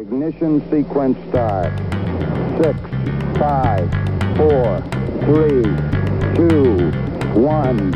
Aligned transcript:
Ignition 0.00 0.62
sequence 0.70 1.18
start. 1.28 1.70
Six, 2.56 2.74
five, 3.38 3.84
four, 4.34 4.80
three, 5.28 5.62
two, 6.34 6.90
one, 7.38 7.92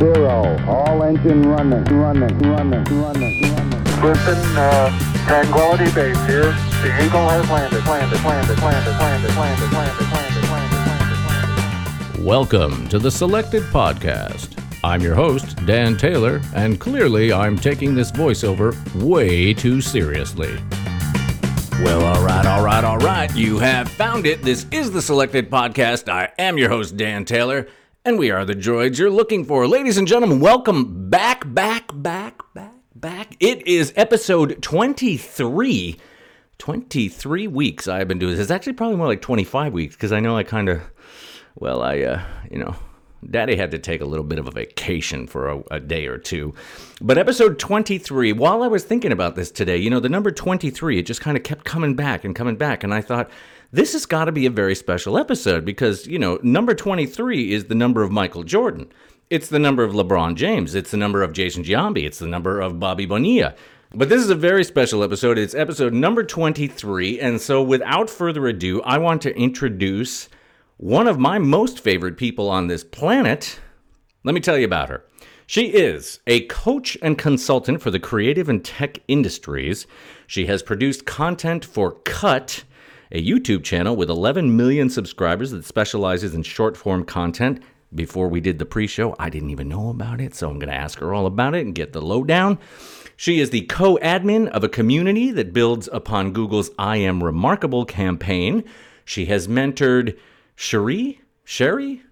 zero. 0.00 0.56
All 0.66 1.02
engine 1.02 1.42
running, 1.42 1.84
running, 1.94 2.38
running, 2.38 2.84
running, 2.88 3.42
running. 3.42 4.00
Listen, 4.00 4.56
uh, 4.56 4.88
Tranquility 5.26 5.92
Base 5.92 6.16
here. 6.24 6.56
The 6.80 7.04
Eagle 7.04 7.28
has 7.28 7.50
landed, 7.50 7.84
landed, 7.84 8.24
landed, 8.24 8.58
landed, 8.62 8.98
landed, 8.98 9.36
landed, 9.36 9.72
landed, 9.72 10.12
landed, 10.12 10.48
landed, 10.48 10.48
landed, 10.48 12.14
landed. 12.14 12.24
Welcome 12.24 12.88
to 12.88 12.98
the 12.98 13.10
Selected 13.10 13.62
Podcast. 13.64 14.58
I'm 14.82 15.02
your 15.02 15.14
host, 15.14 15.66
Dan 15.66 15.98
Taylor, 15.98 16.40
and 16.54 16.80
clearly 16.80 17.30
I'm 17.30 17.58
taking 17.58 17.94
this 17.94 18.10
voiceover 18.10 18.74
way 19.04 19.52
too 19.52 19.82
seriously. 19.82 20.58
Well, 21.82 22.06
all 22.06 22.24
right, 22.24 22.46
all 22.46 22.64
right, 22.64 22.84
all 22.84 22.96
right. 22.98 23.36
You 23.36 23.58
have 23.58 23.90
found 23.90 24.24
it. 24.24 24.40
This 24.40 24.64
is 24.70 24.90
the 24.90 25.02
Selected 25.02 25.50
Podcast. 25.50 26.08
I 26.08 26.32
am 26.38 26.56
your 26.56 26.70
host, 26.70 26.96
Dan 26.96 27.26
Taylor, 27.26 27.68
and 28.02 28.18
we 28.18 28.30
are 28.30 28.46
the 28.46 28.54
droids 28.54 28.98
you're 28.98 29.10
looking 29.10 29.44
for. 29.44 29.68
Ladies 29.68 29.98
and 29.98 30.08
gentlemen, 30.08 30.40
welcome 30.40 31.10
back, 31.10 31.42
back, 31.52 31.90
back, 31.92 32.40
back, 32.54 32.72
back. 32.94 33.36
It 33.40 33.66
is 33.66 33.92
episode 33.94 34.62
23. 34.62 35.98
23 36.56 37.46
weeks 37.46 37.86
I've 37.88 38.08
been 38.08 38.18
doing 38.18 38.32
this. 38.32 38.40
It's 38.40 38.50
actually 38.50 38.72
probably 38.72 38.96
more 38.96 39.08
like 39.08 39.20
25 39.20 39.74
weeks 39.74 39.94
because 39.94 40.12
I 40.12 40.20
know 40.20 40.34
I 40.34 40.44
kind 40.44 40.70
of, 40.70 40.80
well, 41.56 41.82
I, 41.82 42.00
uh, 42.00 42.22
you 42.50 42.58
know, 42.58 42.74
Daddy 43.30 43.56
had 43.56 43.70
to 43.72 43.78
take 43.78 44.00
a 44.00 44.04
little 44.04 44.24
bit 44.24 44.38
of 44.38 44.46
a 44.46 44.50
vacation 44.50 45.26
for 45.26 45.48
a, 45.48 45.62
a, 45.70 45.80
day 45.80 46.06
or 46.06 46.18
two. 46.18 46.54
But 47.00 47.18
episode 47.18 47.58
23, 47.58 48.32
while 48.32 48.62
I 48.62 48.68
was 48.68 48.84
thinking 48.84 49.12
about 49.12 49.36
this 49.36 49.50
today, 49.50 49.76
you 49.76 49.90
know, 49.90 50.00
the 50.00 50.08
number 50.08 50.30
23, 50.30 50.98
it 50.98 51.06
just 51.06 51.20
kind 51.20 51.36
of 51.36 51.42
kept 51.42 51.64
coming 51.64 51.94
back 51.94 52.24
and 52.24 52.34
coming 52.34 52.56
back. 52.56 52.84
And 52.84 52.94
I 52.94 53.00
thought, 53.00 53.30
this 53.72 53.92
has 53.92 54.06
got 54.06 54.26
to 54.26 54.32
be 54.32 54.46
a 54.46 54.50
very 54.50 54.74
special 54.74 55.18
episode 55.18 55.64
because, 55.64 56.06
you 56.06 56.18
know, 56.18 56.38
number 56.42 56.74
23 56.74 57.52
is 57.52 57.64
the 57.64 57.74
number 57.74 58.02
of 58.02 58.10
Michael 58.10 58.44
Jordan. 58.44 58.90
It's 59.28 59.48
the 59.48 59.58
number 59.58 59.82
of 59.82 59.92
LeBron 59.92 60.36
James. 60.36 60.74
It's 60.74 60.92
the 60.92 60.96
number 60.96 61.22
of 61.22 61.32
Jason 61.32 61.64
Giambi. 61.64 62.04
It's 62.04 62.20
the 62.20 62.28
number 62.28 62.60
of 62.60 62.78
Bobby 62.78 63.06
Bonilla. 63.06 63.54
But 63.94 64.08
this 64.08 64.22
is 64.22 64.30
a 64.30 64.36
very 64.36 64.62
special 64.62 65.02
episode. 65.02 65.38
It's 65.38 65.54
episode 65.54 65.92
number 65.92 66.22
23. 66.22 67.20
And 67.20 67.40
so, 67.40 67.62
without 67.62 68.08
further 68.08 68.46
ado, 68.46 68.82
I 68.82 68.98
want 68.98 69.22
to 69.22 69.36
introduce 69.36 70.28
one 70.76 71.08
of 71.08 71.18
my 71.18 71.38
most 71.38 71.80
favorite 71.80 72.18
people 72.18 72.50
on 72.50 72.66
this 72.66 72.84
planet. 72.84 73.60
Let 74.24 74.34
me 74.34 74.40
tell 74.40 74.58
you 74.58 74.66
about 74.66 74.90
her. 74.90 75.04
She 75.46 75.68
is 75.68 76.20
a 76.26 76.46
coach 76.46 76.98
and 77.00 77.16
consultant 77.16 77.80
for 77.80 77.90
the 77.90 78.00
creative 78.00 78.48
and 78.48 78.64
tech 78.64 78.98
industries. 79.08 79.86
She 80.26 80.46
has 80.46 80.62
produced 80.62 81.06
content 81.06 81.64
for 81.64 81.92
Cut, 82.04 82.64
a 83.12 83.24
YouTube 83.24 83.62
channel 83.62 83.96
with 83.96 84.10
11 84.10 84.56
million 84.56 84.90
subscribers 84.90 85.52
that 85.52 85.64
specializes 85.64 86.34
in 86.34 86.42
short 86.42 86.76
form 86.76 87.04
content. 87.04 87.62
Before 87.94 88.28
we 88.28 88.40
did 88.40 88.58
the 88.58 88.66
pre 88.66 88.88
show, 88.88 89.14
I 89.18 89.30
didn't 89.30 89.50
even 89.50 89.68
know 89.68 89.88
about 89.88 90.20
it, 90.20 90.34
so 90.34 90.50
I'm 90.50 90.58
going 90.58 90.72
to 90.72 90.74
ask 90.74 90.98
her 90.98 91.14
all 91.14 91.24
about 91.24 91.54
it 91.54 91.64
and 91.64 91.74
get 91.74 91.92
the 91.92 92.02
lowdown. 92.02 92.58
She 93.16 93.40
is 93.40 93.50
the 93.50 93.62
co 93.62 93.96
admin 94.02 94.48
of 94.48 94.64
a 94.64 94.68
community 94.68 95.30
that 95.30 95.54
builds 95.54 95.88
upon 95.92 96.32
Google's 96.32 96.70
I 96.78 96.98
Am 96.98 97.22
Remarkable 97.22 97.86
campaign. 97.86 98.64
She 99.04 99.26
has 99.26 99.46
mentored 99.46 100.18
Cherie, 100.56 101.20
Sherry, 101.44 102.02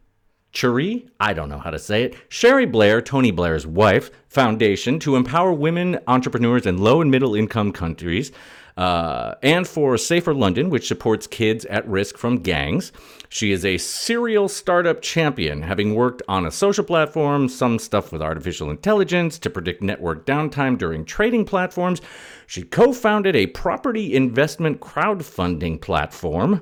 Cherie, 0.52 1.08
I 1.18 1.32
don't 1.32 1.48
know 1.48 1.58
how 1.58 1.70
to 1.70 1.78
say 1.78 2.04
it, 2.04 2.14
Sherry 2.28 2.66
Blair, 2.66 3.00
Tony 3.00 3.32
Blair's 3.32 3.66
wife, 3.66 4.10
Foundation 4.28 4.98
to 5.00 5.16
empower 5.16 5.52
women 5.52 5.98
entrepreneurs 6.06 6.66
in 6.66 6.78
low 6.78 7.00
and 7.00 7.10
middle 7.10 7.34
income 7.34 7.72
countries, 7.72 8.30
uh, 8.76 9.34
and 9.42 9.66
for 9.66 9.96
Safer 9.96 10.34
London, 10.34 10.68
which 10.68 10.88
supports 10.88 11.26
kids 11.26 11.64
at 11.66 11.88
risk 11.88 12.18
from 12.18 12.38
gangs. 12.38 12.92
She 13.28 13.50
is 13.50 13.64
a 13.64 13.78
serial 13.78 14.48
startup 14.48 15.00
champion, 15.00 15.62
having 15.62 15.94
worked 15.94 16.22
on 16.28 16.44
a 16.44 16.50
social 16.50 16.84
platform, 16.84 17.48
some 17.48 17.78
stuff 17.78 18.12
with 18.12 18.22
artificial 18.22 18.70
intelligence 18.70 19.38
to 19.40 19.50
predict 19.50 19.82
network 19.82 20.26
downtime 20.26 20.76
during 20.76 21.04
trading 21.04 21.44
platforms. 21.44 22.02
She 22.46 22.62
co 22.62 22.92
founded 22.92 23.34
a 23.34 23.46
property 23.46 24.14
investment 24.14 24.80
crowdfunding 24.80 25.80
platform. 25.80 26.60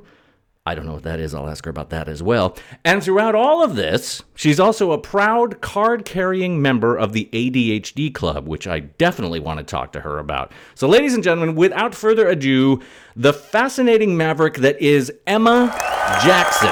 I 0.64 0.76
don't 0.76 0.86
know 0.86 0.92
what 0.92 1.02
that 1.02 1.18
is. 1.18 1.34
I'll 1.34 1.48
ask 1.48 1.64
her 1.64 1.70
about 1.70 1.90
that 1.90 2.08
as 2.08 2.22
well. 2.22 2.56
And 2.84 3.02
throughout 3.02 3.34
all 3.34 3.64
of 3.64 3.74
this, 3.74 4.22
she's 4.36 4.60
also 4.60 4.92
a 4.92 4.98
proud 4.98 5.60
card 5.60 6.04
carrying 6.04 6.62
member 6.62 6.96
of 6.96 7.12
the 7.12 7.28
ADHD 7.32 8.14
Club, 8.14 8.46
which 8.46 8.68
I 8.68 8.78
definitely 8.78 9.40
want 9.40 9.58
to 9.58 9.64
talk 9.64 9.90
to 9.92 10.00
her 10.02 10.20
about. 10.20 10.52
So, 10.76 10.86
ladies 10.86 11.14
and 11.14 11.24
gentlemen, 11.24 11.56
without 11.56 11.96
further 11.96 12.28
ado, 12.28 12.80
the 13.16 13.32
fascinating 13.32 14.16
maverick 14.16 14.54
that 14.58 14.80
is 14.80 15.12
Emma 15.26 15.74
Jackson. 16.22 16.68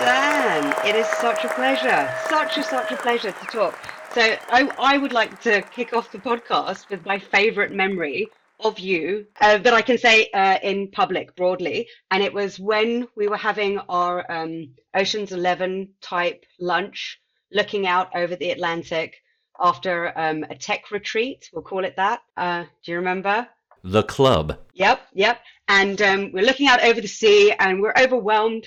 Dan, 0.00 0.74
it 0.84 0.96
is 0.96 1.06
such 1.18 1.44
a 1.44 1.48
pleasure. 1.50 2.12
Such 2.28 2.58
a, 2.58 2.64
such 2.64 2.90
a 2.90 2.96
pleasure 2.96 3.30
to 3.30 3.46
talk. 3.46 3.78
So, 4.12 4.34
I, 4.48 4.68
I 4.80 4.98
would 4.98 5.12
like 5.12 5.40
to 5.42 5.62
kick 5.62 5.92
off 5.92 6.10
the 6.10 6.18
podcast 6.18 6.90
with 6.90 7.06
my 7.06 7.20
favorite 7.20 7.70
memory 7.70 8.28
of 8.60 8.78
you 8.78 9.26
uh, 9.40 9.58
that 9.58 9.72
I 9.72 9.82
can 9.82 9.98
say 9.98 10.28
uh, 10.34 10.58
in 10.62 10.90
public 10.90 11.36
broadly. 11.36 11.88
And 12.10 12.22
it 12.22 12.32
was 12.32 12.58
when 12.58 13.06
we 13.16 13.28
were 13.28 13.36
having 13.36 13.78
our 13.88 14.30
um, 14.30 14.74
Ocean's 14.94 15.32
11 15.32 15.90
type 16.00 16.44
lunch, 16.58 17.20
looking 17.52 17.86
out 17.86 18.14
over 18.14 18.36
the 18.36 18.50
Atlantic 18.50 19.14
after 19.60 20.16
um, 20.18 20.44
a 20.50 20.54
tech 20.54 20.90
retreat, 20.90 21.48
we'll 21.52 21.62
call 21.62 21.84
it 21.84 21.96
that. 21.96 22.22
Uh, 22.36 22.64
do 22.84 22.92
you 22.92 22.98
remember? 22.98 23.48
The 23.82 24.02
club. 24.04 24.58
Yep, 24.74 25.00
yep. 25.14 25.40
And 25.68 26.00
um, 26.02 26.32
we're 26.32 26.44
looking 26.44 26.68
out 26.68 26.82
over 26.82 27.00
the 27.00 27.08
sea 27.08 27.52
and 27.58 27.80
we're 27.80 27.94
overwhelmed 27.96 28.66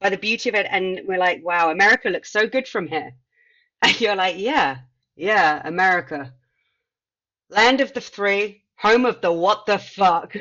by 0.00 0.10
the 0.10 0.18
beauty 0.18 0.48
of 0.48 0.54
it. 0.54 0.66
And 0.70 1.00
we're 1.06 1.18
like, 1.18 1.44
wow, 1.44 1.70
America 1.70 2.08
looks 2.08 2.32
so 2.32 2.46
good 2.46 2.68
from 2.68 2.86
here. 2.86 3.12
And 3.82 4.00
you're 4.00 4.16
like, 4.16 4.38
yeah, 4.38 4.78
yeah, 5.16 5.60
America. 5.62 6.32
Land 7.50 7.82
of 7.82 7.92
the 7.92 8.00
free, 8.00 8.64
home 8.78 9.04
of 9.04 9.20
the 9.20 9.32
what 9.32 9.66
the 9.66 9.78
fuck. 9.78 10.36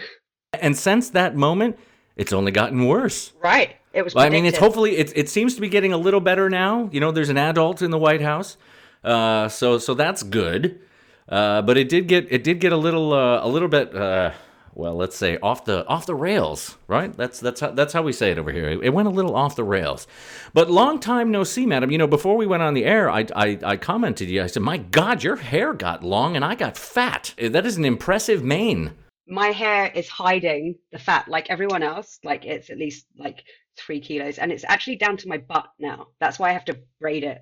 And 0.54 0.78
since 0.78 1.10
that 1.12 1.36
moment, 1.36 1.78
it's 2.16 2.32
only 2.32 2.52
gotten 2.52 2.88
worse. 2.88 3.34
Right. 3.42 3.76
It 3.94 4.04
was. 4.04 4.14
Well, 4.14 4.26
I 4.26 4.30
mean, 4.30 4.46
it's 4.46 4.58
hopefully 4.58 4.98
it, 4.98 5.12
it 5.16 5.30
seems 5.30 5.56
to 5.56 5.62
be 5.62 5.70
getting 5.70 5.94
a 5.94 5.98
little 5.98 6.20
better 6.20 6.50
now. 6.50 6.90
You 6.92 7.00
know, 7.00 7.12
there's 7.12 7.30
an 7.30 7.38
adult 7.38 7.82
in 7.82 7.92
the 7.92 7.98
White 7.98 8.22
House, 8.22 8.58
uh, 9.04 9.48
so 9.48 9.78
so 9.78 9.94
that's 9.94 10.24
good. 10.24 10.82
Uh, 11.28 11.62
but 11.62 11.78
it 11.78 11.90
did 11.90 12.08
get 12.08 12.28
it 12.30 12.44
did 12.44 12.60
get 12.60 12.72
a 12.72 12.78
little 12.78 13.14
uh, 13.14 13.44
a 13.44 13.48
little 13.48 13.70
bit 13.70 13.96
uh, 13.96 14.32
well, 14.76 14.94
let's 14.94 15.16
say 15.16 15.38
off 15.42 15.64
the 15.64 15.88
off 15.88 16.06
the 16.06 16.14
rails, 16.14 16.78
right? 16.88 17.16
That's 17.16 17.40
that's 17.40 17.62
how, 17.62 17.72
that's 17.72 17.94
how 17.94 18.02
we 18.02 18.12
say 18.12 18.32
it 18.32 18.38
over 18.38 18.52
here. 18.52 18.68
It 18.70 18.94
went 18.94 19.08
a 19.08 19.12
little 19.12 19.34
off 19.34 19.56
the 19.56 19.64
rails. 19.64 20.06
But 20.54 20.70
long 20.70 21.00
time 21.00 21.32
no 21.32 21.46
see, 21.46 21.66
madam. 21.66 21.92
You 21.92 21.98
know, 21.98 22.08
before 22.08 22.36
we 22.36 22.46
went 22.46 22.62
on 22.62 22.74
the 22.74 22.84
air, 22.84 23.10
I 23.10 23.26
I, 23.36 23.58
I 23.64 23.78
commented 23.78 24.28
to 24.28 24.34
you. 24.34 24.44
I 24.44 24.48
said, 24.48 24.64
"My 24.64 24.78
God, 24.78 25.24
your 25.24 25.38
hair 25.38 25.74
got 25.74 26.04
long 26.04 26.36
and 26.36 26.44
I 26.44 26.56
got 26.56 26.78
fat. 26.78 27.34
Eh, 27.38 27.48
that 27.50 27.66
is 27.66 27.78
an 27.78 27.86
impressive 27.86 28.44
mane." 28.44 28.92
My 29.28 29.48
hair 29.48 29.92
is 29.96 30.10
hiding 30.10 30.76
the 30.92 31.00
fat, 31.00 31.28
like 31.30 31.50
everyone 31.50 31.82
else. 31.82 32.20
Like 32.24 32.46
it's 32.46 32.70
at 32.70 32.78
least 32.78 33.06
like 33.18 33.44
three 33.78 34.02
kilos, 34.02 34.38
and 34.38 34.52
it's 34.52 34.66
actually 34.68 34.98
down 34.98 35.16
to 35.18 35.30
my 35.30 35.38
butt 35.38 35.68
now. 35.80 36.08
That's 36.20 36.38
why 36.38 36.50
I 36.50 36.54
have 36.54 36.66
to 36.66 36.78
braid 37.00 37.24
it. 37.24 37.40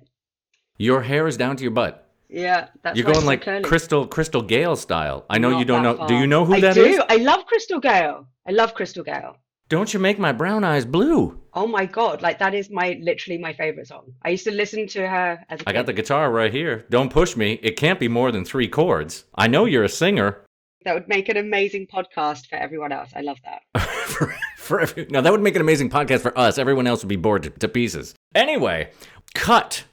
Your 0.78 1.02
hair 1.02 1.26
is 1.26 1.36
down 1.36 1.56
to 1.56 1.62
your 1.64 1.72
butt. 1.72 2.08
Yeah, 2.28 2.68
that's 2.82 2.98
You're 2.98 3.12
going 3.12 3.26
like 3.26 3.42
curly. 3.42 3.62
Crystal 3.62 4.06
Crystal 4.06 4.42
Gayle 4.42 4.76
style. 4.76 5.24
I 5.30 5.38
know 5.38 5.50
Not 5.50 5.58
you 5.58 5.64
don't 5.64 5.82
know. 5.82 5.96
far. 5.96 6.08
Do 6.08 6.16
you 6.16 6.26
know 6.26 6.44
who 6.44 6.60
that 6.60 6.76
is? 6.76 6.78
I 6.78 6.82
that 6.82 6.88
do. 6.88 6.94
is? 6.94 7.00
I 7.08 7.16
love 7.16 7.46
Crystal 7.46 7.80
Gayle. 7.80 8.26
I 8.46 8.52
love 8.52 8.74
Crystal 8.74 9.04
Gayle. 9.04 9.36
Don't 9.68 9.94
you 9.94 9.98
make 9.98 10.18
my 10.18 10.32
brown 10.32 10.62
eyes 10.62 10.84
blue? 10.84 11.40
Oh 11.54 11.66
my 11.66 11.86
god, 11.86 12.20
like 12.20 12.38
that 12.38 12.54
is 12.54 12.68
my 12.70 12.98
literally 13.00 13.38
my 13.38 13.52
favorite 13.54 13.86
song. 13.86 14.12
I 14.22 14.30
used 14.30 14.44
to 14.44 14.50
listen 14.50 14.86
to 14.88 15.06
her 15.08 15.44
as 15.48 15.60
a 15.60 15.68
I 15.68 15.72
got 15.72 15.86
the 15.86 15.92
guitar 15.92 16.30
right 16.30 16.52
here. 16.52 16.84
Don't 16.90 17.10
push 17.10 17.34
me. 17.36 17.58
It 17.62 17.76
can't 17.76 17.98
be 17.98 18.08
more 18.08 18.30
than 18.30 18.44
three 18.44 18.68
chords. 18.68 19.24
I 19.34 19.46
know 19.46 19.64
you're 19.64 19.84
a 19.84 19.88
singer. 19.88 20.44
That 20.84 20.94
would 20.94 21.08
make 21.08 21.30
an 21.30 21.38
amazing 21.38 21.86
podcast 21.86 22.46
for 22.46 22.56
everyone 22.56 22.92
else. 22.92 23.10
I 23.16 23.22
love 23.22 23.38
that. 23.44 23.80
for, 24.06 24.34
for 24.58 24.80
every, 24.80 25.06
now 25.08 25.22
that 25.22 25.32
would 25.32 25.40
make 25.40 25.56
an 25.56 25.62
amazing 25.62 25.88
podcast 25.88 26.20
for 26.20 26.38
us. 26.38 26.58
Everyone 26.58 26.86
else 26.86 27.02
would 27.02 27.08
be 27.08 27.16
bored 27.16 27.44
to, 27.44 27.50
to 27.50 27.68
pieces. 27.68 28.14
Anyway, 28.34 28.90
cut. 29.34 29.84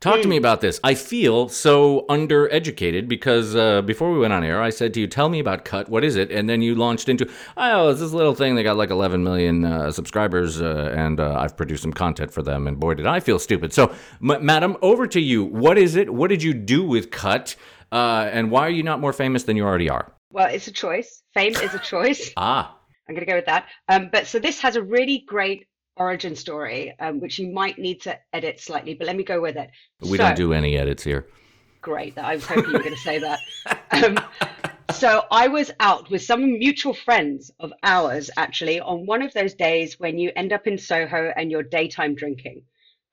Talk 0.00 0.20
to 0.20 0.28
me 0.28 0.36
about 0.36 0.60
this. 0.60 0.78
I 0.84 0.94
feel 0.94 1.48
so 1.48 2.04
undereducated 2.08 3.08
because 3.08 3.56
uh, 3.56 3.80
before 3.82 4.12
we 4.12 4.18
went 4.18 4.34
on 4.34 4.44
air, 4.44 4.62
I 4.62 4.68
said 4.70 4.92
to 4.94 5.00
you, 5.00 5.06
"Tell 5.06 5.28
me 5.28 5.40
about 5.40 5.64
Cut. 5.64 5.88
What 5.88 6.04
is 6.04 6.16
it?" 6.16 6.30
And 6.30 6.48
then 6.48 6.60
you 6.60 6.74
launched 6.74 7.08
into, 7.08 7.28
"Oh, 7.56 7.88
it's 7.88 8.00
this 8.00 8.12
little 8.12 8.34
thing. 8.34 8.54
They 8.54 8.62
got 8.62 8.76
like 8.76 8.90
11 8.90 9.24
million 9.24 9.64
uh, 9.64 9.90
subscribers, 9.90 10.60
uh, 10.60 10.92
and 10.94 11.18
uh, 11.18 11.34
I've 11.38 11.56
produced 11.56 11.82
some 11.82 11.94
content 11.94 12.30
for 12.30 12.42
them." 12.42 12.66
And 12.66 12.78
boy, 12.78 12.94
did 12.94 13.06
I 13.06 13.20
feel 13.20 13.38
stupid. 13.38 13.72
So, 13.72 13.94
m- 14.22 14.44
madam, 14.44 14.76
over 14.82 15.06
to 15.06 15.20
you. 15.20 15.44
What 15.44 15.78
is 15.78 15.96
it? 15.96 16.12
What 16.12 16.28
did 16.28 16.42
you 16.42 16.52
do 16.52 16.84
with 16.84 17.10
Cut? 17.10 17.56
Uh, 17.90 18.28
and 18.30 18.50
why 18.50 18.66
are 18.66 18.70
you 18.70 18.82
not 18.82 19.00
more 19.00 19.14
famous 19.14 19.44
than 19.44 19.56
you 19.56 19.64
already 19.64 19.88
are? 19.88 20.12
Well, 20.30 20.48
it's 20.48 20.66
a 20.66 20.72
choice. 20.72 21.22
Fame 21.32 21.54
is 21.56 21.72
a 21.74 21.78
choice. 21.78 22.32
Ah, 22.36 22.76
I'm 23.08 23.14
going 23.14 23.24
to 23.24 23.30
go 23.30 23.36
with 23.36 23.46
that. 23.46 23.66
Um, 23.88 24.10
but 24.12 24.26
so 24.26 24.38
this 24.38 24.60
has 24.60 24.76
a 24.76 24.82
really 24.82 25.24
great 25.26 25.66
origin 25.96 26.36
story, 26.36 26.94
um, 27.00 27.20
which 27.20 27.38
you 27.38 27.48
might 27.52 27.78
need 27.78 28.00
to 28.02 28.18
edit 28.32 28.60
slightly, 28.60 28.94
but 28.94 29.06
let 29.06 29.16
me 29.16 29.24
go 29.24 29.40
with 29.40 29.56
it. 29.56 29.70
we 30.00 30.16
So- 30.18 30.24
don't 30.24 30.36
do 30.36 30.52
any 30.52 30.76
edits 30.76 31.02
here. 31.04 31.26
Great. 31.82 32.14
That 32.16 32.24
I 32.24 32.34
was 32.34 32.44
hoping 32.44 32.64
you 32.66 32.72
were 32.72 32.78
going 32.80 32.94
to 32.94 33.00
say 33.00 33.18
that. 33.20 33.38
Um, 33.92 34.18
so 34.92 35.22
I 35.30 35.46
was 35.48 35.70
out 35.78 36.10
with 36.10 36.22
some 36.22 36.58
mutual 36.58 36.94
friends 36.94 37.50
of 37.60 37.72
ours 37.84 38.28
actually 38.36 38.80
on 38.80 39.06
one 39.06 39.22
of 39.22 39.32
those 39.34 39.54
days 39.54 39.98
when 40.00 40.18
you 40.18 40.32
end 40.36 40.52
up 40.52 40.66
in 40.66 40.78
Soho 40.78 41.32
and 41.36 41.50
you're 41.50 41.62
daytime 41.62 42.14
drinking. 42.16 42.62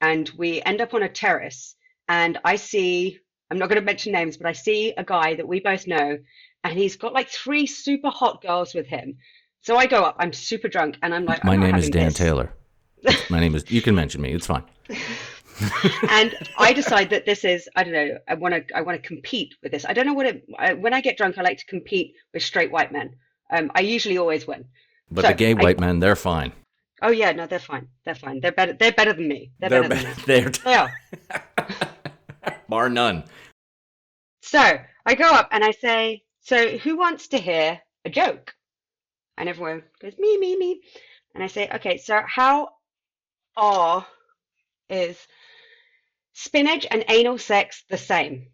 And 0.01 0.29
we 0.37 0.61
end 0.63 0.81
up 0.81 0.93
on 0.93 1.03
a 1.03 1.09
terrace 1.09 1.75
and 2.09 2.39
I 2.43 2.55
see, 2.55 3.19
I'm 3.51 3.59
not 3.59 3.69
going 3.69 3.79
to 3.79 3.85
mention 3.85 4.11
names, 4.11 4.37
but 4.37 4.47
I 4.47 4.53
see 4.53 4.93
a 4.97 5.03
guy 5.03 5.35
that 5.35 5.47
we 5.47 5.59
both 5.59 5.85
know 5.87 6.17
and 6.63 6.77
he's 6.77 6.95
got 6.95 7.13
like 7.13 7.29
three 7.29 7.67
super 7.67 8.09
hot 8.09 8.41
girls 8.41 8.73
with 8.73 8.87
him. 8.87 9.17
So 9.61 9.77
I 9.77 9.85
go 9.85 10.01
up, 10.03 10.15
I'm 10.19 10.33
super 10.33 10.67
drunk 10.67 10.97
and 11.03 11.13
I'm 11.13 11.25
like, 11.25 11.43
My 11.43 11.53
I'm 11.53 11.59
name 11.59 11.75
is 11.75 11.89
Dan 11.89 12.05
this. 12.07 12.15
Taylor. 12.15 12.51
My 13.29 13.39
name 13.39 13.55
is. 13.55 13.69
You 13.69 13.81
can 13.81 13.95
mention 13.95 14.21
me. 14.21 14.31
It's 14.31 14.47
fine. 14.47 14.63
and 16.09 16.35
I 16.57 16.73
decide 16.73 17.09
that 17.11 17.25
this 17.25 17.45
is 17.45 17.69
I 17.75 17.83
don't 17.83 17.93
know 17.93 18.17
I 18.27 18.33
want 18.33 18.53
to 18.67 18.75
I 18.77 18.81
want 18.81 19.01
to 19.01 19.07
compete 19.07 19.53
with 19.61 19.71
this 19.71 19.85
I 19.85 19.93
don't 19.93 20.07
know 20.07 20.13
what 20.13 20.25
it 20.25 20.43
I, 20.57 20.73
when 20.73 20.93
I 20.95 20.99
get 21.01 21.15
drunk 21.15 21.37
I 21.37 21.41
like 21.43 21.59
to 21.59 21.65
compete 21.67 22.15
with 22.33 22.41
straight 22.41 22.71
white 22.71 22.91
men 22.91 23.15
um 23.51 23.71
I 23.75 23.81
usually 23.81 24.17
always 24.17 24.47
win 24.47 24.65
But 25.11 25.21
So, 25.21 25.27
the 25.27 25.33
gay 25.35 25.51
I- 25.51 25.61
white 25.61 25.79
men, 25.79 25.99
they're 25.99 26.15
fine. 26.15 26.51
oh 27.03 27.11
yeah 27.11 27.31
no 27.33 27.45
they're 27.45 27.59
fine 27.59 27.87
they're 28.03 28.15
fine 28.15 28.39
they're 28.39 28.51
better 28.51 28.73
they're 28.73 28.91
better 28.93 29.13
than 29.13 29.27
me 29.27 29.51
they're, 29.59 29.69
They're 29.69 29.87
better 29.87 30.03
than 30.03 30.15
they're 30.25 30.45
me 30.45 30.51
they 30.65 30.73
are 30.73 30.91
bar 32.69 32.89
none. 32.89 33.23
so 34.41 34.59
I 35.05 35.13
go 35.15 35.25
up 35.25 35.49
and 35.51 35.63
I 35.63 35.71
say 35.71 36.23
so 36.41 36.77
who 36.79 36.97
wants 36.97 37.27
to 37.29 37.37
hear 37.37 37.79
a 38.05 38.09
joke 38.09 38.55
and 39.37 39.47
everyone 39.47 39.83
goes 40.01 40.17
me 40.17 40.37
me 40.39 40.57
me 40.57 40.81
and 41.35 41.43
I 41.43 41.47
say 41.47 41.69
okay 41.75 41.97
so 41.97 42.21
how 42.25 42.69
are 43.55 44.05
is 44.89 45.27
spinach 46.33 46.85
and 46.91 47.03
anal 47.09 47.37
sex 47.37 47.83
the 47.89 47.97
same 47.97 48.47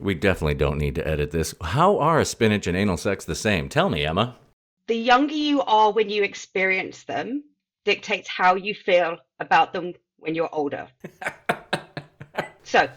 We 0.00 0.14
definitely 0.14 0.54
don't 0.54 0.78
need 0.78 0.94
to 0.96 1.06
edit 1.06 1.30
this. 1.30 1.54
How 1.60 1.98
are 1.98 2.24
spinach 2.24 2.66
and 2.66 2.76
anal 2.76 2.96
sex 2.96 3.24
the 3.24 3.34
same? 3.34 3.68
Tell 3.68 3.90
me, 3.90 4.04
Emma. 4.04 4.36
the 4.86 4.96
younger 4.96 5.34
you 5.34 5.62
are 5.62 5.92
when 5.92 6.08
you 6.10 6.22
experience 6.22 7.04
them 7.04 7.44
dictates 7.84 8.28
how 8.28 8.54
you 8.54 8.74
feel 8.74 9.16
about 9.40 9.72
them 9.72 9.92
when 10.18 10.34
you're 10.34 10.54
older. 10.54 10.88
so 12.64 12.88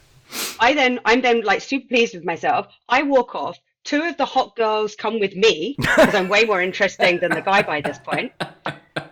I 0.59 0.73
then 0.73 0.99
I'm 1.05 1.21
then 1.21 1.41
like 1.41 1.61
super 1.61 1.87
pleased 1.87 2.15
with 2.15 2.23
myself. 2.23 2.67
I 2.89 3.03
walk 3.03 3.35
off. 3.35 3.57
Two 3.83 4.01
of 4.03 4.17
the 4.17 4.25
hot 4.25 4.55
girls 4.55 4.95
come 4.95 5.19
with 5.19 5.35
me 5.35 5.75
because 5.77 6.15
I'm 6.15 6.27
way 6.27 6.43
more 6.45 6.61
interesting 6.61 7.19
than 7.19 7.31
the 7.31 7.41
guy 7.41 7.61
by 7.61 7.81
this 7.81 7.99
point. 7.99 8.31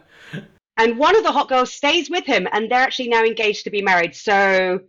And 0.77 0.97
one 0.97 1.15
of 1.15 1.23
the 1.23 1.31
hot 1.31 1.49
girls 1.49 1.73
stays 1.73 2.09
with 2.09 2.25
him 2.25 2.47
and 2.51 2.69
they're 2.69 2.79
actually 2.79 3.09
now 3.09 3.23
engaged 3.23 3.63
to 3.65 3.69
be 3.69 3.81
married. 3.81 4.15
So 4.15 4.79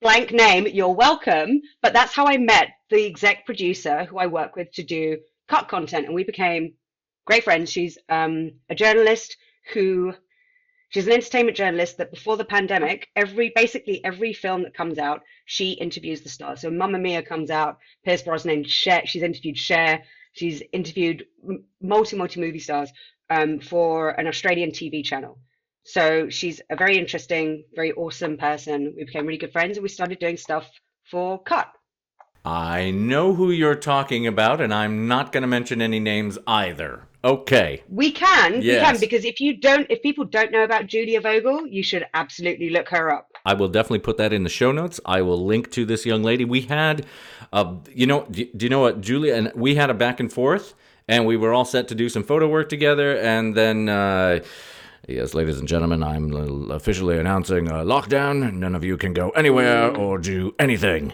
blank 0.00 0.32
name, 0.32 0.66
you're 0.66 0.94
welcome. 0.94 1.60
But 1.82 1.92
that's 1.92 2.14
how 2.14 2.26
I 2.26 2.38
met 2.38 2.68
the 2.90 3.06
exec 3.06 3.44
producer 3.44 4.04
who 4.04 4.18
I 4.18 4.26
work 4.26 4.56
with 4.56 4.72
to 4.72 4.82
do 4.82 5.18
cut 5.48 5.68
content 5.68 6.06
and 6.06 6.14
we 6.14 6.24
became 6.24 6.74
great 7.26 7.44
friends. 7.44 7.70
She's 7.70 7.98
um, 8.08 8.52
a 8.70 8.74
journalist 8.74 9.36
who 9.72 10.14
she's 10.88 11.06
an 11.06 11.12
entertainment 11.12 11.56
journalist 11.56 11.98
that 11.98 12.12
before 12.12 12.36
the 12.36 12.44
pandemic, 12.44 13.08
every 13.14 13.52
basically 13.54 14.02
every 14.04 14.32
film 14.32 14.62
that 14.62 14.74
comes 14.74 14.98
out, 14.98 15.22
she 15.44 15.72
interviews 15.72 16.22
the 16.22 16.28
stars. 16.28 16.62
So 16.62 16.70
Mamma 16.70 16.98
Mia 16.98 17.22
comes 17.22 17.50
out, 17.50 17.78
Pierce 18.04 18.22
Brosnan, 18.22 18.64
Cher, 18.64 19.02
she's 19.04 19.22
interviewed 19.22 19.58
Cher, 19.58 20.02
she's 20.32 20.62
interviewed 20.72 21.26
multi 21.80 22.16
multi 22.16 22.40
movie 22.40 22.58
stars 22.58 22.90
um, 23.30 23.60
for 23.60 24.10
an 24.10 24.26
Australian 24.26 24.70
TV 24.70 25.04
channel. 25.04 25.38
So 25.84 26.28
she's 26.28 26.60
a 26.68 26.76
very 26.76 26.98
interesting, 26.98 27.64
very 27.74 27.92
awesome 27.92 28.36
person. 28.36 28.94
We 28.96 29.04
became 29.04 29.26
really 29.26 29.38
good 29.38 29.52
friends 29.52 29.76
and 29.76 29.82
we 29.82 29.88
started 29.88 30.18
doing 30.18 30.36
stuff 30.36 30.68
for 31.10 31.40
Cut. 31.42 31.70
I 32.44 32.92
know 32.92 33.34
who 33.34 33.50
you're 33.50 33.74
talking 33.74 34.28
about, 34.28 34.60
and 34.60 34.72
I'm 34.72 35.08
not 35.08 35.32
going 35.32 35.42
to 35.42 35.48
mention 35.48 35.82
any 35.82 35.98
names 35.98 36.38
either. 36.46 37.02
Okay. 37.24 37.82
We 37.88 38.12
can, 38.12 38.60
we 38.60 38.66
Yes. 38.66 38.84
can, 38.84 39.00
because 39.00 39.24
if 39.24 39.40
you 39.40 39.56
don't, 39.56 39.84
if 39.90 40.00
people 40.00 40.24
don't 40.24 40.52
know 40.52 40.62
about 40.62 40.86
Julia 40.86 41.20
Vogel, 41.20 41.66
you 41.66 41.82
should 41.82 42.06
absolutely 42.14 42.70
look 42.70 42.88
her 42.90 43.10
up. 43.10 43.26
I 43.44 43.54
will 43.54 43.66
definitely 43.68 43.98
put 43.98 44.16
that 44.18 44.32
in 44.32 44.44
the 44.44 44.48
show 44.48 44.70
notes. 44.70 45.00
I 45.04 45.22
will 45.22 45.44
link 45.44 45.72
to 45.72 45.84
this 45.84 46.06
young 46.06 46.22
lady. 46.22 46.44
We 46.44 46.60
had, 46.62 47.04
uh, 47.52 47.74
you 47.92 48.06
know, 48.06 48.26
do, 48.30 48.44
do 48.56 48.66
you 48.66 48.70
know 48.70 48.80
what, 48.80 49.00
Julia? 49.00 49.34
And 49.34 49.52
we 49.56 49.74
had 49.74 49.90
a 49.90 49.94
back 49.94 50.20
and 50.20 50.32
forth, 50.32 50.74
and 51.08 51.26
we 51.26 51.36
were 51.36 51.52
all 51.52 51.64
set 51.64 51.88
to 51.88 51.94
do 51.94 52.08
some 52.08 52.22
photo 52.22 52.48
work 52.48 52.68
together. 52.68 53.16
And 53.18 53.54
then, 53.54 53.88
uh, 53.88 54.40
yes, 55.06 55.34
ladies 55.34 55.58
and 55.58 55.68
gentlemen, 55.68 56.02
I'm 56.02 56.70
officially 56.70 57.18
announcing 57.18 57.68
a 57.68 57.84
lockdown. 57.84 58.52
None 58.54 58.74
of 58.74 58.84
you 58.84 58.96
can 58.96 59.12
go 59.12 59.30
anywhere 59.30 59.96
or 59.96 60.18
do 60.18 60.54
anything. 60.58 61.12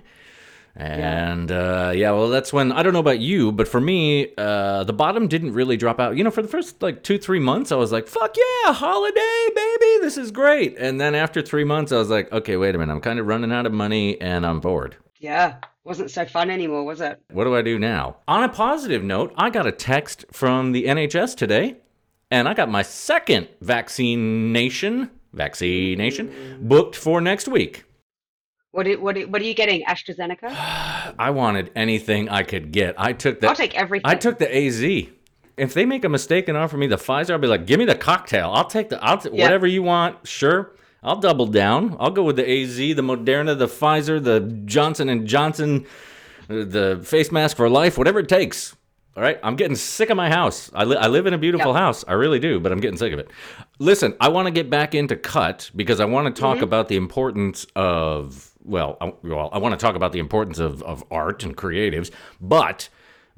And 0.75 1.53
uh, 1.53 1.93
yeah, 1.95 2.13
well, 2.13 2.31
that's 2.31 2.51
when 2.51 2.73
I 2.73 2.83
don't 2.83 2.95
know 2.95 2.99
about 2.99 3.19
you, 3.19 3.53
but 3.53 3.69
for 3.69 3.79
me, 3.79 4.33
uh, 4.39 4.85
the 4.85 4.95
bottom 4.95 5.29
didn't 5.29 5.53
really 5.53 5.77
drop 5.77 6.01
out. 6.01 6.17
You 6.17 6.25
know, 6.25 6.31
for 6.31 6.41
the 6.41 6.49
first 6.49 6.81
like 6.83 7.03
two, 7.03 7.19
three 7.19 7.41
months, 7.41 7.73
I 7.73 7.77
was 7.77 7.93
like, 7.93 8.09
"Fuck 8.09 8.35
yeah, 8.39 8.73
holiday, 8.73 9.49
baby, 9.55 9.99
this 10.01 10.17
is 10.17 10.31
great." 10.31 10.77
And 10.79 10.99
then 10.99 11.15
after 11.15 11.43
three 11.43 11.65
months, 11.65 11.93
I 11.93 11.99
was 11.99 12.09
like, 12.09 12.33
"Okay, 12.33 12.57
wait 12.57 12.75
a 12.75 12.79
minute, 12.79 12.91
I'm 12.91 13.03
kind 13.03 13.19
of 13.19 13.27
running 13.27 13.53
out 13.53 13.67
of 13.67 13.73
money 13.73 14.19
and 14.19 14.47
I'm 14.47 14.61
bored. 14.61 14.97
Yeah, 15.23 15.55
wasn't 15.85 16.11
so 16.11 16.25
fun 16.27 16.51
anymore, 16.51 16.83
was 16.85 17.01
it? 17.01 17.23
What 17.31 17.45
do 17.45 17.55
I 17.55 17.63
do 17.63 17.79
now?" 17.79 18.17
On 18.27 18.43
a 18.43 18.49
positive 18.49 19.05
note, 19.05 19.33
I 19.37 19.51
got 19.51 19.67
a 19.69 19.73
text 19.73 20.25
from 20.33 20.73
the 20.73 20.87
NHS 20.87 21.37
today, 21.37 21.77
and 22.31 22.49
I 22.49 22.55
got 22.55 22.69
my 22.69 22.83
second 22.83 23.47
vaccination, 23.61 25.11
vaccination, 25.33 26.59
booked 26.61 26.97
for 26.97 27.21
next 27.21 27.47
week. 27.47 27.85
What 28.73 28.89
are, 28.89 28.99
what 28.99 29.17
are, 29.17 29.27
what 29.29 29.41
are 29.41 29.45
you 29.45 29.55
getting? 29.55 29.85
AstraZeneca? 29.85 30.49
I 31.19 31.31
wanted 31.31 31.71
anything 31.77 32.29
I 32.29 32.43
could 32.43 32.73
get. 32.73 32.95
I 32.99 33.13
took 33.13 33.39
the 33.41 33.49
I'll 33.49 33.55
take 33.55 33.75
everything. 33.77 34.11
I 34.11 34.15
took 34.17 34.39
the 34.39 34.53
AZ. 34.55 34.83
If 35.59 35.75
they 35.75 35.85
make 35.85 36.05
a 36.05 36.09
mistake 36.09 36.49
and 36.49 36.57
offer 36.59 36.77
me 36.77 36.87
the 36.89 36.97
Pfizer, 36.97 37.31
I'll 37.31 37.39
be 37.39 37.47
like, 37.47 37.67
"Give 37.67 37.79
me 37.79 37.85
the 37.85 37.95
cocktail. 37.95 38.51
I'll 38.53 38.65
take 38.65 38.89
the 38.89 39.03
I'll 39.05 39.19
t- 39.19 39.29
Yeah. 39.33 39.45
whatever 39.45 39.67
you 39.69 39.83
want. 39.85 40.27
Sure, 40.27 40.73
I'll 41.03 41.17
double 41.17 41.47
down. 41.47 41.97
I'll 41.99 42.11
go 42.11 42.23
with 42.23 42.37
the 42.37 42.49
AZ, 42.49 42.77
the 42.77 42.95
Moderna, 43.03 43.59
the 43.59 43.67
Pfizer, 43.67 44.23
the 44.23 44.41
Johnson 44.65 45.09
and 45.09 45.27
Johnson, 45.27 45.87
uh, 46.49 46.65
the 46.65 47.01
face 47.05 47.33
mask 47.33 47.57
for 47.57 47.69
life, 47.69 47.99
whatever 47.99 48.21
it 48.21 48.29
takes." 48.29 48.77
All 49.15 49.23
right, 49.23 49.39
I'm 49.43 49.57
getting 49.57 49.77
sick 49.77 50.09
of 50.09 50.17
my 50.17 50.31
house. 50.31 50.71
I, 50.75 50.85
li- 50.85 50.97
I 50.97 51.07
live 51.09 51.27
in 51.27 51.35
a 51.35 51.39
beautiful 51.39 51.73
Yeah. 51.73 51.81
house. 51.81 52.03
I 52.09 52.15
really 52.15 52.39
do, 52.39 52.59
but 52.61 52.73
I'm 52.73 52.81
getting 52.81 52.97
sick 52.97 53.13
of 53.13 53.19
it. 53.19 53.31
Listen, 53.79 54.15
I 54.23 54.29
want 54.29 54.47
to 54.47 54.51
get 54.51 54.71
back 54.71 54.95
into 54.95 55.17
cut 55.17 55.71
because 55.77 56.01
I 56.01 56.07
want 56.07 56.35
to 56.35 56.41
talk 56.41 56.57
Mm-hmm. 56.57 56.65
about 56.65 56.89
the 56.89 56.97
importance 56.97 57.67
of 57.77 58.51
well, 58.65 58.97
I, 59.03 59.13
well, 59.23 59.51
I 59.53 59.59
want 59.59 59.79
to 59.79 59.85
talk 59.85 59.97
about 59.97 60.13
the 60.13 60.19
importance 60.21 60.59
of, 60.61 60.83
of 60.85 61.05
art 61.11 61.43
and 61.45 61.55
creatives, 61.57 62.11
but 62.41 62.89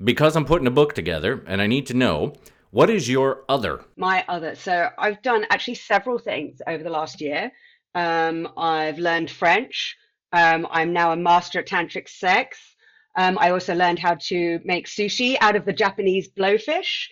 because 0.03 0.37
I'm 0.37 0.45
putting 0.45 0.67
a 0.67 0.71
book 0.71 0.93
together 0.95 1.43
and 1.47 1.61
I 1.63 1.67
need 1.67 1.87
to 1.87 1.95
know 1.95 2.35
what 2.75 2.91
is 2.91 3.09
your 3.09 3.45
other? 3.49 3.85
My 3.97 4.25
other. 4.27 4.57
So 4.57 4.89
I've 4.99 5.23
done 5.23 5.47
actually 5.49 5.77
several 5.77 6.19
things 6.19 6.61
over 6.67 6.83
the 6.83 6.91
last 6.91 7.21
year. 7.21 7.53
Um, 7.95 8.49
I've 8.57 8.99
learned 8.99 9.31
French. 9.31 9.97
Um, 10.33 10.67
I'm 10.69 10.93
now 10.93 11.13
a 11.13 11.17
master 11.17 11.61
at 11.61 11.69
tantric 11.69 12.09
sex. 12.09 12.59
Um, 13.17 13.39
I 13.41 13.51
also 13.51 13.77
learned 13.77 14.01
how 14.01 14.17
to 14.23 14.59
make 14.65 14.89
sushi 14.89 15.37
out 15.41 15.55
of 15.55 15.65
the 15.65 15.73
Japanese 15.73 16.29
blowfish. 16.29 17.07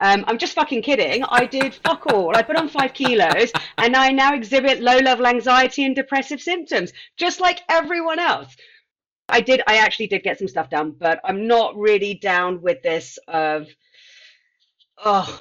Um, 0.00 0.24
I'm 0.26 0.38
just 0.38 0.54
fucking 0.54 0.80
kidding. 0.80 1.24
I 1.24 1.44
did 1.44 1.74
fuck 1.84 2.06
all. 2.06 2.34
I 2.34 2.40
put 2.40 2.56
on 2.56 2.70
five 2.70 2.94
kilos 2.94 3.52
and 3.76 3.94
I 3.94 4.12
now 4.12 4.32
exhibit 4.32 4.80
low 4.80 4.96
level 4.96 5.26
anxiety 5.26 5.84
and 5.84 5.94
depressive 5.94 6.40
symptoms, 6.40 6.90
just 7.18 7.38
like 7.38 7.60
everyone 7.68 8.18
else. 8.18 8.56
I 9.28 9.42
did, 9.42 9.60
I 9.66 9.76
actually 9.76 10.06
did 10.06 10.22
get 10.22 10.38
some 10.38 10.48
stuff 10.48 10.70
done, 10.70 10.94
but 10.98 11.20
I'm 11.22 11.46
not 11.46 11.76
really 11.76 12.14
down 12.14 12.62
with 12.62 12.80
this 12.82 13.18
of, 13.28 13.66
oh, 15.04 15.40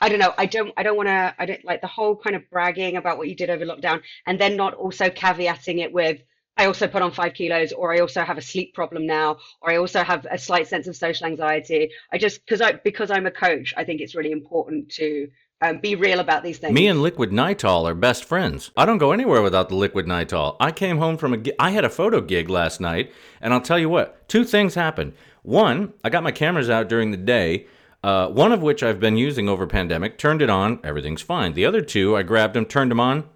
I 0.00 0.08
don't 0.08 0.18
know. 0.18 0.32
I 0.38 0.46
don't, 0.46 0.72
I 0.76 0.82
don't 0.82 0.96
want 0.96 1.08
to, 1.08 1.34
I 1.38 1.46
don't 1.46 1.64
like 1.64 1.80
the 1.82 1.86
whole 1.86 2.16
kind 2.16 2.34
of 2.36 2.48
bragging 2.50 2.96
about 2.96 3.18
what 3.18 3.28
you 3.28 3.34
did 3.34 3.50
over 3.50 3.64
lockdown 3.66 4.00
and 4.26 4.40
then 4.40 4.56
not 4.56 4.74
also 4.74 5.08
caveating 5.10 5.78
it 5.80 5.92
with, 5.92 6.20
I 6.56 6.66
also 6.66 6.88
put 6.88 7.02
on 7.02 7.12
five 7.12 7.34
kilos, 7.34 7.72
or 7.72 7.94
I 7.94 8.00
also 8.00 8.22
have 8.22 8.36
a 8.36 8.42
sleep 8.42 8.74
problem 8.74 9.06
now, 9.06 9.38
or 9.62 9.70
I 9.70 9.76
also 9.76 10.02
have 10.02 10.26
a 10.30 10.36
slight 10.38 10.68
sense 10.68 10.86
of 10.88 10.96
social 10.96 11.26
anxiety. 11.26 11.90
I 12.12 12.18
just 12.18 12.44
because 12.44 12.60
I 12.60 12.72
because 12.72 13.10
I'm 13.10 13.24
a 13.26 13.30
coach, 13.30 13.72
I 13.76 13.84
think 13.84 14.00
it's 14.02 14.14
really 14.14 14.32
important 14.32 14.90
to 14.96 15.28
um, 15.60 15.78
be 15.78 15.94
real 15.94 16.20
about 16.20 16.42
these 16.42 16.58
things. 16.58 16.72
Me 16.72 16.86
and 16.88 17.02
Liquid 17.02 17.30
Nytol 17.30 17.84
are 17.84 17.94
best 17.94 18.24
friends. 18.24 18.70
I 18.76 18.86
don't 18.86 18.98
go 18.98 19.12
anywhere 19.12 19.42
without 19.42 19.68
the 19.68 19.74
Liquid 19.74 20.06
Nytol. 20.06 20.56
I 20.58 20.72
came 20.72 20.98
home 20.98 21.16
from 21.16 21.34
a 21.34 21.42
I 21.58 21.70
had 21.70 21.84
a 21.84 21.90
photo 21.90 22.20
gig 22.20 22.48
last 22.48 22.80
night, 22.80 23.12
and 23.40 23.52
I'll 23.52 23.60
tell 23.60 23.78
you 23.78 23.88
what, 23.88 24.28
two 24.28 24.44
things 24.44 24.74
happened. 24.74 25.12
One, 25.42 25.92
I 26.04 26.10
got 26.10 26.22
my 26.22 26.32
cameras 26.32 26.70
out 26.70 26.88
during 26.88 27.10
the 27.10 27.16
day. 27.16 27.66
Uh, 28.02 28.28
one 28.28 28.52
of 28.52 28.62
which 28.62 28.82
I've 28.82 28.98
been 29.00 29.18
using 29.18 29.46
over 29.48 29.66
pandemic, 29.66 30.16
turned 30.16 30.40
it 30.40 30.48
on, 30.48 30.80
everything's 30.82 31.20
fine. 31.20 31.52
The 31.52 31.66
other 31.66 31.82
two, 31.82 32.16
I 32.16 32.22
grabbed 32.22 32.54
them, 32.54 32.64
turned 32.64 32.90
them 32.90 33.00
on, 33.00 33.28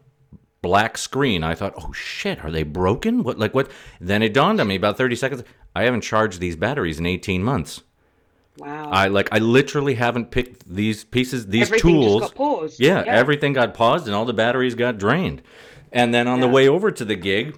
black 0.62 0.96
screen. 0.96 1.44
I 1.44 1.54
thought, 1.54 1.74
oh 1.76 1.92
shit, 1.92 2.42
are 2.42 2.50
they 2.50 2.62
broken? 2.62 3.22
What, 3.22 3.38
like 3.38 3.54
what? 3.54 3.70
Then 4.00 4.22
it 4.22 4.32
dawned 4.32 4.62
on 4.62 4.68
me 4.68 4.76
about 4.76 4.96
30 4.96 5.16
seconds. 5.16 5.44
I 5.76 5.82
haven't 5.82 6.00
charged 6.00 6.40
these 6.40 6.56
batteries 6.56 6.98
in 6.98 7.04
18 7.04 7.42
months. 7.42 7.82
Wow. 8.58 8.90
I 8.90 9.08
like, 9.08 9.28
I 9.32 9.38
literally 9.38 9.94
haven't 9.94 10.30
picked 10.30 10.68
these 10.68 11.04
pieces, 11.04 11.46
these 11.46 11.68
Everything 11.68 11.92
tools. 12.00 12.20
got 12.22 12.34
paused. 12.34 12.80
Yeah, 12.80 13.04
Yeah. 13.04 13.12
everything 13.12 13.52
got 13.52 13.74
paused 13.74 14.06
and 14.06 14.14
all 14.14 14.24
the 14.24 14.32
batteries 14.34 14.74
got 14.74 14.98
drained. 14.98 15.42
And 15.92 16.12
then 16.12 16.26
on 16.26 16.40
the 16.40 16.48
way 16.48 16.68
over 16.68 16.90
to 16.90 17.04
the 17.04 17.14
gig, 17.14 17.56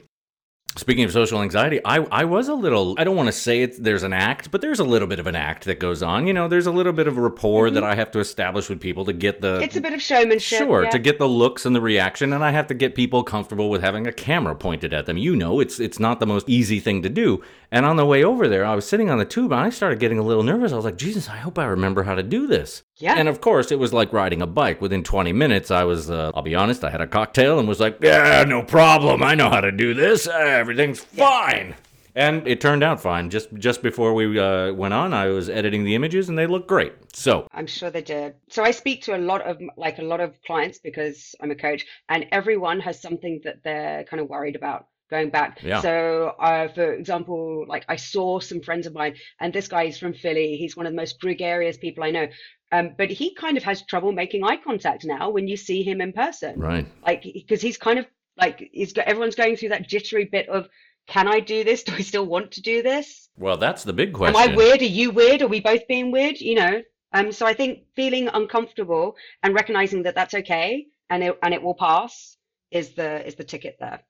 Speaking 0.79 1.05
of 1.05 1.13
social 1.13 1.41
anxiety, 1.41 1.81
I, 1.87 2.01
I 2.11 2.25
was 2.25 2.49
a 2.49 2.55
little, 2.55 2.95
I 2.99 3.05
don't 3.05 3.17
want 3.17 3.29
to 3.29 3.33
say 3.33 3.63
it, 3.63 3.83
there's 3.83 4.03
an 4.03 4.13
act, 4.13 4.51
but 4.51 4.61
there's 4.61 4.79
a 4.79 4.85
little 4.85 5.09
bit 5.09 5.19
of 5.19 5.27
an 5.27 5.35
act 5.35 5.65
that 5.65 5.79
goes 5.79 6.03
on. 6.03 6.27
You 6.27 6.35
know, 6.35 6.49
there's 6.49 6.67
a 6.67 6.71
little 6.71 6.93
bit 6.93 7.07
of 7.07 7.17
a 7.17 7.21
rapport 7.21 7.71
that 7.71 7.83
I 7.83 7.95
have 7.95 8.11
to 8.11 8.19
establish 8.19 8.69
with 8.69 8.79
people 8.79 9.07
to 9.07 9.15
get 9.15 9.41
the. 9.41 9.55
Mm-hmm. 9.55 9.63
It's 9.65 9.77
a 9.77 9.81
bit 9.81 9.95
of 9.95 10.03
showmanship. 10.03 10.59
Sure, 10.59 10.85
yeah. 10.85 10.91
to 10.91 10.99
get 10.99 11.19
the 11.19 11.29
looks 11.29 11.65
and 11.65 11.75
the 11.75 11.81
reaction, 11.81 12.35
and 12.35 12.45
I 12.45 12.51
have 12.51 12.67
to 12.67 12.75
get 12.75 12.95
people 12.95 13.23
comfortable 13.23 13.71
with 13.71 13.81
having 13.81 14.07
a 14.07 14.13
camera 14.13 14.55
pointed 14.55 14.93
at 14.93 15.07
them. 15.07 15.17
You 15.17 15.35
know, 15.35 15.61
it's 15.61 15.81
it's 15.81 15.99
not 15.99 16.21
the 16.21 16.27
most 16.27 16.49
easy 16.49 16.79
thing 16.79 17.03
to 17.03 17.09
do. 17.09 17.43
And 17.71 17.87
on 17.87 17.97
the 17.97 18.07
way 18.07 18.23
over 18.23 18.47
there, 18.47 18.65
I 18.65 18.75
was 18.75 18.87
sitting 18.87 19.09
on 19.09 19.19
the 19.19 19.25
tube, 19.25 19.53
and 19.53 19.61
I 19.61 19.71
started 19.71 19.99
getting 19.99 20.19
a 20.19 20.23
little 20.23 20.43
nervous. 20.43 20.73
I 20.73 20.77
was 20.77 20.85
like, 20.85 20.99
Jesus, 20.99 21.29
I 21.29 21.39
hope 21.39 21.59
I 21.59 21.65
remember 21.65 22.03
how 22.03 22.15
to 22.15 22.23
do 22.23 22.47
this. 22.47 22.83
Yeah. 22.99 23.15
And 23.17 23.29
of 23.29 23.41
course, 23.41 23.71
it 23.71 23.79
was 23.79 23.93
like 23.93 24.13
riding 24.13 24.41
a 24.41 24.47
bike. 24.47 24.81
Within 24.81 25.05
20 25.05 25.33
minutes, 25.33 25.71
I 25.71 25.85
was, 25.85 26.11
uh, 26.11 26.33
I'll 26.35 26.43
be 26.43 26.55
honest, 26.55 26.83
I 26.83 26.91
had 26.91 27.01
a 27.01 27.07
cocktail 27.07 27.59
and 27.59 27.69
was 27.69 27.81
like, 27.81 27.99
yeah, 28.01 28.45
no 28.47 28.63
problem. 28.63 29.23
I 29.23 29.35
know 29.35 29.51
how 29.51 29.61
to 29.61 29.73
do 29.73 29.93
this. 29.93 30.27
Everything's 30.27 31.01
fine. 31.01 31.75
And 32.15 32.49
it 32.49 32.63
turned 32.63 32.83
out 32.83 32.99
fine. 32.99 33.29
Just 33.29 33.53
just 33.57 33.83
before 33.83 34.15
we 34.15 34.39
uh, 34.39 34.73
went 34.73 34.95
on, 34.95 35.13
I 35.13 35.27
was 35.27 35.51
editing 35.51 35.85
the 35.85 35.95
images, 35.95 36.31
and 36.31 36.39
they 36.39 36.47
look 36.47 36.67
great. 36.67 36.95
So 37.15 37.47
I'm 37.53 37.67
sure 37.67 37.91
they 37.91 38.01
did. 38.01 38.37
So 38.49 38.65
I 38.65 38.71
speak 38.71 39.03
to 39.03 39.15
a 39.15 39.19
lot 39.19 39.43
of 39.43 39.61
like 39.77 39.99
a 39.99 40.03
lot 40.03 40.21
of 40.21 40.33
clients 40.47 40.79
because 40.79 41.35
I'm 41.43 41.51
a 41.51 41.55
coach, 41.55 41.85
and 42.09 42.25
everyone 42.33 42.81
has 42.81 43.03
something 43.03 43.43
that 43.45 43.63
they're 43.63 44.05
kind 44.05 44.23
of 44.23 44.31
worried 44.31 44.57
about 44.57 44.87
going 45.11 45.31
back. 45.31 45.61
Yeah. 45.63 45.81
So, 45.81 46.35
uh, 46.39 46.69
for 46.69 46.93
example, 46.93 47.65
like 47.69 47.85
I 47.89 47.97
saw 47.97 48.41
some 48.41 48.61
friends 48.61 48.87
of 48.87 48.95
mine, 48.95 49.17
and 49.41 49.53
this 49.53 49.69
guy 49.69 49.85
is 49.85 49.99
from 49.99 50.15
Philly. 50.15 50.57
He's 50.57 50.77
one 50.77 50.87
of 50.87 50.93
the 50.93 50.97
most 50.97 51.21
gregarious 51.21 51.77
people 51.77 52.03
I 52.03 52.11
know. 52.11 52.29
Um, 52.73 52.95
but 52.99 53.11
he 53.11 53.35
kind 53.35 53.57
of 53.57 53.63
has 53.63 53.83
trouble 53.83 54.13
making 54.13 54.45
eye 54.45 54.57
contact 54.57 55.05
now 55.05 55.31
when 55.31 55.47
you 55.47 55.57
see 55.57 55.83
him 55.83 56.01
in 56.01 56.13
person. 56.13 56.59
right. 56.59 56.87
Like 57.05 57.23
because 57.23 57.61
he's 57.61 57.79
kind 57.79 57.99
of 57.99 58.07
like 58.37 58.69
he's 58.73 58.93
got 58.93 59.07
everyone's 59.07 59.37
going 59.37 59.57
through 59.57 59.71
that 59.71 59.89
jittery 59.89 60.25
bit 60.25 60.49
of, 60.49 60.69
can 61.07 61.29
I 61.29 61.41
do 61.41 61.63
this? 61.63 61.85
Do 61.85 61.93
I 61.95 62.01
still 62.01 62.27
want 62.27 62.53
to 62.53 62.63
do 62.63 62.83
this? 62.83 63.29
Well, 63.37 63.57
that's 63.57 63.85
the 63.85 63.93
big 63.93 64.13
question. 64.13 64.41
Am 64.41 64.51
I 64.51 64.57
weird? 64.57 64.81
Are 64.81 64.85
you 64.85 65.11
weird? 65.11 65.43
Are 65.43 65.49
we 65.49 65.61
both 65.61 65.87
being 65.87 66.11
weird? 66.11 66.41
You 66.41 66.57
know. 66.57 66.83
Um. 67.13 67.31
So 67.33 67.47
I 67.47 67.55
think 67.55 67.85
feeling 67.95 68.29
uncomfortable 68.33 69.17
and 69.43 69.55
recognizing 69.55 70.03
that 70.03 70.15
that's 70.15 70.35
okay 70.35 70.87
and 71.11 71.23
it 71.23 71.39
and 71.43 71.55
it 71.55 71.63
will 71.63 71.75
pass 71.75 72.37
is 72.71 72.91
the 72.95 73.27
is 73.27 73.37
the 73.37 73.45
ticket 73.45 73.77
there. 73.79 74.01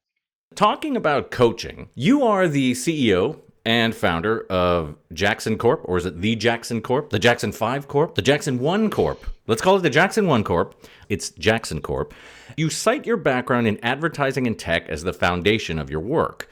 Talking 0.55 0.97
about 0.97 1.31
coaching, 1.31 1.91
you 1.95 2.23
are 2.23 2.49
the 2.49 2.73
CEO 2.73 3.41
and 3.66 3.96
founder 3.96 4.46
of 4.49 4.94
Jackson 5.12 5.58
Corp, 5.58 5.80
or 5.85 5.96
is 5.96 6.06
it 6.06 6.20
the 6.20 6.37
Jackson 6.37 6.80
Corp? 6.80 7.11
The 7.11 7.18
Jackson 7.18 7.50
5 7.50 7.88
Corp? 7.88 8.14
The 8.14 8.23
Jackson 8.23 8.61
1 8.61 8.90
Corp? 8.90 9.26
Let's 9.49 9.61
call 9.61 9.76
it 9.76 9.80
the 9.80 9.90
Jackson 9.90 10.28
1 10.28 10.44
Corp. 10.44 10.80
It's 11.08 11.30
Jackson 11.30 11.82
Corp. 11.82 12.14
You 12.56 12.70
cite 12.70 13.06
your 13.06 13.16
background 13.16 13.66
in 13.66 13.85
advertising 13.85 14.46
and 14.46 14.56
tech 14.56 14.88
as 14.88 15.02
the 15.02 15.12
foundation 15.12 15.80
of 15.80 15.90
your 15.90 15.99
work. 15.99 16.49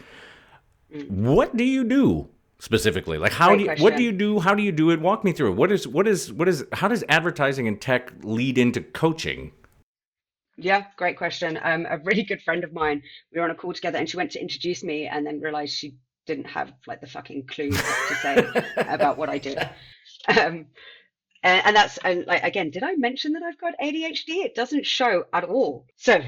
What 1.09 1.56
do 1.56 1.62
you 1.62 1.85
do 1.85 2.28
specifically? 2.59 3.16
Like 3.16 3.33
how 3.33 3.54
Great 3.54 3.59
do 3.59 3.64
you, 3.76 3.85
what 3.85 3.97
do 3.97 4.02
you 4.02 4.12
do? 4.12 4.40
How 4.40 4.56
do 4.56 4.62
you 4.64 4.73
do 4.73 4.90
it? 4.90 5.00
Walk 5.00 5.23
me 5.23 5.33
through 5.33 5.52
it. 5.52 5.56
What 5.56 5.71
is 5.71 5.87
what 5.88 6.09
is 6.09 6.33
what 6.33 6.49
is 6.49 6.64
how 6.73 6.88
does 6.88 7.02
advertising 7.09 7.66
and 7.66 7.80
tech 7.80 8.12
lead 8.23 8.59
into 8.59 8.80
coaching? 8.80 9.52
Yeah, 10.56 10.85
great 10.97 11.16
question. 11.16 11.59
Um, 11.62 11.85
a 11.88 11.99
really 11.99 12.23
good 12.23 12.40
friend 12.42 12.62
of 12.62 12.73
mine, 12.73 13.02
we 13.33 13.40
were 13.40 13.44
on 13.44 13.50
a 13.50 13.56
call 13.56 13.73
together, 13.73 13.99
and 13.99 14.09
she 14.09 14.16
went 14.16 14.30
to 14.33 14.40
introduce 14.40 14.85
me, 14.85 15.06
and 15.06 15.26
then 15.26 15.40
realized 15.40 15.75
she 15.75 15.97
didn't 16.26 16.47
have 16.47 16.73
like 16.87 17.00
the 17.00 17.07
fucking 17.07 17.47
clue 17.47 17.71
what 17.73 18.09
to 18.09 18.14
say 18.16 18.64
about 18.76 19.19
what 19.19 19.28
I 19.28 19.38
do. 19.38 19.54
Um, 20.28 20.66
and, 21.43 21.66
and 21.66 21.76
that's 21.76 21.99
and 21.99 22.26
like 22.26 22.43
again, 22.43 22.71
did 22.71 22.83
I 22.83 22.95
mention 22.97 23.33
that 23.35 23.43
I've 23.43 23.61
got 23.61 23.75
ADHD? 23.83 24.45
It 24.45 24.54
doesn't 24.54 24.87
show 24.87 25.25
at 25.33 25.45
all. 25.45 25.87
So, 25.97 26.21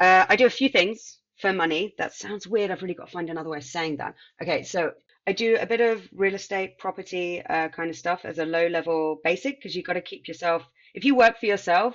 uh, 0.00 0.26
I 0.28 0.36
do 0.36 0.46
a 0.46 0.50
few 0.50 0.68
things 0.68 1.18
for 1.38 1.52
money. 1.52 1.94
That 1.98 2.14
sounds 2.14 2.46
weird. 2.46 2.70
I've 2.70 2.82
really 2.82 2.94
got 2.94 3.06
to 3.06 3.12
find 3.12 3.28
another 3.28 3.50
way 3.50 3.58
of 3.58 3.64
saying 3.64 3.98
that. 3.98 4.14
Okay, 4.40 4.62
so 4.62 4.92
I 5.26 5.32
do 5.32 5.56
a 5.60 5.66
bit 5.66 5.80
of 5.80 6.08
real 6.12 6.34
estate, 6.34 6.78
property 6.78 7.42
uh, 7.42 7.68
kind 7.68 7.90
of 7.90 7.96
stuff 7.96 8.24
as 8.24 8.38
a 8.38 8.46
low 8.46 8.66
level 8.66 9.20
basic 9.22 9.58
because 9.58 9.76
you've 9.76 9.86
got 9.86 9.94
to 9.94 10.00
keep 10.00 10.26
yourself. 10.26 10.62
If 10.94 11.04
you 11.04 11.14
work 11.14 11.38
for 11.38 11.46
yourself, 11.46 11.94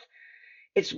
it's 0.76 0.94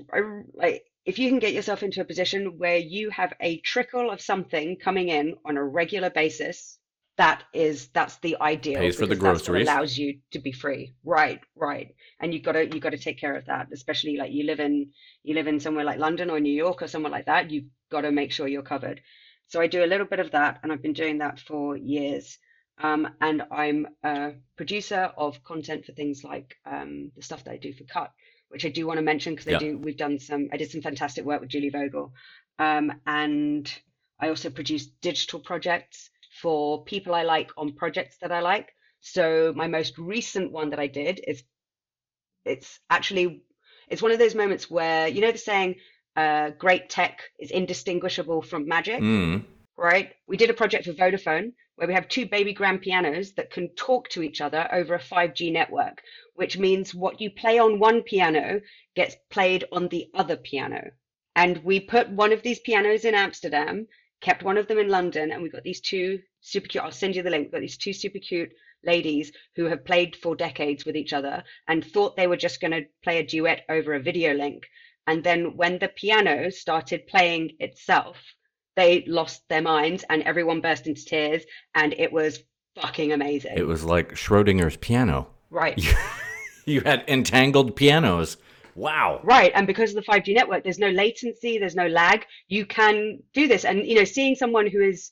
like 0.53 0.83
if 1.09 1.17
you 1.17 1.27
can 1.27 1.39
get 1.39 1.53
yourself 1.53 1.81
into 1.81 2.01
a 2.01 2.05
position 2.05 2.59
where 2.59 2.77
you 2.77 3.09
have 3.09 3.33
a 3.41 3.57
trickle 3.61 4.11
of 4.11 4.21
something 4.21 4.77
coming 4.77 5.09
in 5.09 5.35
on 5.43 5.57
a 5.57 5.63
regular 5.63 6.11
basis, 6.11 6.77
that 7.17 7.43
is 7.51 7.87
that's 7.87 8.17
the 8.19 8.37
ideal. 8.39 8.79
Pays 8.79 8.95
for 8.95 9.07
the 9.07 9.15
because 9.15 9.23
that's 9.23 9.47
what 9.49 9.53
groceries. 9.53 9.67
allows 9.67 9.97
you 9.97 10.19
to 10.33 10.39
be 10.39 10.51
free. 10.51 10.93
Right, 11.03 11.39
right. 11.55 11.95
And 12.19 12.31
you've 12.31 12.43
got 12.43 12.51
to 12.51 12.63
you've 12.63 12.83
got 12.83 12.91
to 12.91 12.99
take 12.99 13.19
care 13.19 13.35
of 13.35 13.47
that, 13.47 13.69
especially 13.73 14.17
like 14.17 14.31
you 14.31 14.45
live 14.45 14.59
in 14.59 14.91
you 15.23 15.33
live 15.33 15.47
in 15.47 15.59
somewhere 15.59 15.83
like 15.83 15.97
London 15.97 16.29
or 16.29 16.39
New 16.39 16.53
York 16.53 16.83
or 16.83 16.87
somewhere 16.87 17.11
like 17.11 17.25
that. 17.25 17.49
You've 17.49 17.71
got 17.91 18.01
to 18.01 18.11
make 18.11 18.31
sure 18.31 18.47
you're 18.47 18.61
covered. 18.61 19.01
So 19.47 19.59
I 19.59 19.65
do 19.65 19.83
a 19.83 19.91
little 19.91 20.05
bit 20.05 20.19
of 20.19 20.29
that, 20.31 20.59
and 20.61 20.71
I've 20.71 20.83
been 20.83 20.93
doing 20.93 21.17
that 21.17 21.39
for 21.39 21.75
years. 21.75 22.37
Um, 22.81 23.09
and 23.19 23.41
I'm 23.51 23.87
a 24.03 24.33
producer 24.55 25.11
of 25.17 25.43
content 25.43 25.85
for 25.85 25.91
things 25.93 26.23
like 26.23 26.55
um, 26.65 27.11
the 27.15 27.23
stuff 27.23 27.43
that 27.45 27.51
I 27.51 27.57
do 27.57 27.73
for 27.73 27.83
Cut, 27.85 28.11
which 28.49 28.65
I 28.65 28.69
do 28.69 28.85
want 28.85 28.97
to 28.97 29.03
mention 29.03 29.33
because 29.33 29.47
Yeah. 29.47 29.57
I 29.57 29.59
do. 29.59 29.77
We've 29.77 29.97
done 29.97 30.19
some. 30.19 30.49
I 30.51 30.57
did 30.57 30.71
some 30.71 30.81
fantastic 30.81 31.25
work 31.25 31.39
with 31.41 31.49
Julie 31.49 31.69
Vogel, 31.69 32.13
um, 32.59 32.91
and 33.05 33.71
I 34.19 34.29
also 34.29 34.49
produce 34.49 34.85
digital 35.01 35.39
projects 35.39 36.09
for 36.41 36.83
people 36.83 37.15
I 37.15 37.23
like 37.23 37.51
on 37.57 37.73
projects 37.73 38.17
that 38.21 38.31
I 38.31 38.41
like. 38.41 38.69
So 39.01 39.53
my 39.55 39.67
most 39.67 39.97
recent 39.97 40.51
one 40.51 40.71
that 40.71 40.79
I 40.79 40.87
did 40.87 41.21
is 41.25 41.43
it's 42.45 42.79
actually 42.89 43.43
it's 43.87 44.01
one 44.01 44.11
of 44.11 44.19
those 44.19 44.35
moments 44.35 44.69
where 44.69 45.07
you 45.07 45.21
know 45.21 45.31
the 45.31 45.37
saying 45.37 45.75
uh, 46.15 46.49
great 46.51 46.89
tech 46.89 47.21
is 47.39 47.51
indistinguishable 47.51 48.41
from 48.41 48.67
magic 48.67 48.99
Mm. 49.01 49.45
right? 49.77 50.11
We 50.27 50.37
did 50.37 50.49
a 50.49 50.53
project 50.53 50.85
for 50.85 50.93
Vodafone 50.93 51.53
where 51.79 51.87
we 51.87 51.93
have 51.93 52.09
two 52.09 52.25
baby 52.25 52.51
grand 52.51 52.81
pianos 52.81 53.31
that 53.31 53.51
can 53.51 53.69
talk 53.69 54.09
to 54.09 54.21
each 54.21 54.41
other 54.41 54.67
over 54.73 54.95
a 54.95 54.99
5G 54.99 55.49
network, 55.49 56.01
which 56.33 56.57
means 56.57 56.93
what 56.93 57.21
you 57.21 57.31
play 57.31 57.57
on 57.57 57.79
one 57.79 58.03
piano 58.03 58.59
gets 58.97 59.15
played 59.29 59.63
on 59.71 59.87
the 59.87 60.09
other 60.13 60.35
piano. 60.35 60.91
And 61.37 61.63
we 61.63 61.79
put 61.79 62.09
one 62.09 62.33
of 62.33 62.41
these 62.43 62.59
pianos 62.59 63.05
in 63.05 63.15
Amsterdam, 63.15 63.87
kept 64.19 64.43
one 64.43 64.57
of 64.57 64.67
them 64.67 64.77
in 64.77 64.89
London, 64.89 65.31
and 65.31 65.41
we've 65.41 65.53
got 65.53 65.63
these 65.63 65.79
two 65.79 66.19
super 66.41 66.67
cute. 66.67 66.83
I'll 66.83 66.91
send 66.91 67.15
you 67.15 67.23
the 67.23 67.29
link. 67.29 67.45
We've 67.45 67.53
got 67.53 67.61
these 67.61 67.77
two 67.77 67.93
super 67.93 68.19
cute 68.19 68.51
ladies 68.83 69.31
who 69.55 69.63
have 69.67 69.85
played 69.85 70.17
for 70.17 70.35
decades 70.35 70.83
with 70.83 70.97
each 70.97 71.13
other 71.13 71.45
and 71.69 71.85
thought 71.85 72.17
they 72.17 72.27
were 72.27 72.35
just 72.35 72.59
going 72.59 72.71
to 72.71 72.87
play 73.05 73.19
a 73.19 73.25
duet 73.25 73.63
over 73.69 73.93
a 73.93 74.01
video 74.01 74.33
link. 74.33 74.67
And 75.07 75.23
then 75.23 75.55
when 75.55 75.79
the 75.79 75.87
piano 75.87 76.49
started 76.49 77.07
playing 77.07 77.51
itself, 77.59 78.17
they 78.79 79.03
lost 79.07 79.47
their 79.49 79.61
minds 79.61 80.05
and 80.09 80.23
everyone 80.23 80.61
burst 80.61 80.87
into 80.87 81.03
tears 81.03 81.43
and 81.75 81.93
it 81.97 82.11
was 82.11 82.39
fucking 82.79 83.11
amazing. 83.11 83.53
It 83.57 83.67
was 83.67 83.83
like 83.83 84.13
Schrodinger's 84.13 84.77
piano. 84.77 85.27
right. 85.49 85.79
You 86.65 86.81
had 86.81 87.03
entangled 87.07 87.75
pianos. 87.75 88.37
Wow. 88.75 89.21
Right. 89.23 89.51
And 89.55 89.65
because 89.65 89.89
of 89.89 89.95
the 89.95 90.11
5G 90.11 90.35
network, 90.35 90.63
there's 90.63 90.77
no 90.77 90.89
latency, 90.89 91.57
there's 91.57 91.75
no 91.75 91.87
lag. 91.87 92.27
You 92.47 92.63
can 92.67 93.23
do 93.33 93.47
this. 93.47 93.65
And 93.65 93.87
you 93.87 93.95
know, 93.95 94.03
seeing 94.03 94.35
someone 94.35 94.67
who 94.67 94.79
is, 94.79 95.09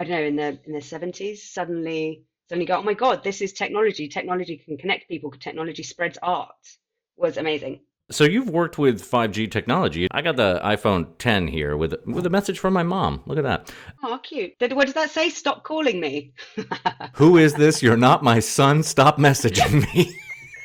I 0.00 0.04
don't 0.04 0.16
know, 0.16 0.26
in 0.26 0.34
the 0.34 0.58
in 0.64 0.72
their 0.72 0.80
70s 0.80 1.36
suddenly 1.36 2.24
suddenly 2.48 2.66
go, 2.66 2.78
Oh 2.78 2.82
my 2.82 2.94
God, 2.94 3.22
this 3.22 3.40
is 3.40 3.52
technology. 3.52 4.08
Technology 4.08 4.56
can 4.56 4.78
connect 4.78 5.06
people, 5.06 5.30
technology 5.30 5.84
spreads 5.84 6.18
art 6.22 6.56
was 7.16 7.36
amazing. 7.36 7.80
So 8.10 8.22
you've 8.22 8.48
worked 8.48 8.78
with 8.78 9.02
5G 9.02 9.50
technology. 9.50 10.06
I 10.12 10.22
got 10.22 10.36
the 10.36 10.60
iPhone 10.62 11.08
10 11.18 11.48
here 11.48 11.76
with 11.76 11.96
with 12.06 12.24
a 12.24 12.30
message 12.30 12.60
from 12.60 12.72
my 12.72 12.84
mom. 12.84 13.22
Look 13.26 13.36
at 13.36 13.42
that. 13.42 13.72
Oh, 14.02 14.20
cute. 14.22 14.54
What 14.60 14.84
does 14.84 14.94
that 14.94 15.10
say? 15.10 15.28
Stop 15.28 15.64
calling 15.64 15.98
me. 15.98 16.32
Who 17.14 17.36
is 17.36 17.54
this? 17.54 17.82
You're 17.82 17.96
not 17.96 18.22
my 18.22 18.38
son. 18.38 18.84
Stop 18.84 19.18
messaging 19.18 19.92
me. 19.92 20.16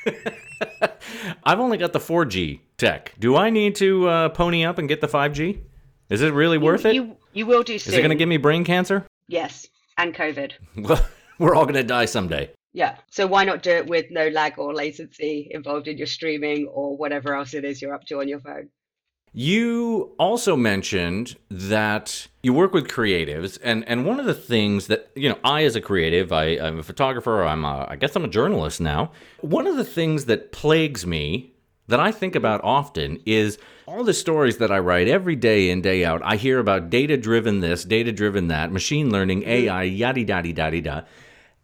I've 1.44 1.60
only 1.60 1.78
got 1.80 1.94
the 1.94 2.00
4G 2.00 2.60
tech. 2.78 3.14
Do 3.18 3.36
I 3.36 3.50
need 3.50 3.76
to 3.78 4.08
uh, 4.08 4.30
pony 4.30 4.64
up 4.64 4.78
and 4.78 4.88
get 4.88 5.02
the 5.02 5.08
5G? 5.08 5.60
Is 6.10 6.22
it 6.22 6.34
really 6.34 6.60
worth 6.60 6.86
it? 6.86 6.94
You 6.94 7.18
you 7.34 7.48
will 7.48 7.64
do 7.64 7.80
so. 7.80 7.90
Is 7.90 7.94
soon. 7.96 8.00
it 8.00 8.02
going 8.02 8.10
to 8.10 8.16
give 8.16 8.30
me 8.30 8.38
brain 8.38 8.64
cancer? 8.64 9.08
Yes. 9.28 9.68
And 9.98 10.14
COVID. 10.14 10.52
Well, 10.78 11.04
we're 11.40 11.56
all 11.56 11.64
going 11.64 11.76
to 11.76 11.84
die 11.84 12.06
someday. 12.06 12.52
Yeah. 12.74 12.98
So 13.10 13.28
why 13.28 13.44
not 13.44 13.64
do 13.64 13.72
it 13.72 13.88
with 13.88 14.06
no 14.12 14.30
lag 14.30 14.58
or 14.58 14.74
latency 14.74 15.50
involved 15.52 15.88
in 15.88 15.98
your 15.98 16.08
streaming 16.08 16.68
or 16.68 16.96
whatever 16.96 17.36
else 17.36 17.54
it 17.54 17.66
is 17.66 17.82
you're 17.82 17.94
up 17.94 18.06
to 18.06 18.20
on 18.20 18.28
your 18.28 18.40
phone? 18.40 18.70
You 19.34 20.14
also 20.20 20.58
mentioned 20.58 21.38
that 21.50 22.28
you 22.44 22.54
work 22.54 22.74
with 22.74 22.90
creatives, 22.90 23.58
and, 23.64 23.88
and 23.88 24.06
one 24.06 24.20
of 24.20 24.26
the 24.26 24.34
things 24.34 24.88
that 24.88 25.10
you 25.16 25.30
know, 25.30 25.38
I 25.42 25.64
as 25.64 25.78
a 25.78 25.82
creative, 25.82 26.34
I, 26.34 26.58
I'm 26.60 26.80
a 26.80 26.84
photographer. 26.84 27.44
I'm 27.44 27.64
a, 27.64 27.88
I 27.90 27.96
guess 27.96 28.14
I'm 28.18 28.26
a 28.26 28.30
journalist 28.30 28.82
now. 28.82 29.12
One 29.40 29.68
of 29.68 29.78
the 29.78 29.86
things 29.86 30.26
that 30.26 30.52
plagues 30.52 31.06
me 31.06 31.54
that 31.88 32.02
I 32.02 32.12
think 32.12 32.36
about 32.36 32.62
often 32.64 33.22
is 33.26 33.58
all 33.86 34.04
the 34.04 34.14
stories 34.14 34.58
that 34.58 34.72
I 34.72 34.80
write 34.80 35.08
every 35.08 35.38
day 35.38 35.70
in 35.70 35.82
day 35.82 36.04
out. 36.04 36.22
I 36.26 36.36
hear 36.36 36.60
about 36.60 36.90
data 36.90 37.16
driven 37.16 37.62
this, 37.62 37.86
data 37.86 38.12
driven 38.12 38.48
that, 38.50 38.72
machine 38.74 39.12
learning, 39.12 39.42
mm-hmm. 39.42 39.50
AI, 39.50 39.84
yada 39.84 40.20
yada 40.20 40.50
yada 40.50 40.76
yada. 40.76 41.08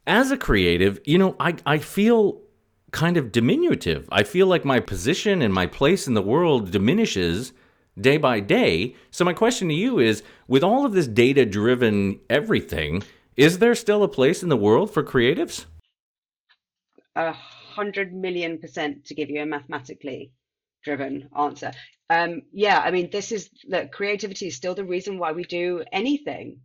As 0.08 0.32
a 0.32 0.38
creative, 0.38 1.02
you 1.06 1.18
know, 1.18 1.36
I 1.38 1.56
I 1.66 1.78
feel 1.80 2.42
kind 2.92 3.18
of 3.18 3.34
diminutive. 3.34 4.08
I 4.10 4.24
feel 4.24 4.48
like 4.48 4.64
my 4.64 4.80
position 4.80 5.42
and 5.42 5.54
my 5.54 5.68
place 5.68 6.08
in 6.08 6.14
the 6.14 6.22
world 6.22 6.72
diminishes 6.72 7.52
day 8.00 8.16
by 8.16 8.40
day. 8.40 8.96
So 9.12 9.26
my 9.26 9.34
question 9.34 9.68
to 9.68 9.74
you 9.74 10.00
is 10.00 10.24
with 10.48 10.64
all 10.64 10.86
of 10.86 10.94
this 10.94 11.08
data 11.08 11.46
driven 11.46 12.22
everything, 12.30 13.04
is 13.36 13.60
there 13.60 13.76
still 13.76 14.02
a 14.04 14.08
place 14.08 14.42
in 14.42 14.50
the 14.50 14.56
world 14.56 14.94
for 14.94 15.04
creatives? 15.04 15.66
A 17.18 17.34
hundred 17.34 18.14
million 18.14 18.60
percent 18.60 19.06
to 19.08 19.14
give 19.14 19.30
you 19.30 19.42
a 19.42 19.46
mathematically 19.46 20.32
driven 20.84 21.30
answer. 21.38 21.74
Um, 22.10 22.44
yeah, 22.54 22.80
I 22.80 22.92
mean, 22.92 23.10
this 23.12 23.34
is 23.34 23.50
that 23.68 23.92
creativity 23.92 24.48
is 24.48 24.56
still 24.56 24.74
the 24.74 24.86
reason 24.86 25.20
why 25.20 25.34
we 25.34 25.44
do 25.44 25.84
anything. 25.92 26.62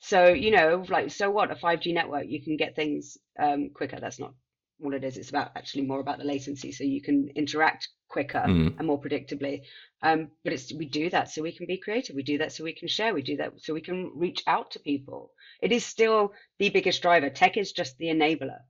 So, 0.00 0.28
you 0.28 0.50
know, 0.50 0.84
like, 0.88 1.10
so 1.10 1.30
what? 1.30 1.50
A 1.50 1.54
5G 1.54 1.92
network, 1.94 2.24
you 2.26 2.42
can 2.42 2.56
get 2.56 2.74
things 2.74 3.18
um, 3.38 3.70
quicker. 3.74 3.98
That's 4.00 4.18
not 4.18 4.34
all 4.82 4.94
it 4.94 5.04
is. 5.04 5.18
It's 5.18 5.28
about 5.28 5.50
actually 5.56 5.86
more 5.86 6.00
about 6.00 6.18
the 6.18 6.24
latency, 6.24 6.72
so 6.72 6.84
you 6.84 7.02
can 7.02 7.28
interact 7.36 7.88
quicker 8.08 8.42
Mhm. 8.46 8.78
and 8.78 8.86
more 8.86 9.00
predictably. 9.00 9.60
Um, 10.02 10.30
but 10.42 10.54
it's 10.54 10.72
we 10.72 10.86
do 10.86 11.10
that 11.10 11.30
so 11.30 11.42
we 11.42 11.52
can 11.52 11.66
be 11.66 11.76
creative. 11.76 12.16
We 12.16 12.22
do 12.22 12.38
that 12.38 12.52
so 12.52 12.64
we 12.64 12.72
can 12.72 12.88
share. 12.88 13.14
We 13.14 13.22
do 13.22 13.36
that 13.36 13.60
so 13.60 13.74
we 13.74 13.82
can 13.82 14.10
reach 14.14 14.42
out 14.46 14.70
to 14.72 14.80
people. 14.80 15.32
It 15.60 15.70
is 15.70 15.84
still 15.84 16.32
the 16.58 16.70
biggest 16.70 17.02
driver. 17.02 17.28
Tech 17.28 17.56
is 17.56 17.72
just 17.72 17.98
the 17.98 18.06
enabler. 18.06 18.60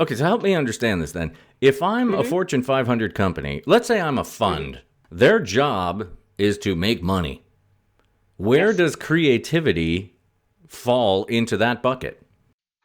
Okay, 0.00 0.14
so 0.14 0.24
help 0.24 0.42
me 0.42 0.54
understand 0.54 1.02
this 1.02 1.12
then. 1.12 1.32
If 1.60 1.82
I'm 1.82 2.14
a 2.14 2.24
Fortune 2.24 2.62
500 2.62 3.14
company, 3.14 3.62
let's 3.66 3.86
say 3.88 4.00
I'm 4.00 4.18
a 4.18 4.24
fund, 4.24 4.80
their 5.10 5.40
job 5.40 6.08
is 6.38 6.56
to 6.58 6.74
make 6.76 7.02
money. 7.02 7.42
Where 8.40 8.68
Yes. 8.68 8.76
does 8.78 8.96
creativity 8.96 10.14
fall 10.66 11.24
into 11.26 11.58
that 11.58 11.82
bucket? 11.82 12.22